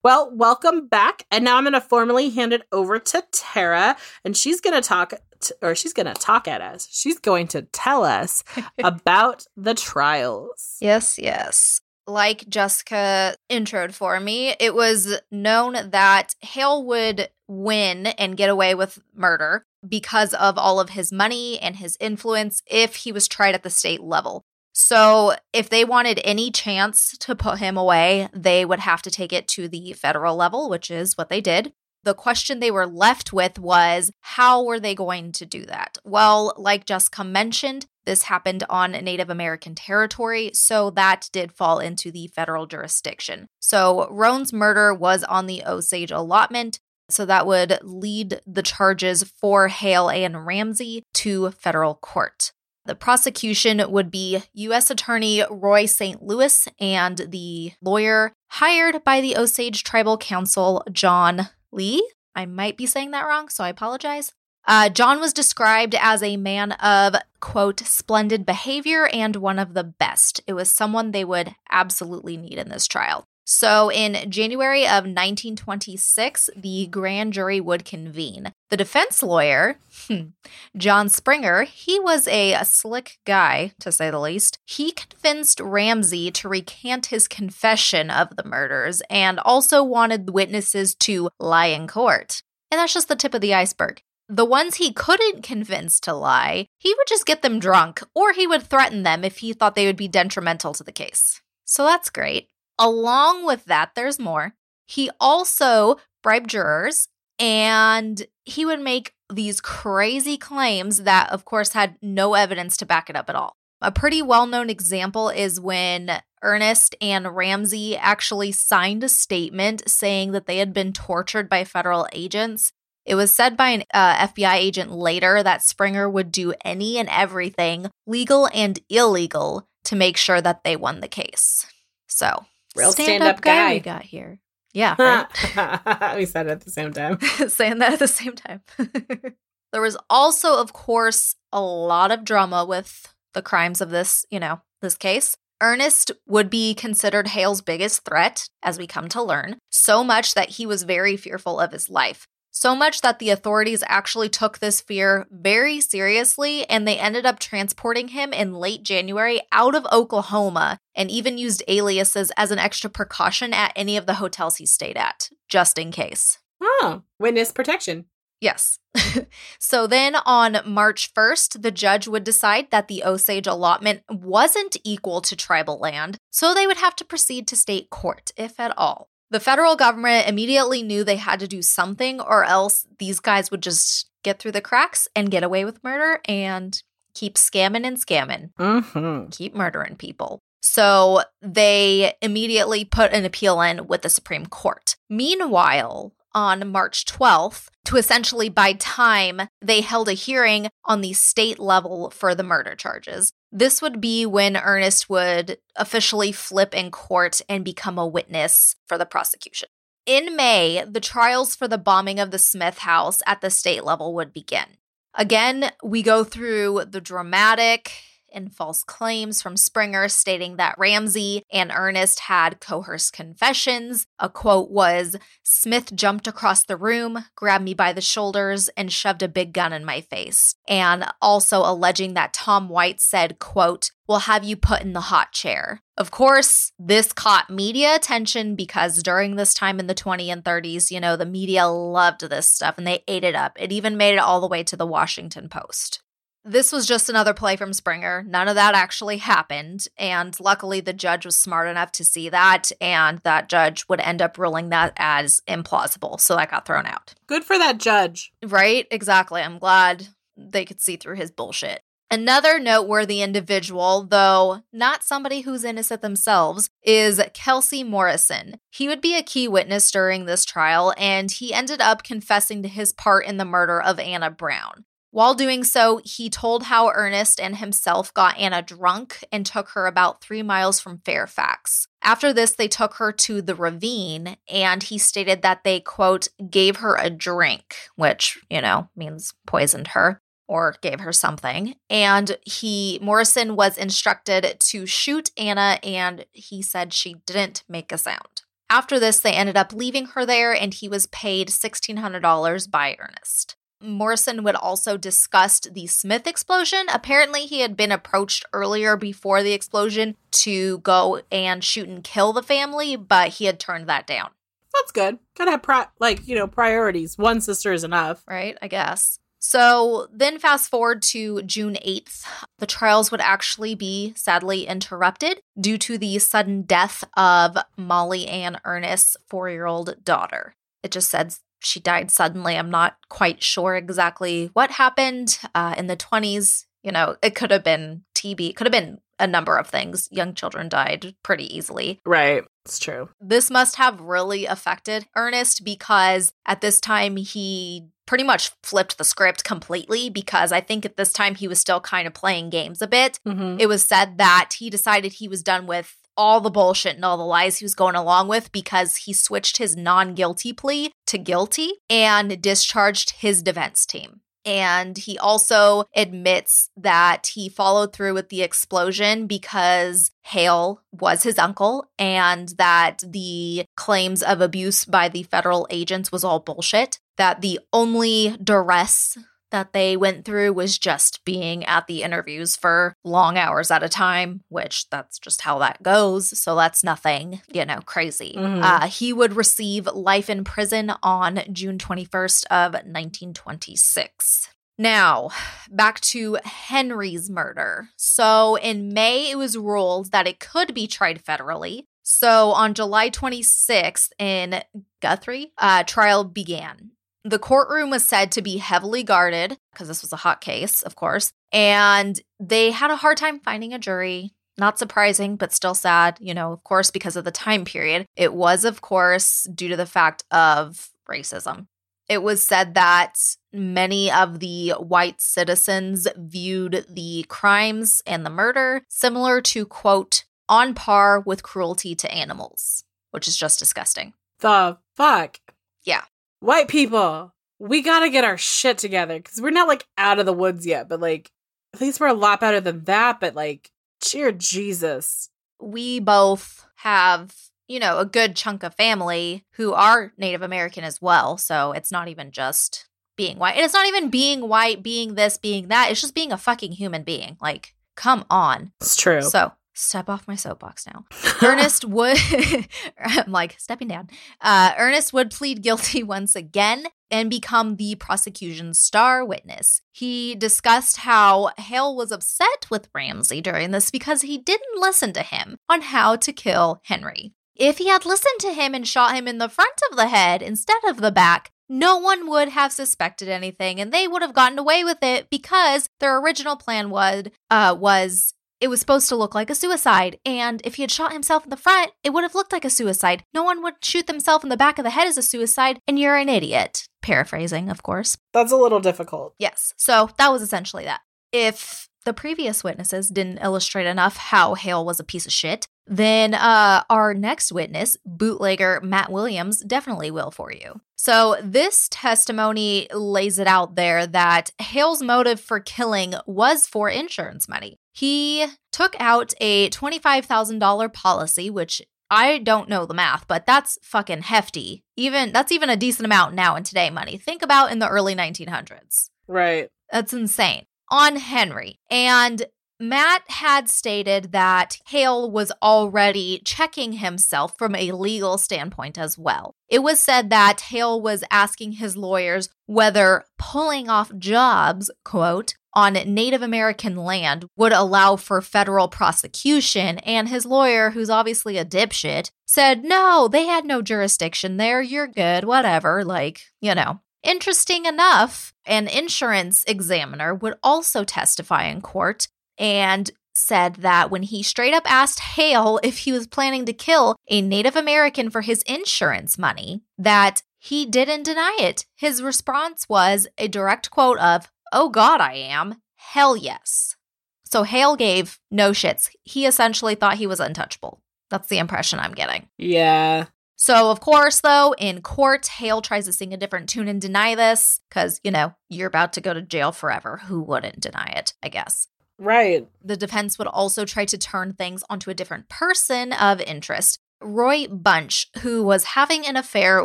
Well, 0.04 0.30
welcome 0.30 0.86
back. 0.86 1.24
And 1.30 1.46
now 1.46 1.56
I'm 1.56 1.64
going 1.64 1.72
to 1.72 1.80
formally 1.80 2.28
hand 2.28 2.52
it 2.52 2.68
over 2.70 2.98
to 2.98 3.24
Tara, 3.32 3.96
and 4.22 4.36
she's 4.36 4.60
going 4.60 4.74
to 4.74 4.86
talk, 4.86 5.14
t- 5.40 5.54
or 5.62 5.74
she's 5.74 5.94
going 5.94 6.06
to 6.06 6.12
talk 6.12 6.46
at 6.46 6.60
us. 6.60 6.86
She's 6.92 7.18
going 7.18 7.48
to 7.48 7.62
tell 7.62 8.04
us 8.04 8.44
about 8.84 9.46
the 9.56 9.72
trials. 9.72 10.76
Yes, 10.78 11.18
yes. 11.18 11.80
Like 12.06 12.46
Jessica 12.50 13.34
introed 13.48 13.94
for 13.94 14.20
me, 14.20 14.54
it 14.60 14.74
was 14.74 15.20
known 15.30 15.90
that 15.90 16.34
Hale 16.42 16.84
would 16.84 17.30
win 17.48 18.08
and 18.08 18.36
get 18.36 18.50
away 18.50 18.74
with 18.74 18.98
murder 19.14 19.64
because 19.88 20.34
of 20.34 20.58
all 20.58 20.80
of 20.80 20.90
his 20.90 21.12
money 21.12 21.58
and 21.58 21.76
his 21.76 21.96
influence 21.98 22.62
if 22.66 22.96
he 22.96 23.12
was 23.12 23.26
tried 23.26 23.54
at 23.54 23.62
the 23.62 23.70
state 23.70 24.02
level. 24.02 24.44
So, 24.74 25.36
if 25.52 25.70
they 25.70 25.84
wanted 25.84 26.20
any 26.24 26.50
chance 26.50 27.16
to 27.18 27.36
put 27.36 27.60
him 27.60 27.76
away, 27.76 28.28
they 28.34 28.64
would 28.64 28.80
have 28.80 29.02
to 29.02 29.10
take 29.10 29.32
it 29.32 29.46
to 29.48 29.68
the 29.68 29.92
federal 29.92 30.34
level, 30.34 30.68
which 30.68 30.90
is 30.90 31.16
what 31.16 31.28
they 31.28 31.40
did. 31.40 31.72
The 32.02 32.12
question 32.12 32.58
they 32.58 32.72
were 32.72 32.86
left 32.86 33.32
with 33.32 33.58
was 33.58 34.10
how 34.20 34.64
were 34.64 34.80
they 34.80 34.94
going 34.94 35.30
to 35.32 35.46
do 35.46 35.64
that? 35.66 35.96
Well, 36.04 36.52
like 36.58 36.86
Jessica 36.86 37.22
mentioned, 37.22 37.86
this 38.04 38.24
happened 38.24 38.64
on 38.68 38.92
Native 38.92 39.30
American 39.30 39.76
territory, 39.76 40.50
so 40.52 40.90
that 40.90 41.30
did 41.32 41.52
fall 41.52 41.78
into 41.78 42.10
the 42.10 42.26
federal 42.26 42.66
jurisdiction. 42.66 43.46
So, 43.60 44.08
Roan's 44.10 44.52
murder 44.52 44.92
was 44.92 45.22
on 45.22 45.46
the 45.46 45.62
Osage 45.64 46.10
allotment, 46.10 46.80
so 47.08 47.24
that 47.26 47.46
would 47.46 47.78
lead 47.82 48.40
the 48.44 48.62
charges 48.62 49.22
for 49.22 49.68
Hale 49.68 50.10
and 50.10 50.44
Ramsey 50.44 51.04
to 51.14 51.52
federal 51.52 51.94
court. 51.94 52.52
The 52.86 52.94
prosecution 52.94 53.82
would 53.88 54.10
be 54.10 54.42
U.S. 54.52 54.90
Attorney 54.90 55.42
Roy 55.50 55.86
St. 55.86 56.22
Lewis 56.22 56.68
and 56.78 57.16
the 57.28 57.72
lawyer 57.80 58.32
hired 58.48 59.02
by 59.04 59.20
the 59.20 59.36
Osage 59.36 59.84
Tribal 59.84 60.18
Council, 60.18 60.84
John 60.92 61.48
Lee. 61.72 62.06
I 62.34 62.44
might 62.44 62.76
be 62.76 62.86
saying 62.86 63.12
that 63.12 63.26
wrong, 63.26 63.48
so 63.48 63.64
I 63.64 63.68
apologize. 63.68 64.32
Uh, 64.66 64.88
John 64.88 65.20
was 65.20 65.32
described 65.32 65.94
as 65.94 66.22
a 66.22 66.36
man 66.36 66.72
of, 66.72 67.14
quote, 67.40 67.80
splendid 67.80 68.46
behavior 68.46 69.06
and 69.08 69.36
one 69.36 69.58
of 69.58 69.74
the 69.74 69.84
best. 69.84 70.40
It 70.46 70.54
was 70.54 70.70
someone 70.70 71.10
they 71.10 71.24
would 71.24 71.54
absolutely 71.70 72.36
need 72.36 72.58
in 72.58 72.68
this 72.68 72.86
trial. 72.86 73.26
So, 73.46 73.90
in 73.90 74.30
January 74.30 74.84
of 74.84 75.04
1926, 75.04 76.48
the 76.56 76.86
grand 76.86 77.34
jury 77.34 77.60
would 77.60 77.84
convene. 77.84 78.52
The 78.70 78.78
defense 78.78 79.22
lawyer, 79.22 79.78
hmm, 80.08 80.28
John 80.76 81.10
Springer, 81.10 81.64
he 81.64 82.00
was 82.00 82.26
a, 82.26 82.54
a, 82.54 82.64
slick 82.64 83.18
guy, 83.26 83.72
to 83.80 83.92
say 83.92 84.10
the 84.10 84.18
least. 84.18 84.58
He 84.64 84.92
convinced 84.92 85.60
Ramsey 85.60 86.30
to 86.30 86.48
recant 86.48 87.06
his 87.06 87.28
confession 87.28 88.10
of 88.10 88.34
the 88.34 88.44
murders 88.44 89.02
and 89.10 89.38
also 89.38 89.82
wanted 89.82 90.30
witnesses 90.30 90.94
to 90.96 91.28
lie 91.38 91.66
in 91.66 91.86
court. 91.86 92.42
And 92.70 92.78
that's 92.78 92.94
just 92.94 93.08
the 93.08 93.16
tip 93.16 93.34
of 93.34 93.42
the 93.42 93.54
iceberg. 93.54 94.00
The 94.26 94.46
ones 94.46 94.76
he 94.76 94.90
couldn't 94.90 95.42
convince 95.42 96.00
to 96.00 96.14
lie, 96.14 96.66
he 96.78 96.94
would 96.96 97.06
just 97.06 97.26
get 97.26 97.42
them 97.42 97.58
drunk, 97.58 98.02
or 98.14 98.32
he 98.32 98.46
would 98.46 98.62
threaten 98.62 99.02
them 99.02 99.22
if 99.22 99.38
he 99.38 99.52
thought 99.52 99.74
they 99.74 99.84
would 99.84 99.96
be 99.96 100.08
detrimental 100.08 100.72
to 100.72 100.82
the 100.82 100.92
case. 100.92 101.42
So 101.66 101.84
that's 101.84 102.08
great. 102.08 102.48
Along 102.78 103.46
with 103.46 103.64
that, 103.66 103.92
there's 103.94 104.18
more. 104.18 104.54
He 104.86 105.10
also 105.20 105.96
bribed 106.22 106.50
jurors 106.50 107.08
and 107.38 108.26
he 108.44 108.64
would 108.64 108.80
make 108.80 109.14
these 109.32 109.60
crazy 109.60 110.36
claims 110.36 111.02
that, 111.02 111.30
of 111.30 111.44
course, 111.44 111.72
had 111.72 111.96
no 112.02 112.34
evidence 112.34 112.76
to 112.78 112.86
back 112.86 113.08
it 113.08 113.16
up 113.16 113.28
at 113.28 113.36
all. 113.36 113.56
A 113.80 113.92
pretty 113.92 114.22
well 114.22 114.46
known 114.46 114.70
example 114.70 115.28
is 115.28 115.60
when 115.60 116.20
Ernest 116.42 116.94
and 117.00 117.34
Ramsey 117.34 117.96
actually 117.96 118.52
signed 118.52 119.02
a 119.04 119.08
statement 119.08 119.88
saying 119.88 120.32
that 120.32 120.46
they 120.46 120.58
had 120.58 120.72
been 120.72 120.92
tortured 120.92 121.48
by 121.48 121.64
federal 121.64 122.06
agents. 122.12 122.72
It 123.04 123.14
was 123.14 123.32
said 123.32 123.56
by 123.56 123.70
an 123.70 123.84
uh, 123.92 124.28
FBI 124.28 124.54
agent 124.54 124.90
later 124.90 125.42
that 125.42 125.62
Springer 125.62 126.08
would 126.08 126.32
do 126.32 126.54
any 126.64 126.98
and 126.98 127.08
everything, 127.10 127.90
legal 128.06 128.48
and 128.54 128.78
illegal, 128.88 129.68
to 129.84 129.96
make 129.96 130.16
sure 130.16 130.40
that 130.40 130.64
they 130.64 130.76
won 130.76 131.00
the 131.00 131.08
case. 131.08 131.66
So 132.06 132.46
Real 132.76 132.92
stand 132.92 133.22
up 133.22 133.40
guy. 133.40 133.54
guy 133.54 133.74
we 133.74 133.80
got 133.80 134.02
here. 134.02 134.40
Yeah. 134.72 134.96
Right? 135.56 136.16
we 136.16 136.26
said 136.26 136.46
it 136.46 136.50
at 136.50 136.60
the 136.62 136.70
same 136.70 136.92
time. 136.92 137.20
Saying 137.48 137.78
that 137.78 137.94
at 137.94 137.98
the 138.00 138.08
same 138.08 138.34
time. 138.34 138.62
there 139.72 139.80
was 139.80 139.96
also, 140.10 140.60
of 140.60 140.72
course, 140.72 141.36
a 141.52 141.60
lot 141.60 142.10
of 142.10 142.24
drama 142.24 142.64
with 142.64 143.14
the 143.32 143.42
crimes 143.42 143.80
of 143.80 143.90
this, 143.90 144.26
you 144.30 144.40
know, 144.40 144.60
this 144.82 144.96
case. 144.96 145.36
Ernest 145.60 146.10
would 146.26 146.50
be 146.50 146.74
considered 146.74 147.28
Hale's 147.28 147.62
biggest 147.62 148.04
threat, 148.04 148.48
as 148.62 148.76
we 148.76 148.86
come 148.86 149.08
to 149.10 149.22
learn, 149.22 149.58
so 149.70 150.02
much 150.02 150.34
that 150.34 150.50
he 150.50 150.66
was 150.66 150.82
very 150.82 151.16
fearful 151.16 151.60
of 151.60 151.72
his 151.72 151.88
life. 151.88 152.26
So 152.56 152.76
much 152.76 153.00
that 153.00 153.18
the 153.18 153.30
authorities 153.30 153.82
actually 153.88 154.28
took 154.28 154.58
this 154.58 154.80
fear 154.80 155.26
very 155.28 155.80
seriously 155.80 156.64
and 156.70 156.86
they 156.86 156.96
ended 156.96 157.26
up 157.26 157.40
transporting 157.40 158.08
him 158.08 158.32
in 158.32 158.54
late 158.54 158.84
January 158.84 159.42
out 159.50 159.74
of 159.74 159.84
Oklahoma 159.90 160.78
and 160.94 161.10
even 161.10 161.36
used 161.36 161.64
aliases 161.66 162.30
as 162.36 162.52
an 162.52 162.60
extra 162.60 162.88
precaution 162.88 163.52
at 163.52 163.72
any 163.74 163.96
of 163.96 164.06
the 164.06 164.14
hotels 164.14 164.56
he 164.56 164.66
stayed 164.66 164.96
at, 164.96 165.30
just 165.48 165.78
in 165.78 165.90
case. 165.90 166.38
Oh, 166.62 167.02
witness 167.18 167.50
protection. 167.50 168.04
Yes. 168.40 168.78
so 169.58 169.88
then 169.88 170.14
on 170.14 170.60
March 170.64 171.12
1st, 171.12 171.60
the 171.60 171.72
judge 171.72 172.06
would 172.06 172.22
decide 172.22 172.70
that 172.70 172.86
the 172.86 173.02
Osage 173.02 173.48
allotment 173.48 174.02
wasn't 174.08 174.76
equal 174.84 175.20
to 175.22 175.34
tribal 175.34 175.80
land, 175.80 176.18
so 176.30 176.54
they 176.54 176.68
would 176.68 176.76
have 176.76 176.94
to 176.96 177.04
proceed 177.04 177.48
to 177.48 177.56
state 177.56 177.90
court, 177.90 178.30
if 178.36 178.60
at 178.60 178.72
all. 178.78 179.08
The 179.34 179.40
federal 179.40 179.74
government 179.74 180.28
immediately 180.28 180.84
knew 180.84 181.02
they 181.02 181.16
had 181.16 181.40
to 181.40 181.48
do 181.48 181.60
something, 181.60 182.20
or 182.20 182.44
else 182.44 182.86
these 183.00 183.18
guys 183.18 183.50
would 183.50 183.64
just 183.64 184.08
get 184.22 184.38
through 184.38 184.52
the 184.52 184.60
cracks 184.60 185.08
and 185.16 185.28
get 185.28 185.42
away 185.42 185.64
with 185.64 185.82
murder 185.82 186.20
and 186.26 186.80
keep 187.14 187.34
scamming 187.34 187.84
and 187.84 187.96
scamming, 187.96 188.52
mm-hmm. 188.54 189.30
keep 189.30 189.52
murdering 189.52 189.96
people. 189.96 190.38
So 190.62 191.22
they 191.42 192.14
immediately 192.22 192.84
put 192.84 193.12
an 193.12 193.24
appeal 193.24 193.60
in 193.60 193.88
with 193.88 194.02
the 194.02 194.08
Supreme 194.08 194.46
Court. 194.46 194.94
Meanwhile, 195.10 196.12
on 196.32 196.70
March 196.70 197.04
12th, 197.04 197.66
to 197.86 197.96
essentially 197.96 198.48
buy 198.48 198.74
time, 198.74 199.42
they 199.60 199.80
held 199.80 200.08
a 200.08 200.12
hearing 200.12 200.68
on 200.84 201.00
the 201.00 201.12
state 201.12 201.58
level 201.58 202.10
for 202.10 202.36
the 202.36 202.44
murder 202.44 202.76
charges. 202.76 203.32
This 203.56 203.80
would 203.80 204.00
be 204.00 204.26
when 204.26 204.56
Ernest 204.56 205.08
would 205.08 205.58
officially 205.76 206.32
flip 206.32 206.74
in 206.74 206.90
court 206.90 207.40
and 207.48 207.64
become 207.64 207.98
a 207.98 208.06
witness 208.06 208.74
for 208.88 208.98
the 208.98 209.06
prosecution. 209.06 209.68
In 210.06 210.34
May, 210.34 210.84
the 210.84 210.98
trials 210.98 211.54
for 211.54 211.68
the 211.68 211.78
bombing 211.78 212.18
of 212.18 212.32
the 212.32 212.38
Smith 212.38 212.78
house 212.78 213.22
at 213.28 213.42
the 213.42 213.50
state 213.50 213.84
level 213.84 214.12
would 214.14 214.32
begin. 214.32 214.78
Again, 215.14 215.70
we 215.84 216.02
go 216.02 216.24
through 216.24 216.86
the 216.90 217.00
dramatic 217.00 217.92
and 218.34 218.54
false 218.54 218.82
claims 218.82 219.40
from 219.40 219.56
Springer 219.56 220.08
stating 220.08 220.56
that 220.56 220.76
Ramsey 220.78 221.42
and 221.52 221.72
Ernest 221.74 222.20
had 222.20 222.60
coerced 222.60 223.12
confessions. 223.12 224.06
A 224.18 224.28
quote 224.28 224.70
was 224.70 225.16
Smith 225.42 225.94
jumped 225.94 226.26
across 226.26 226.64
the 226.64 226.76
room, 226.76 227.24
grabbed 227.36 227.64
me 227.64 227.74
by 227.74 227.92
the 227.92 228.00
shoulders, 228.00 228.68
and 228.76 228.92
shoved 228.92 229.22
a 229.22 229.28
big 229.28 229.52
gun 229.52 229.72
in 229.72 229.84
my 229.84 230.00
face. 230.00 230.54
And 230.68 231.04
also 231.22 231.58
alleging 231.58 232.14
that 232.14 232.32
Tom 232.32 232.68
White 232.68 233.00
said, 233.00 233.38
quote, 233.38 233.90
We'll 234.06 234.18
have 234.20 234.44
you 234.44 234.56
put 234.56 234.82
in 234.82 234.92
the 234.92 235.00
hot 235.00 235.32
chair. 235.32 235.80
Of 235.96 236.10
course, 236.10 236.72
this 236.78 237.12
caught 237.12 237.48
media 237.48 237.94
attention 237.94 238.54
because 238.54 239.02
during 239.02 239.36
this 239.36 239.54
time 239.54 239.80
in 239.80 239.86
the 239.86 239.94
20s 239.94 240.30
and 240.30 240.44
30s, 240.44 240.90
you 240.90 241.00
know, 241.00 241.16
the 241.16 241.24
media 241.24 241.66
loved 241.66 242.28
this 242.28 242.50
stuff 242.50 242.76
and 242.76 242.86
they 242.86 243.02
ate 243.08 243.24
it 243.24 243.34
up. 243.34 243.56
It 243.58 243.72
even 243.72 243.96
made 243.96 244.14
it 244.14 244.18
all 244.18 244.42
the 244.42 244.48
way 244.48 244.62
to 244.64 244.76
the 244.76 244.86
Washington 244.86 245.48
Post. 245.48 246.02
This 246.46 246.72
was 246.72 246.86
just 246.86 247.08
another 247.08 247.32
play 247.32 247.56
from 247.56 247.72
Springer. 247.72 248.22
None 248.26 248.48
of 248.48 248.54
that 248.54 248.74
actually 248.74 249.16
happened. 249.16 249.88
And 249.96 250.38
luckily, 250.38 250.80
the 250.80 250.92
judge 250.92 251.24
was 251.24 251.38
smart 251.38 251.68
enough 251.68 251.90
to 251.92 252.04
see 252.04 252.28
that, 252.28 252.70
and 252.82 253.20
that 253.20 253.48
judge 253.48 253.88
would 253.88 254.00
end 254.00 254.20
up 254.20 254.36
ruling 254.36 254.68
that 254.68 254.92
as 254.96 255.40
implausible. 255.48 256.20
So 256.20 256.36
that 256.36 256.50
got 256.50 256.66
thrown 256.66 256.84
out. 256.84 257.14
Good 257.26 257.44
for 257.44 257.56
that 257.56 257.78
judge. 257.78 258.30
Right? 258.44 258.86
Exactly. 258.90 259.40
I'm 259.40 259.58
glad 259.58 260.08
they 260.36 260.66
could 260.66 260.82
see 260.82 260.96
through 260.96 261.16
his 261.16 261.30
bullshit. 261.30 261.80
Another 262.10 262.60
noteworthy 262.60 263.22
individual, 263.22 264.04
though 264.04 264.62
not 264.70 265.02
somebody 265.02 265.40
who's 265.40 265.64
innocent 265.64 266.02
themselves, 266.02 266.68
is 266.82 267.20
Kelsey 267.32 267.82
Morrison. 267.82 268.60
He 268.70 268.86
would 268.86 269.00
be 269.00 269.16
a 269.16 269.22
key 269.22 269.48
witness 269.48 269.90
during 269.90 270.26
this 270.26 270.44
trial, 270.44 270.92
and 270.98 271.30
he 271.30 271.54
ended 271.54 271.80
up 271.80 272.02
confessing 272.02 272.62
to 272.62 272.68
his 272.68 272.92
part 272.92 273.26
in 273.26 273.38
the 273.38 273.46
murder 273.46 273.80
of 273.80 273.98
Anna 273.98 274.30
Brown. 274.30 274.84
While 275.14 275.34
doing 275.34 275.62
so, 275.62 276.00
he 276.04 276.28
told 276.28 276.64
how 276.64 276.90
Ernest 276.92 277.38
and 277.38 277.58
himself 277.58 278.12
got 278.14 278.36
Anna 278.36 278.62
drunk 278.62 279.24
and 279.30 279.46
took 279.46 279.68
her 279.68 279.86
about 279.86 280.20
three 280.20 280.42
miles 280.42 280.80
from 280.80 281.02
Fairfax. 281.04 281.86
After 282.02 282.32
this, 282.32 282.50
they 282.50 282.66
took 282.66 282.94
her 282.94 283.12
to 283.12 283.40
the 283.40 283.54
ravine, 283.54 284.38
and 284.50 284.82
he 284.82 284.98
stated 284.98 285.42
that 285.42 285.62
they, 285.62 285.78
quote, 285.78 286.26
gave 286.50 286.78
her 286.78 286.96
a 286.96 287.10
drink, 287.10 287.76
which, 287.94 288.40
you 288.50 288.60
know, 288.60 288.88
means 288.96 289.34
poisoned 289.46 289.86
her 289.88 290.20
or 290.48 290.74
gave 290.82 290.98
her 290.98 291.12
something. 291.12 291.76
And 291.88 292.36
he, 292.44 292.98
Morrison, 293.00 293.54
was 293.54 293.78
instructed 293.78 294.56
to 294.58 294.84
shoot 294.84 295.30
Anna, 295.38 295.78
and 295.84 296.26
he 296.32 296.60
said 296.60 296.92
she 296.92 297.18
didn't 297.24 297.62
make 297.68 297.92
a 297.92 297.98
sound. 297.98 298.42
After 298.68 298.98
this, 298.98 299.20
they 299.20 299.34
ended 299.34 299.56
up 299.56 299.72
leaving 299.72 300.06
her 300.06 300.26
there, 300.26 300.52
and 300.52 300.74
he 300.74 300.88
was 300.88 301.06
paid 301.06 301.50
$1,600 301.50 302.68
by 302.68 302.96
Ernest. 302.98 303.54
Morrison 303.84 304.42
would 304.44 304.56
also 304.56 304.96
discuss 304.96 305.60
the 305.60 305.86
Smith 305.86 306.26
explosion. 306.26 306.86
Apparently, 306.92 307.42
he 307.42 307.60
had 307.60 307.76
been 307.76 307.92
approached 307.92 308.44
earlier 308.52 308.96
before 308.96 309.42
the 309.42 309.52
explosion 309.52 310.16
to 310.32 310.78
go 310.78 311.20
and 311.30 311.62
shoot 311.62 311.88
and 311.88 312.02
kill 312.02 312.32
the 312.32 312.42
family, 312.42 312.96
but 312.96 313.28
he 313.28 313.44
had 313.44 313.60
turned 313.60 313.88
that 313.88 314.06
down. 314.06 314.30
That's 314.74 314.92
good. 314.92 315.18
Gotta 315.36 315.52
have 315.52 315.62
pri- 315.62 315.86
like 316.00 316.26
you 316.26 316.34
know 316.34 316.48
priorities. 316.48 317.16
One 317.16 317.40
sister 317.40 317.72
is 317.72 317.84
enough, 317.84 318.22
right? 318.28 318.58
I 318.60 318.68
guess. 318.68 319.18
So 319.38 320.08
then, 320.10 320.38
fast 320.38 320.70
forward 320.70 321.02
to 321.02 321.42
June 321.42 321.76
8th, 321.86 322.24
the 322.60 322.66
trials 322.66 323.10
would 323.10 323.20
actually 323.20 323.74
be 323.74 324.14
sadly 324.16 324.66
interrupted 324.66 325.42
due 325.60 325.76
to 325.78 325.98
the 325.98 326.18
sudden 326.18 326.62
death 326.62 327.04
of 327.14 327.58
Molly 327.76 328.26
Ann 328.26 328.58
Ernest's 328.64 329.18
four 329.28 329.50
year 329.50 329.66
old 329.66 330.02
daughter. 330.02 330.54
It 330.82 330.90
just 330.92 331.10
said 331.10 331.34
she 331.64 331.80
died 331.80 332.10
suddenly. 332.10 332.56
I'm 332.56 332.70
not 332.70 332.96
quite 333.08 333.42
sure 333.42 333.76
exactly 333.76 334.50
what 334.52 334.72
happened 334.72 335.38
uh, 335.54 335.74
in 335.76 335.86
the 335.86 335.96
20s. 335.96 336.66
You 336.82 336.92
know, 336.92 337.16
it 337.22 337.34
could 337.34 337.50
have 337.50 337.64
been 337.64 338.04
TB, 338.14 338.50
it 338.50 338.56
could 338.56 338.66
have 338.66 338.72
been 338.72 338.98
a 339.18 339.26
number 339.26 339.56
of 339.56 339.68
things. 339.68 340.08
Young 340.10 340.34
children 340.34 340.68
died 340.68 341.14
pretty 341.22 341.54
easily. 341.56 342.00
Right. 342.04 342.44
It's 342.64 342.78
true. 342.78 343.10
This 343.20 343.50
must 343.50 343.76
have 343.76 344.00
really 344.00 344.46
affected 344.46 345.06
Ernest 345.14 345.64
because 345.64 346.32
at 346.46 346.60
this 346.60 346.80
time 346.80 347.16
he 347.16 347.88
pretty 348.06 348.24
much 348.24 348.50
flipped 348.62 348.98
the 348.98 349.04
script 349.04 349.44
completely 349.44 350.10
because 350.10 350.52
I 350.52 350.60
think 350.60 350.84
at 350.84 350.96
this 350.96 351.12
time 351.12 351.34
he 351.34 351.48
was 351.48 351.60
still 351.60 351.80
kind 351.80 352.06
of 352.06 352.14
playing 352.14 352.50
games 352.50 352.82
a 352.82 352.86
bit. 352.86 353.18
Mm-hmm. 353.26 353.60
It 353.60 353.68
was 353.68 353.86
said 353.86 354.18
that 354.18 354.56
he 354.58 354.70
decided 354.70 355.12
he 355.12 355.28
was 355.28 355.42
done 355.42 355.66
with 355.66 355.96
all 356.16 356.40
the 356.40 356.50
bullshit 356.50 356.96
and 356.96 357.04
all 357.04 357.16
the 357.16 357.24
lies 357.24 357.58
he 357.58 357.64
was 357.64 357.74
going 357.74 357.94
along 357.94 358.28
with 358.28 358.52
because 358.52 358.96
he 358.96 359.12
switched 359.12 359.58
his 359.58 359.76
non 359.76 360.14
guilty 360.14 360.52
plea 360.52 360.92
to 361.06 361.18
guilty 361.18 361.72
and 361.88 362.40
discharged 362.40 363.10
his 363.18 363.42
defense 363.42 363.86
team. 363.86 364.20
And 364.44 364.98
he 364.98 365.18
also 365.18 365.84
admits 365.96 366.68
that 366.76 367.28
he 367.28 367.48
followed 367.48 367.92
through 367.94 368.12
with 368.12 368.28
the 368.28 368.42
explosion 368.42 369.26
because 369.26 370.10
Hale 370.22 370.82
was 370.92 371.22
his 371.22 371.38
uncle 371.38 371.90
and 371.98 372.50
that 372.58 373.02
the 373.06 373.64
claims 373.74 374.22
of 374.22 374.40
abuse 374.40 374.84
by 374.84 375.08
the 375.08 375.22
federal 375.22 375.66
agents 375.70 376.12
was 376.12 376.24
all 376.24 376.40
bullshit. 376.40 376.98
That 377.16 377.40
the 377.40 377.60
only 377.72 378.36
duress 378.42 379.16
that 379.54 379.72
they 379.72 379.96
went 379.96 380.24
through 380.24 380.52
was 380.52 380.78
just 380.78 381.24
being 381.24 381.64
at 381.64 381.86
the 381.86 382.02
interviews 382.02 382.56
for 382.56 382.96
long 383.04 383.38
hours 383.38 383.70
at 383.70 383.84
a 383.84 383.88
time, 383.88 384.42
which 384.48 384.90
that's 384.90 385.16
just 385.16 385.42
how 385.42 385.60
that 385.60 385.80
goes. 385.80 386.36
So 386.36 386.56
that's 386.56 386.82
nothing, 386.82 387.40
you 387.52 387.64
know, 387.64 387.78
crazy. 387.86 388.34
Mm-hmm. 388.36 388.62
Uh, 388.64 388.88
he 388.88 389.12
would 389.12 389.36
receive 389.36 389.86
life 389.86 390.28
in 390.28 390.42
prison 390.42 390.92
on 391.04 391.42
June 391.52 391.78
21st 391.78 392.46
of 392.46 392.72
1926. 392.72 394.48
Now, 394.76 395.30
back 395.70 396.00
to 396.00 396.38
Henry's 396.42 397.30
murder. 397.30 397.90
So, 397.94 398.56
in 398.56 398.92
May, 398.92 399.30
it 399.30 399.38
was 399.38 399.56
ruled 399.56 400.10
that 400.10 400.26
it 400.26 400.40
could 400.40 400.74
be 400.74 400.88
tried 400.88 401.24
federally. 401.24 401.84
So, 402.02 402.50
on 402.50 402.74
July 402.74 403.08
26th 403.08 404.08
in 404.18 404.64
Guthrie, 405.00 405.52
uh, 405.58 405.84
trial 405.84 406.24
began. 406.24 406.90
The 407.26 407.38
courtroom 407.38 407.88
was 407.88 408.04
said 408.04 408.30
to 408.32 408.42
be 408.42 408.58
heavily 408.58 409.02
guarded 409.02 409.56
because 409.72 409.88
this 409.88 410.02
was 410.02 410.12
a 410.12 410.16
hot 410.16 410.42
case, 410.42 410.82
of 410.82 410.94
course, 410.94 411.32
and 411.52 412.20
they 412.38 412.70
had 412.70 412.90
a 412.90 412.96
hard 412.96 413.16
time 413.16 413.40
finding 413.40 413.72
a 413.72 413.78
jury. 413.78 414.34
Not 414.58 414.78
surprising, 414.78 415.36
but 415.36 415.52
still 415.52 415.74
sad, 415.74 416.18
you 416.20 416.34
know, 416.34 416.52
of 416.52 416.62
course, 416.62 416.90
because 416.90 417.16
of 417.16 417.24
the 417.24 417.32
time 417.32 417.64
period. 417.64 418.06
It 418.14 418.34
was, 418.34 418.64
of 418.64 418.82
course, 418.82 419.48
due 419.52 419.68
to 419.68 419.76
the 419.76 419.86
fact 419.86 420.22
of 420.30 420.90
racism. 421.08 421.66
It 422.10 422.22
was 422.22 422.46
said 422.46 422.74
that 422.74 423.14
many 423.52 424.12
of 424.12 424.38
the 424.40 424.72
white 424.72 425.20
citizens 425.22 426.06
viewed 426.16 426.84
the 426.88 427.24
crimes 427.28 428.02
and 428.06 428.24
the 428.24 428.30
murder 428.30 428.82
similar 428.88 429.40
to, 429.40 429.64
quote, 429.64 430.24
on 430.46 430.74
par 430.74 431.20
with 431.20 431.42
cruelty 431.42 431.94
to 431.94 432.12
animals, 432.12 432.84
which 433.12 433.26
is 433.26 433.36
just 433.36 433.58
disgusting. 433.58 434.12
The 434.40 434.76
fuck? 434.94 435.40
Yeah 435.84 436.02
white 436.44 436.68
people, 436.68 437.32
we 437.58 437.82
gotta 437.82 438.10
get 438.10 438.24
our 438.24 438.38
shit 438.38 438.78
together 438.78 439.18
because 439.18 439.40
we're 439.40 439.50
not 439.50 439.68
like 439.68 439.86
out 439.96 440.18
of 440.18 440.26
the 440.26 440.32
woods 440.32 440.66
yet, 440.66 440.88
but 440.88 441.00
like 441.00 441.30
at 441.74 441.80
least 441.80 442.00
we're 442.00 442.06
a 442.06 442.14
lot 442.14 442.40
better 442.40 442.60
than 442.60 442.84
that. 442.84 443.20
But 443.20 443.34
like, 443.34 443.70
cheer 444.00 444.30
Jesus. 444.32 445.30
We 445.60 445.98
both 445.98 446.66
have, 446.76 447.34
you 447.68 447.80
know, 447.80 447.98
a 447.98 448.06
good 448.06 448.36
chunk 448.36 448.62
of 448.62 448.74
family 448.74 449.44
who 449.52 449.72
are 449.72 450.12
Native 450.16 450.42
American 450.42 450.84
as 450.84 451.02
well. 451.02 451.36
So 451.36 451.72
it's 451.72 451.90
not 451.90 452.08
even 452.08 452.30
just 452.30 452.86
being 453.16 453.38
white. 453.38 453.56
And 453.56 453.64
it's 453.64 453.74
not 453.74 453.86
even 453.86 454.10
being 454.10 454.48
white, 454.48 454.82
being 454.82 455.14
this, 455.14 455.36
being 455.36 455.68
that. 455.68 455.90
It's 455.90 456.00
just 456.00 456.14
being 456.14 456.32
a 456.32 456.38
fucking 456.38 456.72
human 456.72 457.02
being. 457.02 457.36
Like, 457.40 457.74
come 457.96 458.24
on. 458.30 458.72
It's 458.80 458.96
true. 458.96 459.22
So 459.22 459.52
step 459.74 460.08
off 460.08 460.28
my 460.28 460.36
soapbox 460.36 460.86
now. 460.86 461.04
Ernest 461.42 461.84
would, 461.84 462.18
I'm 462.98 463.30
like 463.30 463.56
stepping 463.58 463.88
down. 463.88 464.08
Uh, 464.40 464.72
Ernest 464.78 465.12
would 465.12 465.30
plead 465.30 465.62
guilty 465.62 466.02
once 466.04 466.34
again 466.34 466.86
and 467.10 467.28
become 467.28 467.76
the 467.76 467.94
prosecution's 467.96 468.78
star 468.78 469.24
witness. 469.24 469.82
He 469.92 470.34
discussed 470.34 470.98
how 470.98 471.50
Hale 471.58 471.94
was 471.94 472.10
upset 472.10 472.66
with 472.70 472.88
Ramsey 472.94 473.40
during 473.40 473.70
this 473.70 473.90
because 473.90 474.22
he 474.22 474.38
didn't 474.38 474.80
listen 474.80 475.12
to 475.12 475.22
him 475.22 475.58
on 475.68 475.82
how 475.82 476.16
to 476.16 476.32
kill 476.32 476.80
Henry. 476.84 477.34
If 477.56 477.78
he 477.78 477.88
had 477.88 478.04
listened 478.04 478.40
to 478.40 478.52
him 478.52 478.74
and 478.74 478.86
shot 478.86 479.14
him 479.14 479.28
in 479.28 479.38
the 479.38 479.48
front 479.48 479.80
of 479.90 479.96
the 479.96 480.08
head 480.08 480.42
instead 480.42 480.82
of 480.88 481.00
the 481.00 481.12
back, 481.12 481.52
no 481.68 481.96
one 481.96 482.28
would 482.28 482.48
have 482.48 482.72
suspected 482.72 483.28
anything 483.28 483.80
and 483.80 483.92
they 483.92 484.06
would 484.06 484.22
have 484.22 484.34
gotten 484.34 484.58
away 484.58 484.84
with 484.84 484.98
it 485.02 485.30
because 485.30 485.88
their 486.00 486.18
original 486.18 486.56
plan 486.56 486.90
was 486.90 487.26
uh, 487.50 487.74
was 487.78 488.33
it 488.64 488.70
was 488.70 488.80
supposed 488.80 489.10
to 489.10 489.14
look 489.14 489.34
like 489.34 489.50
a 489.50 489.54
suicide, 489.54 490.18
and 490.24 490.62
if 490.64 490.76
he 490.76 490.82
had 490.82 490.90
shot 490.90 491.12
himself 491.12 491.44
in 491.44 491.50
the 491.50 491.56
front, 491.56 491.90
it 492.02 492.14
would 492.14 492.22
have 492.22 492.34
looked 492.34 492.50
like 492.50 492.64
a 492.64 492.70
suicide. 492.70 493.22
No 493.34 493.42
one 493.42 493.62
would 493.62 493.84
shoot 493.84 494.06
themselves 494.06 494.42
in 494.42 494.48
the 494.48 494.56
back 494.56 494.78
of 494.78 494.84
the 494.84 494.90
head 494.90 495.06
as 495.06 495.18
a 495.18 495.22
suicide, 495.22 495.80
and 495.86 495.98
you're 495.98 496.16
an 496.16 496.30
idiot. 496.30 496.88
Paraphrasing, 497.02 497.68
of 497.68 497.82
course. 497.82 498.16
That's 498.32 498.52
a 498.52 498.56
little 498.56 498.80
difficult. 498.80 499.34
Yes. 499.38 499.74
So 499.76 500.08
that 500.16 500.32
was 500.32 500.40
essentially 500.40 500.84
that. 500.84 501.02
If 501.30 501.90
the 502.06 502.14
previous 502.14 502.64
witnesses 502.64 503.10
didn't 503.10 503.42
illustrate 503.42 503.86
enough 503.86 504.16
how 504.16 504.54
Hale 504.54 504.82
was 504.82 504.98
a 504.98 505.04
piece 505.04 505.26
of 505.26 505.32
shit, 505.32 505.66
then 505.86 506.32
uh, 506.32 506.84
our 506.88 507.12
next 507.12 507.52
witness, 507.52 507.98
bootlegger 508.06 508.80
Matt 508.82 509.12
Williams, 509.12 509.60
definitely 509.60 510.10
will 510.10 510.30
for 510.30 510.50
you. 510.50 510.80
So, 510.96 511.36
this 511.42 511.86
testimony 511.90 512.88
lays 512.94 513.38
it 513.38 513.46
out 513.46 513.74
there 513.74 514.06
that 514.06 514.52
Hale's 514.58 515.02
motive 515.02 515.38
for 515.38 515.60
killing 515.60 516.14
was 516.24 516.66
for 516.66 516.88
insurance 516.88 517.46
money. 517.46 517.78
He 517.94 518.46
took 518.72 518.96
out 518.98 519.32
a 519.40 519.70
$25,000 519.70 520.92
policy, 520.92 521.48
which 521.48 521.80
I 522.10 522.38
don't 522.38 522.68
know 522.68 522.86
the 522.86 522.92
math, 522.92 523.26
but 523.28 523.46
that's 523.46 523.78
fucking 523.82 524.22
hefty. 524.22 524.82
Even 524.96 525.32
that's 525.32 525.52
even 525.52 525.70
a 525.70 525.76
decent 525.76 526.04
amount 526.04 526.34
now 526.34 526.56
in 526.56 526.64
today 526.64 526.90
money. 526.90 527.16
Think 527.16 527.42
about 527.42 527.72
in 527.72 527.78
the 527.78 527.88
early 527.88 528.14
1900s. 528.14 529.10
Right. 529.26 529.68
That's 529.90 530.12
insane. 530.12 530.66
On 530.90 531.16
Henry. 531.16 531.78
And 531.88 532.46
Matt 532.80 533.22
had 533.28 533.70
stated 533.70 534.32
that 534.32 534.78
Hale 534.88 535.30
was 535.30 535.52
already 535.62 536.42
checking 536.44 536.94
himself 536.94 537.56
from 537.56 537.74
a 537.74 537.92
legal 537.92 538.36
standpoint 538.36 538.98
as 538.98 539.16
well. 539.16 539.54
It 539.68 539.78
was 539.78 540.00
said 540.00 540.30
that 540.30 540.60
Hale 540.60 541.00
was 541.00 541.22
asking 541.30 541.72
his 541.72 541.96
lawyers 541.96 542.48
whether 542.66 543.24
pulling 543.38 543.88
off 543.88 544.14
jobs, 544.18 544.90
quote, 545.04 545.54
on 545.74 545.94
Native 545.94 546.42
American 546.42 546.96
land 546.96 547.46
would 547.56 547.72
allow 547.72 548.16
for 548.16 548.40
federal 548.40 548.88
prosecution, 548.88 549.98
and 549.98 550.28
his 550.28 550.46
lawyer, 550.46 550.90
who's 550.90 551.10
obviously 551.10 551.58
a 551.58 551.64
dipshit, 551.64 552.30
said, 552.46 552.84
No, 552.84 553.28
they 553.28 553.46
had 553.46 553.64
no 553.64 553.82
jurisdiction 553.82 554.56
there. 554.56 554.80
You're 554.80 555.08
good, 555.08 555.44
whatever. 555.44 556.04
Like, 556.04 556.42
you 556.60 556.74
know. 556.74 557.00
Interesting 557.22 557.86
enough, 557.86 558.52
an 558.66 558.86
insurance 558.86 559.64
examiner 559.66 560.34
would 560.34 560.54
also 560.62 561.04
testify 561.04 561.64
in 561.64 561.80
court 561.80 562.28
and 562.58 563.10
said 563.34 563.76
that 563.76 564.10
when 564.10 564.22
he 564.22 564.42
straight 564.42 564.74
up 564.74 564.90
asked 564.90 565.20
Hale 565.20 565.80
if 565.82 565.98
he 565.98 566.12
was 566.12 566.26
planning 566.26 566.66
to 566.66 566.72
kill 566.72 567.16
a 567.28 567.42
Native 567.42 567.76
American 567.76 568.30
for 568.30 568.42
his 568.42 568.62
insurance 568.62 569.38
money, 569.38 569.82
that 569.98 570.42
he 570.58 570.86
didn't 570.86 571.24
deny 571.24 571.56
it. 571.60 571.84
His 571.96 572.22
response 572.22 572.88
was 572.88 573.26
a 573.36 573.48
direct 573.48 573.90
quote 573.90 574.18
of, 574.18 574.50
Oh 574.72 574.88
God, 574.88 575.20
I 575.20 575.34
am. 575.34 575.76
Hell 575.96 576.36
yes. 576.36 576.96
So 577.44 577.62
Hale 577.62 577.96
gave 577.96 578.38
no 578.50 578.70
shits. 578.70 579.10
He 579.22 579.46
essentially 579.46 579.94
thought 579.94 580.16
he 580.16 580.26
was 580.26 580.40
untouchable. 580.40 581.00
That's 581.30 581.48
the 581.48 581.58
impression 581.58 581.98
I'm 581.98 582.14
getting. 582.14 582.48
Yeah. 582.58 583.26
So, 583.56 583.90
of 583.90 584.00
course, 584.00 584.40
though, 584.40 584.74
in 584.78 585.00
court, 585.00 585.46
Hale 585.46 585.80
tries 585.80 586.06
to 586.06 586.12
sing 586.12 586.34
a 586.34 586.36
different 586.36 586.68
tune 586.68 586.88
and 586.88 587.00
deny 587.00 587.34
this 587.34 587.80
because, 587.88 588.20
you 588.24 588.30
know, 588.30 588.54
you're 588.68 588.88
about 588.88 589.12
to 589.14 589.20
go 589.20 589.32
to 589.32 589.40
jail 589.40 589.72
forever. 589.72 590.18
Who 590.26 590.42
wouldn't 590.42 590.80
deny 590.80 591.12
it, 591.16 591.34
I 591.42 591.48
guess? 591.48 591.88
Right. 592.18 592.68
The 592.82 592.96
defense 592.96 593.38
would 593.38 593.46
also 593.46 593.84
try 593.84 594.04
to 594.06 594.18
turn 594.18 594.52
things 594.52 594.82
onto 594.90 595.10
a 595.10 595.14
different 595.14 595.48
person 595.48 596.12
of 596.12 596.40
interest. 596.40 596.98
Roy 597.20 597.66
Bunch, 597.66 598.28
who 598.40 598.62
was 598.62 598.84
having 598.84 599.26
an 599.26 599.36
affair 599.36 599.84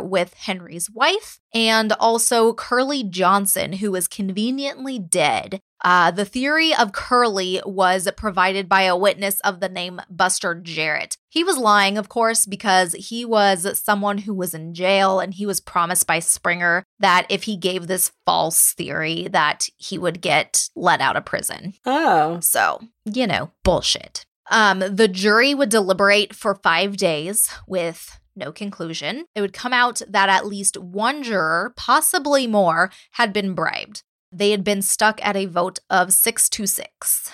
with 0.00 0.34
Henry's 0.34 0.90
wife, 0.90 1.40
and 1.54 1.92
also 1.92 2.52
Curly 2.54 3.02
Johnson, 3.04 3.74
who 3.74 3.92
was 3.92 4.06
conveniently 4.06 4.98
dead. 4.98 5.60
Uh, 5.82 6.10
the 6.10 6.24
theory 6.24 6.74
of 6.74 6.92
Curly 6.92 7.60
was 7.64 8.08
provided 8.16 8.68
by 8.68 8.82
a 8.82 8.96
witness 8.96 9.40
of 9.40 9.60
the 9.60 9.68
name 9.68 10.00
Buster 10.10 10.54
Jarrett. 10.54 11.16
He 11.30 11.42
was 11.42 11.56
lying, 11.56 11.96
of 11.96 12.08
course, 12.08 12.44
because 12.44 12.92
he 12.92 13.24
was 13.24 13.80
someone 13.82 14.18
who 14.18 14.34
was 14.34 14.52
in 14.52 14.74
jail 14.74 15.20
and 15.20 15.32
he 15.32 15.46
was 15.46 15.60
promised 15.60 16.06
by 16.06 16.18
Springer 16.18 16.84
that 16.98 17.26
if 17.30 17.44
he 17.44 17.56
gave 17.56 17.86
this 17.86 18.12
false 18.26 18.74
theory 18.74 19.28
that 19.30 19.68
he 19.76 19.96
would 19.96 20.20
get 20.20 20.68
let 20.76 21.00
out 21.00 21.16
of 21.16 21.24
prison. 21.24 21.74
Oh. 21.86 22.40
So, 22.40 22.80
you 23.06 23.26
know, 23.26 23.50
bullshit. 23.64 24.26
Um, 24.50 24.80
the 24.80 25.08
jury 25.08 25.54
would 25.54 25.68
deliberate 25.68 26.34
for 26.34 26.56
five 26.56 26.96
days 26.96 27.48
with 27.66 28.18
no 28.36 28.52
conclusion. 28.52 29.26
It 29.34 29.40
would 29.40 29.52
come 29.52 29.72
out 29.72 30.02
that 30.08 30.28
at 30.28 30.46
least 30.46 30.76
one 30.76 31.22
juror, 31.22 31.72
possibly 31.76 32.46
more, 32.46 32.90
had 33.12 33.32
been 33.32 33.54
bribed. 33.54 34.02
They 34.32 34.50
had 34.50 34.64
been 34.64 34.82
stuck 34.82 35.24
at 35.24 35.36
a 35.36 35.46
vote 35.46 35.78
of 35.88 36.12
six 36.12 36.48
to 36.50 36.66
six. 36.66 37.30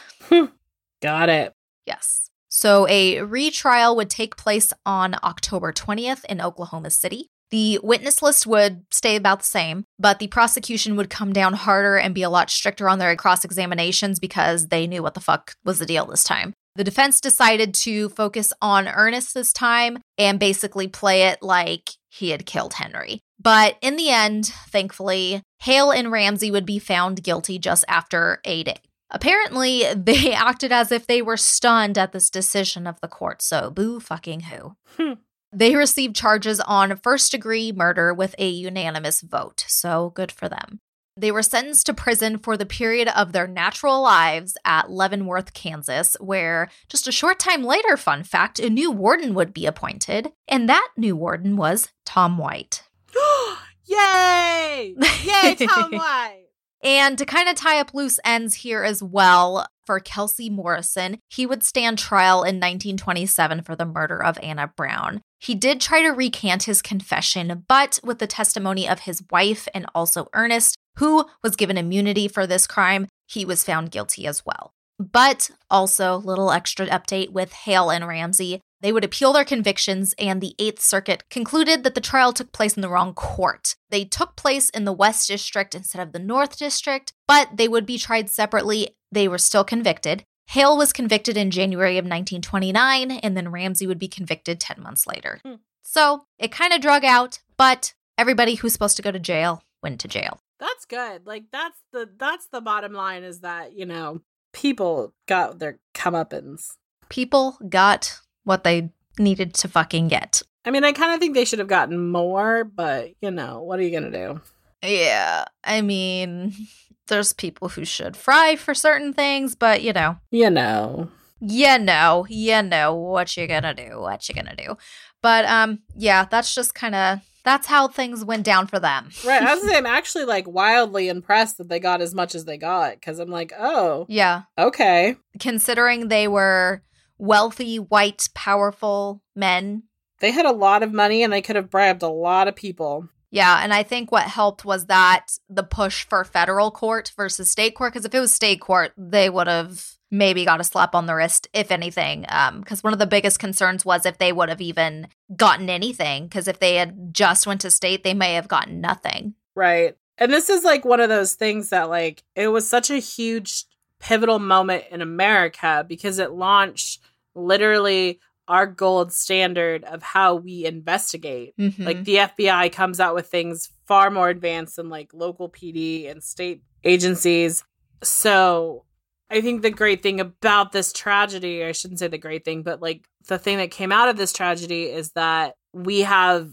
Got 1.03 1.29
it. 1.29 1.53
Yes. 1.87 2.31
So 2.49 2.87
a 2.89 3.21
retrial 3.23 3.97
would 3.97 4.11
take 4.11 4.37
place 4.37 4.73
on 4.85 5.17
October 5.23 5.73
20th 5.73 6.25
in 6.25 6.41
Oklahoma 6.41 6.91
City. 6.91 7.29
The 7.51 7.79
witness 7.83 8.23
list 8.23 8.47
would 8.47 8.85
stay 8.91 9.14
about 9.14 9.41
the 9.41 9.45
same, 9.45 9.85
but 9.99 10.19
the 10.19 10.27
prosecution 10.27 10.97
would 10.97 11.11
come 11.11 11.33
down 11.33 11.53
harder 11.53 11.97
and 11.97 12.14
be 12.14 12.23
a 12.23 12.31
lot 12.31 12.51
stricter 12.51 12.89
on 12.89 12.99
their 12.99 13.14
cross 13.14 13.45
examinations 13.45 14.19
because 14.19 14.69
they 14.69 14.87
knew 14.87 15.03
what 15.03 15.14
the 15.14 15.21
fuck 15.21 15.55
was 15.64 15.79
the 15.79 15.87
deal 15.87 16.07
this 16.07 16.25
time. 16.25 16.55
The 16.77 16.85
defense 16.85 17.22
decided 17.22 17.72
to 17.74 18.11
focus 18.11 18.53
on 18.61 18.87
Ernest 18.87 19.33
this 19.33 19.53
time 19.53 19.99
and 20.18 20.39
basically 20.39 20.89
play 20.89 21.22
it 21.22 21.43
like 21.43 21.93
he 22.11 22.31
had 22.31 22.45
killed 22.45 22.74
Henry. 22.74 23.20
But 23.41 23.79
in 23.81 23.97
the 23.97 24.11
end, 24.11 24.47
thankfully, 24.68 25.43
Hale 25.61 25.91
and 25.91 26.12
Ramsey 26.12 26.51
would 26.51 26.66
be 26.66 26.79
found 26.79 27.22
guilty 27.22 27.59
just 27.59 27.85
after 27.89 28.41
a 28.45 28.62
day. 28.62 28.81
Apparently, 29.11 29.85
they 29.97 30.35
acted 30.35 30.70
as 30.70 30.93
if 30.93 31.07
they 31.07 31.22
were 31.22 31.39
stunned 31.39 31.97
at 31.97 32.12
this 32.12 32.29
decision 32.29 32.87
of 32.87 33.01
the 33.01 33.09
court, 33.09 33.41
so 33.41 33.70
boo 33.70 33.99
fucking 33.99 34.41
who. 34.41 34.77
Hmm. 34.99 35.12
They 35.53 35.77
received 35.77 36.14
charges 36.14 36.61
on 36.61 36.97
first 36.97 37.33
degree 37.33 37.72
murder 37.72 38.12
with 38.12 38.35
a 38.39 38.49
unanimous 38.49 39.22
vote, 39.22 39.64
so 39.66 40.11
good 40.11 40.31
for 40.31 40.51
them. 40.51 40.81
They 41.19 41.33
were 41.33 41.43
sentenced 41.43 41.87
to 41.87 41.95
prison 41.95 42.39
for 42.39 42.57
the 42.57 42.67
period 42.67 43.09
of 43.09 43.33
their 43.33 43.47
natural 43.47 44.03
lives 44.03 44.57
at 44.67 44.91
Leavenworth, 44.91 45.55
Kansas, 45.55 46.14
where 46.21 46.69
just 46.89 47.09
a 47.09 47.12
short 47.12 47.39
time 47.39 47.64
later, 47.64 47.97
fun 47.97 48.23
fact, 48.23 48.59
a 48.59 48.69
new 48.69 48.91
warden 48.91 49.33
would 49.35 49.55
be 49.55 49.64
appointed, 49.64 50.33
and 50.47 50.69
that 50.69 50.89
new 50.97 51.17
warden 51.17 51.57
was 51.57 51.89
Tom 52.05 52.37
White. 52.37 52.83
Yay! 53.87 54.95
Yay, 55.25 55.55
Tom 55.55 55.91
White! 55.93 56.47
And 56.83 57.17
to 57.17 57.25
kind 57.25 57.49
of 57.49 57.57
tie 57.57 57.81
up 57.81 57.95
loose 57.95 58.21
ends 58.25 58.57
here 58.57 58.85
as 58.85 59.03
well, 59.03 59.67
for 59.87 60.01
Kelsey 60.01 60.51
Morrison, 60.51 61.19
he 61.29 61.47
would 61.47 61.62
stand 61.62 61.99
trial 61.99 62.43
in 62.43 62.57
1927 62.57 63.62
for 63.62 63.75
the 63.75 63.87
murder 63.87 64.23
of 64.23 64.39
Anna 64.43 64.71
Brown. 64.77 65.23
He 65.39 65.55
did 65.55 65.81
try 65.81 66.03
to 66.03 66.11
recant 66.11 66.64
his 66.64 66.83
confession, 66.83 67.64
but 67.69 68.01
with 68.05 68.19
the 68.19 68.27
testimony 68.27 68.89
of 68.89 69.01
his 69.01 69.23
wife 69.31 69.69
and 69.73 69.87
also 69.95 70.29
Ernest, 70.35 70.77
who 70.99 71.26
was 71.42 71.57
given 71.57 71.76
immunity 71.76 72.28
for 72.28 72.47
this 72.47 72.66
crime, 72.66 73.09
he 73.26 73.44
was 73.44 73.64
found 73.64 73.90
guilty 73.90 74.26
as 74.26 74.44
well. 74.44 74.72
But 74.99 75.51
also, 75.70 76.16
little 76.16 76.51
extra 76.51 76.86
update 76.86 77.30
with 77.30 77.53
Hale 77.53 77.90
and 77.90 78.07
Ramsey. 78.07 78.61
They 78.80 78.92
would 78.92 79.05
appeal 79.05 79.32
their 79.32 79.44
convictions, 79.44 80.14
and 80.18 80.40
the 80.40 80.55
Eighth 80.59 80.80
Circuit 80.80 81.24
concluded 81.30 81.82
that 81.82 81.94
the 81.94 82.01
trial 82.01 82.32
took 82.32 82.53
place 82.53 82.76
in 82.76 82.82
the 82.82 82.88
wrong 82.88 83.14
court. 83.14 83.74
They 83.90 84.05
took 84.05 84.36
place 84.36 84.70
in 84.70 84.84
the 84.84 84.92
West 84.92 85.28
District 85.28 85.74
instead 85.74 86.03
of 86.03 86.12
the 86.12 86.18
North 86.18 86.59
District, 86.59 87.12
but 87.26 87.57
they 87.57 87.68
would 87.68 87.86
be 87.86 87.99
tried 87.99 88.30
separately. 88.30 88.90
They 89.11 89.28
were 89.28 89.38
still 89.38 89.64
convicted. 89.64 90.24
Hale 90.49 90.76
was 90.76 90.92
convicted 90.92 91.36
in 91.36 91.51
January 91.51 91.99
of 91.99 92.05
1929, 92.05 93.11
and 93.11 93.36
then 93.36 93.51
Ramsey 93.51 93.86
would 93.86 93.99
be 93.99 94.09
convicted 94.09 94.61
10 94.61 94.82
months 94.82 95.07
later. 95.07 95.40
Hmm. 95.44 95.55
So 95.82 96.24
it 96.38 96.53
kind 96.53 96.72
of 96.72 96.80
drug 96.80 97.05
out, 97.05 97.40
but 97.57 97.94
everybody 98.16 98.57
who's 98.57 98.72
supposed 98.72 98.97
to 98.97 99.03
go 99.03 99.11
to 99.11 99.18
jail 99.18 99.62
went 99.82 100.01
to 100.01 100.09
jail. 100.09 100.38
That's 100.59 100.85
good. 100.87 101.27
Like 101.27 101.45
that's 101.53 101.79
the 101.93 102.09
that's 102.19 102.47
the 102.49 102.61
bottom 102.61 102.93
line 102.93 103.23
is 103.25 103.41
that, 103.41 103.73
you 103.75 103.87
know, 103.87 104.21
people 104.53 105.15
got 105.27 105.59
their 105.59 105.79
comeuppance. 105.95 106.73
People 107.09 107.59
got 107.69 108.19
what 108.45 108.65
they 108.65 108.91
needed 109.19 109.55
to 109.55 109.69
fucking 109.69 110.09
get. 110.09 110.43
I 110.65 110.71
mean, 110.71 110.83
I 110.85 110.93
kind 110.93 111.13
of 111.15 111.21
think 111.21 111.35
they 111.35 111.45
should 111.45 111.59
have 111.61 111.69
gotten 111.69 112.11
more, 112.11 112.65
but 112.65 113.11
you 113.21 113.31
know, 113.31 113.63
what 113.63 113.79
are 113.79 113.83
you 113.83 113.91
gonna 113.93 114.11
do? 114.11 114.41
Yeah, 114.83 115.45
I 115.65 115.81
mean, 115.83 116.55
there's 117.09 117.33
people 117.33 117.69
who 117.69 117.85
should 117.85 118.17
fry 118.17 118.57
for 118.57 118.75
certain 118.75 119.13
things, 119.13 119.55
but 119.55 119.83
you 119.83 119.93
know, 119.93 120.17
You 120.31 120.51
know. 120.51 121.11
you 121.41 121.79
know, 121.79 122.27
you 122.29 122.63
know 122.63 122.95
what 122.95 123.37
you're 123.37 123.47
gonna 123.47 123.75
do, 123.75 124.01
what 124.01 124.29
you're 124.29 124.43
gonna 124.43 124.57
do. 124.57 124.77
But 125.23 125.45
um, 125.45 125.81
yeah, 125.95 126.25
that's 126.31 126.55
just 126.55 126.75
kind 126.75 126.95
of 126.95 127.21
that's 127.47 127.68
how 127.68 127.86
things 127.86 128.24
went 128.24 128.44
down 128.44 128.66
for 128.66 128.78
them. 128.80 129.09
Right. 129.24 129.42
I 129.42 129.55
was 129.55 129.61
gonna 129.62 129.72
say 129.72 129.78
I'm 129.78 129.86
actually 129.86 130.24
like 130.24 130.47
wildly 130.49 131.09
impressed 131.09 131.59
that 131.59 131.68
they 131.68 131.78
got 131.78 132.03
as 132.03 132.14
much 132.14 132.34
as 132.34 132.44
they 132.44 132.59
got 132.59 132.94
because 132.94 133.18
I'm 133.20 133.30
like, 133.30 133.53
oh, 133.57 134.05
yeah, 134.09 134.42
okay. 134.59 135.16
considering 135.38 136.09
they 136.09 136.28
were 136.28 136.82
wealthy, 137.18 137.78
white, 137.78 138.28
powerful 138.34 139.22
men. 139.34 139.84
They 140.18 140.32
had 140.32 140.47
a 140.47 140.53
lot 140.53 140.82
of 140.82 140.92
money 140.92 141.22
and 141.22 141.32
they 141.32 141.42
could 141.42 141.57
have 141.57 141.70
bribed 141.70 142.03
a 142.03 142.09
lot 142.09 142.49
of 142.49 142.57
people. 142.57 143.09
Yeah, 143.30 143.61
and 143.62 143.72
I 143.72 143.82
think 143.82 144.11
what 144.11 144.24
helped 144.24 144.64
was 144.64 144.86
that 144.86 145.26
the 145.49 145.62
push 145.62 146.05
for 146.05 146.24
federal 146.24 146.70
court 146.70 147.12
versus 147.16 147.51
state 147.51 147.74
court. 147.74 147.92
Because 147.92 148.07
if 148.07 148.14
it 148.14 148.20
was 148.20 148.32
state 148.32 148.61
court, 148.61 148.92
they 148.97 149.28
would 149.28 149.47
have 149.47 149.95
maybe 150.11 150.45
got 150.45 150.61
a 150.61 150.65
slap 150.65 150.95
on 150.95 151.07
the 151.07 151.15
wrist, 151.15 151.49
if 151.53 151.71
anything. 151.71 152.27
Because 152.61 152.85
one 152.85 152.93
of 152.93 152.99
the 152.99 153.07
biggest 153.07 153.39
concerns 153.39 153.85
was 153.85 154.07
if 154.07 154.19
they 154.19 154.33
would 154.33 154.49
have 154.49 154.61
even 154.61 155.09
gotten 155.37 155.69
anything. 155.69 156.25
Because 156.25 156.47
if 156.49 156.59
they 156.61 156.77
had 156.77 157.13
just 157.13 157.47
went 157.47 157.61
to 157.63 157.71
state, 157.71 158.05
they 158.05 158.15
may 158.15 158.35
have 158.35 158.49
gotten 158.49 158.81
nothing. 158.81 159.35
Right. 159.55 159.97
And 160.19 160.33
this 160.33 160.49
is 160.49 160.65
like 160.65 160.85
one 160.85 161.01
of 161.01 161.09
those 161.09 161.35
things 161.35 161.71
that 161.71 161.91
like 161.91 162.23
it 162.35 162.49
was 162.49 162.69
such 162.69 162.91
a 162.91 162.99
huge 162.99 163.65
pivotal 163.99 164.39
moment 164.39 164.85
in 164.91 165.03
America 165.03 165.85
because 165.87 166.19
it 166.19 166.31
launched 166.33 167.01
literally 167.35 168.21
our 168.49 168.67
gold 168.67 169.13
standard 169.13 169.83
of 169.85 170.03
how 170.03 170.37
we 170.37 170.65
investigate. 170.65 171.55
Mhm. 171.59 171.85
Like 171.85 172.05
the 172.05 172.17
FBI 172.19 172.71
comes 172.73 173.01
out 173.01 173.15
with 173.15 173.27
things 173.27 173.71
far 173.87 174.09
more 174.11 174.29
advanced 174.29 174.77
than 174.77 174.89
like 174.89 175.13
local 175.13 175.49
PD 175.51 176.09
and 176.09 176.23
state 176.23 176.63
agencies. 176.85 177.65
So 178.03 178.85
I 179.31 179.41
think 179.41 179.62
the 179.62 179.70
great 179.70 180.03
thing 180.03 180.20
about 180.20 180.72
this 180.72 180.93
tragedy, 180.93 181.64
I 181.64 181.72
shouldn't 181.72 181.99
say 181.99 182.09
the 182.09 182.18
great 182.18 182.45
thing, 182.45 182.62
but 182.62 182.81
like 182.81 183.07
the 183.29 183.39
thing 183.39 183.59
that 183.59 183.70
came 183.70 183.93
out 183.93 184.09
of 184.09 184.16
this 184.16 184.33
tragedy 184.33 184.85
is 184.85 185.12
that 185.12 185.55
we 185.72 186.01
have 186.01 186.51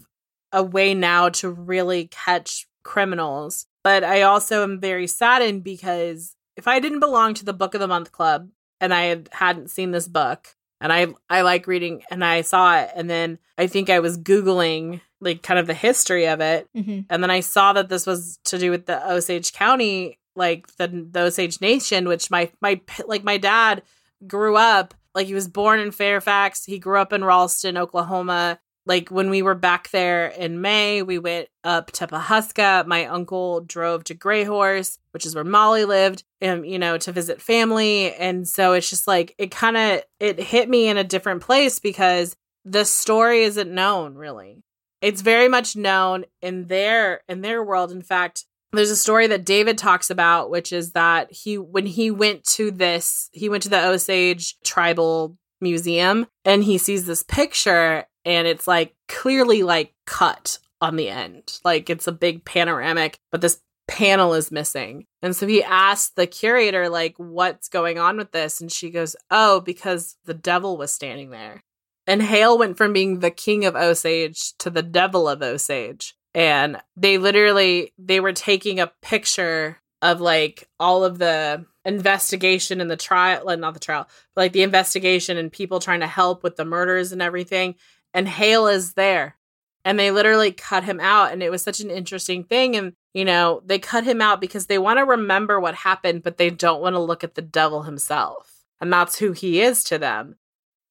a 0.52 0.62
way 0.62 0.94
now 0.94 1.28
to 1.28 1.50
really 1.50 2.08
catch 2.08 2.66
criminals. 2.82 3.66
But 3.82 4.02
I 4.04 4.22
also 4.22 4.62
am 4.62 4.80
very 4.80 5.06
saddened 5.06 5.62
because 5.62 6.34
if 6.56 6.66
I 6.66 6.80
didn't 6.80 7.00
belong 7.00 7.34
to 7.34 7.44
the 7.44 7.52
Book 7.52 7.74
of 7.74 7.80
the 7.80 7.88
Month 7.88 8.12
Club 8.12 8.48
and 8.80 8.92
I 8.94 9.02
had, 9.02 9.28
hadn't 9.32 9.70
seen 9.70 9.90
this 9.90 10.08
book, 10.08 10.48
and 10.80 10.92
I 10.92 11.06
I 11.30 11.42
like 11.42 11.66
reading 11.66 12.02
and 12.10 12.24
I 12.24 12.42
saw 12.42 12.80
it 12.80 12.90
and 12.94 13.08
then 13.08 13.38
I 13.56 13.68
think 13.68 13.88
I 13.88 14.00
was 14.00 14.18
googling 14.18 15.00
like 15.20 15.42
kind 15.42 15.58
of 15.58 15.66
the 15.66 15.74
history 15.74 16.26
of 16.26 16.40
it 16.40 16.68
Mm-hmm. 16.76 17.00
and 17.08 17.22
then 17.22 17.30
I 17.30 17.40
saw 17.40 17.72
that 17.72 17.88
this 17.88 18.06
was 18.06 18.38
to 18.46 18.58
do 18.58 18.70
with 18.70 18.84
the 18.86 19.10
Osage 19.10 19.52
County 19.52 20.18
like 20.36 20.66
the, 20.76 21.06
the 21.10 21.20
Osage 21.20 21.60
Nation 21.60 22.08
which 22.08 22.30
my 22.30 22.50
my 22.60 22.80
like 23.06 23.24
my 23.24 23.38
dad 23.38 23.82
grew 24.26 24.56
up 24.56 24.94
like 25.14 25.26
he 25.26 25.34
was 25.34 25.48
born 25.48 25.80
in 25.80 25.90
Fairfax 25.90 26.64
he 26.64 26.78
grew 26.78 26.98
up 26.98 27.12
in 27.12 27.24
Ralston 27.24 27.76
Oklahoma 27.76 28.58
like 28.86 29.08
when 29.08 29.30
we 29.30 29.42
were 29.42 29.54
back 29.54 29.90
there 29.90 30.26
in 30.26 30.60
May, 30.60 31.02
we 31.02 31.18
went 31.18 31.48
up 31.62 31.90
to 31.92 32.06
Pawhuska. 32.06 32.86
My 32.86 33.06
uncle 33.06 33.62
drove 33.62 34.04
to 34.04 34.14
Gray 34.14 34.44
Horse, 34.44 34.98
which 35.12 35.24
is 35.24 35.34
where 35.34 35.44
Molly 35.44 35.84
lived, 35.84 36.24
and 36.40 36.66
you 36.66 36.78
know, 36.78 36.98
to 36.98 37.12
visit 37.12 37.40
family. 37.40 38.14
And 38.14 38.46
so 38.46 38.74
it's 38.74 38.90
just 38.90 39.06
like 39.06 39.34
it 39.38 39.50
kind 39.50 39.76
of 39.76 40.02
it 40.20 40.38
hit 40.38 40.68
me 40.68 40.88
in 40.88 40.98
a 40.98 41.04
different 41.04 41.42
place 41.42 41.78
because 41.78 42.36
the 42.64 42.84
story 42.84 43.44
isn't 43.44 43.72
known 43.72 44.14
really. 44.14 44.62
It's 45.00 45.22
very 45.22 45.48
much 45.48 45.76
known 45.76 46.24
in 46.42 46.66
their 46.66 47.22
in 47.26 47.40
their 47.40 47.64
world. 47.64 47.90
In 47.90 48.02
fact, 48.02 48.44
there's 48.74 48.90
a 48.90 48.96
story 48.96 49.26
that 49.28 49.44
David 49.44 49.78
talks 49.78 50.10
about, 50.10 50.50
which 50.50 50.72
is 50.72 50.92
that 50.92 51.32
he 51.32 51.58
when 51.58 51.86
he 51.86 52.10
went 52.10 52.44
to 52.44 52.70
this, 52.70 53.30
he 53.32 53.48
went 53.48 53.62
to 53.64 53.68
the 53.68 53.86
Osage 53.86 54.60
tribal 54.62 55.36
museum 55.60 56.26
and 56.44 56.62
he 56.62 56.78
sees 56.78 57.06
this 57.06 57.22
picture 57.22 58.04
and 58.24 58.46
it's 58.46 58.66
like 58.66 58.94
clearly 59.08 59.62
like 59.62 59.94
cut 60.06 60.58
on 60.80 60.96
the 60.96 61.08
end. 61.08 61.58
Like 61.64 61.90
it's 61.90 62.06
a 62.06 62.12
big 62.12 62.44
panoramic, 62.44 63.18
but 63.30 63.40
this 63.40 63.60
panel 63.86 64.34
is 64.34 64.50
missing. 64.50 65.06
And 65.22 65.34
so 65.34 65.46
he 65.46 65.62
asked 65.62 66.16
the 66.16 66.26
curator 66.26 66.88
like 66.88 67.14
what's 67.16 67.68
going 67.68 67.98
on 67.98 68.16
with 68.16 68.32
this 68.32 68.60
and 68.60 68.70
she 68.70 68.90
goes, 68.90 69.16
"Oh, 69.30 69.60
because 69.60 70.16
the 70.24 70.34
devil 70.34 70.76
was 70.76 70.92
standing 70.92 71.30
there." 71.30 71.62
And 72.06 72.22
Hale 72.22 72.58
went 72.58 72.76
from 72.76 72.92
being 72.92 73.20
the 73.20 73.30
king 73.30 73.64
of 73.64 73.74
Osage 73.74 74.54
to 74.58 74.68
the 74.68 74.82
devil 74.82 75.26
of 75.28 75.42
Osage. 75.42 76.14
And 76.34 76.78
they 76.96 77.18
literally 77.18 77.92
they 77.98 78.20
were 78.20 78.32
taking 78.32 78.80
a 78.80 78.92
picture 79.02 79.78
of 80.02 80.20
like 80.20 80.68
all 80.78 81.04
of 81.04 81.18
the 81.18 81.64
investigation 81.84 82.80
and 82.80 82.90
the 82.90 82.96
trial, 82.96 83.56
not 83.56 83.74
the 83.74 83.80
trial, 83.80 84.08
but 84.34 84.42
like 84.42 84.52
the 84.52 84.62
investigation 84.62 85.36
and 85.36 85.52
people 85.52 85.80
trying 85.80 86.00
to 86.00 86.06
help 86.06 86.42
with 86.42 86.56
the 86.56 86.64
murders 86.64 87.12
and 87.12 87.22
everything. 87.22 87.74
And 88.12 88.28
Hale 88.28 88.66
is 88.66 88.94
there. 88.94 89.36
And 89.84 89.98
they 89.98 90.10
literally 90.10 90.50
cut 90.50 90.84
him 90.84 90.98
out. 90.98 91.32
And 91.32 91.42
it 91.42 91.50
was 91.50 91.62
such 91.62 91.80
an 91.80 91.90
interesting 91.90 92.44
thing. 92.44 92.74
And, 92.74 92.94
you 93.12 93.24
know, 93.24 93.62
they 93.66 93.78
cut 93.78 94.04
him 94.04 94.22
out 94.22 94.40
because 94.40 94.66
they 94.66 94.78
want 94.78 94.98
to 94.98 95.04
remember 95.04 95.60
what 95.60 95.74
happened, 95.74 96.22
but 96.22 96.38
they 96.38 96.48
don't 96.48 96.80
want 96.80 96.94
to 96.94 97.00
look 97.00 97.22
at 97.22 97.34
the 97.34 97.42
devil 97.42 97.82
himself. 97.82 98.64
And 98.80 98.92
that's 98.92 99.18
who 99.18 99.32
he 99.32 99.60
is 99.60 99.84
to 99.84 99.98
them. 99.98 100.36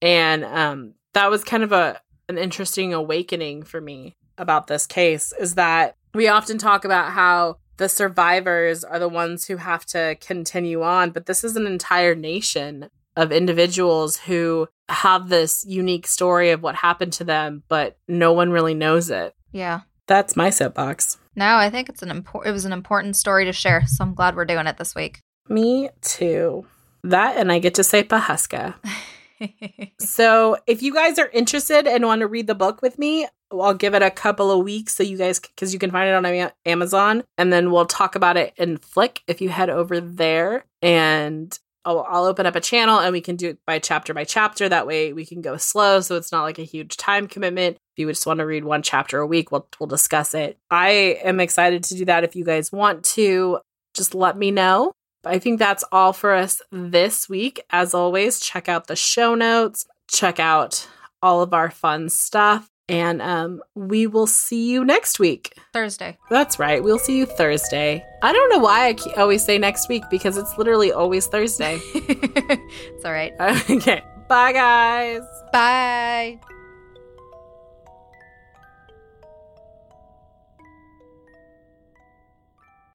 And 0.02 0.46
um, 0.46 0.94
that 1.14 1.30
was 1.30 1.44
kind 1.44 1.64
of 1.64 1.72
a 1.72 2.00
an 2.30 2.38
interesting 2.38 2.94
awakening 2.94 3.64
for 3.64 3.82
me 3.82 4.16
about 4.38 4.68
this 4.68 4.86
case 4.86 5.34
is 5.40 5.56
that 5.56 5.96
we 6.14 6.28
often 6.28 6.58
talk 6.58 6.86
about 6.86 7.12
how 7.12 7.58
the 7.78 7.90
survivors 7.90 8.84
are 8.84 9.00
the 9.00 9.10
ones 9.10 9.46
who 9.46 9.58
have 9.58 9.86
to 9.88 10.16
continue 10.22 10.84
on, 10.84 11.12
but 11.12 11.26
this 11.26 11.44
is 11.44 11.56
an 11.56 11.66
entire 11.66 12.16
nation 12.16 12.90
of 13.16 13.32
individuals 13.32 14.18
who 14.18 14.68
have 14.90 15.30
this 15.30 15.66
unique 15.68 16.08
story 16.08 16.52
of 16.52 16.62
what 16.62 16.76
happened 16.76 17.14
to 17.14 17.24
them, 17.24 17.64
but 17.68 17.98
no 18.08 18.34
one 18.34 18.52
really 18.52 18.74
knows 18.74 19.10
it. 19.10 19.36
Yeah. 19.52 19.82
That's 20.08 20.36
my 20.36 20.50
soapbox. 20.50 21.18
No, 21.36 21.56
I 21.56 21.70
think 21.70 21.90
it's 21.90 22.04
an 22.04 22.12
import. 22.12 22.48
It 22.48 22.52
was 22.52 22.66
an 22.66 22.74
important 22.74 23.16
story 23.16 23.46
to 23.46 23.54
share, 23.54 23.86
so 23.88 24.04
I'm 24.04 24.14
glad 24.14 24.36
we're 24.36 24.46
doing 24.46 24.68
it 24.68 24.78
this 24.78 24.94
week. 24.94 25.22
Me 25.50 25.90
too. 26.02 26.66
That 27.04 27.38
and 27.38 27.52
I 27.52 27.60
get 27.60 27.76
to 27.76 27.84
say 27.84 28.04
Pawhuska. 28.04 28.76
So, 30.00 30.58
if 30.68 30.82
you 30.82 30.94
guys 30.94 31.20
are 31.20 31.30
interested 31.30 31.88
and 31.88 32.06
want 32.06 32.22
to 32.22 32.28
read 32.28 32.48
the 32.48 32.56
book 32.56 32.82
with 32.82 32.98
me, 32.98 33.28
I'll 33.62 33.74
give 33.74 33.94
it 33.94 34.02
a 34.02 34.12
couple 34.12 34.52
of 34.52 34.64
weeks 34.64 34.96
so 34.96 35.04
you 35.04 35.18
guys, 35.18 35.40
because 35.40 35.74
you 35.74 35.80
can 35.80 35.92
find 35.92 36.10
it 36.10 36.14
on 36.14 36.52
Amazon, 36.66 37.24
and 37.38 37.52
then 37.52 37.72
we'll 37.72 37.86
talk 37.86 38.16
about 38.16 38.38
it 38.38 38.54
in 38.58 38.78
Flick 38.78 39.22
if 39.28 39.42
you 39.42 39.50
head 39.50 39.70
over 39.70 40.00
there. 40.00 40.66
And 40.82 41.58
I'll, 41.86 42.06
I'll 42.10 42.26
open 42.26 42.46
up 42.46 42.56
a 42.56 42.62
channel 42.62 43.00
and 43.00 43.12
we 43.12 43.22
can 43.22 43.36
do 43.36 43.50
it 43.50 43.60
by 43.66 43.80
chapter 43.80 44.14
by 44.14 44.24
chapter. 44.24 44.70
That 44.70 44.88
way 44.88 45.14
we 45.14 45.26
can 45.26 45.42
go 45.42 45.58
slow, 45.58 46.00
so 46.00 46.16
it's 46.16 46.32
not 46.32 46.44
like 46.44 46.60
a 46.60 46.64
huge 46.64 46.98
time 46.98 47.28
commitment. 47.28 47.78
If 47.96 48.00
you 48.00 48.08
just 48.08 48.26
want 48.26 48.40
to 48.40 48.46
read 48.46 48.64
one 48.64 48.82
chapter 48.82 49.20
a 49.20 49.28
week, 49.28 49.52
we'll 49.52 49.68
we'll 49.80 49.88
discuss 49.88 50.34
it. 50.34 50.58
I 50.72 51.20
am 51.24 51.40
excited 51.40 51.84
to 51.86 51.96
do 51.96 52.06
that. 52.06 52.24
If 52.24 52.36
you 52.36 52.46
guys 52.46 52.72
want 52.72 53.04
to, 53.06 53.60
just 53.94 54.16
let 54.16 54.38
me 54.38 54.52
know. 54.52 54.94
I 55.26 55.40
think 55.40 55.60
that's 55.60 55.84
all 55.92 56.12
for 56.12 56.34
us 56.34 56.62
this 56.72 57.30
week. 57.30 57.64
As 57.70 57.94
always, 57.94 58.40
check 58.40 58.68
out 58.68 58.88
the 58.88 58.96
show 58.96 59.36
notes, 59.36 59.86
check 60.10 60.40
out 60.40 60.88
all 61.22 61.42
of 61.42 61.54
our 61.54 61.72
fun 61.72 62.10
stuff, 62.10 62.68
and 62.94 63.22
um, 63.22 63.62
we 63.74 64.06
will 64.06 64.28
see 64.28 64.70
you 64.70 64.86
next 64.86 65.20
week. 65.20 65.58
Thursday. 65.74 66.18
That's 66.30 66.60
right, 66.60 66.84
we'll 66.84 67.00
see 67.00 67.18
you 67.18 67.26
Thursday. 67.26 68.06
I 68.22 68.32
don't 68.32 68.50
know 68.50 68.60
why 68.60 68.90
I 68.90 69.20
always 69.20 69.44
say 69.44 69.58
next 69.58 69.90
week 69.90 70.04
because 70.12 70.38
it's 70.38 70.58
literally 70.58 70.92
always 70.92 71.26
Thursday. 71.28 71.80
it's 71.96 73.06
all 73.06 73.12
right. 73.12 73.34
okay, 73.70 74.04
bye, 74.30 74.54
guys. 74.54 75.22
Bye. 75.52 76.40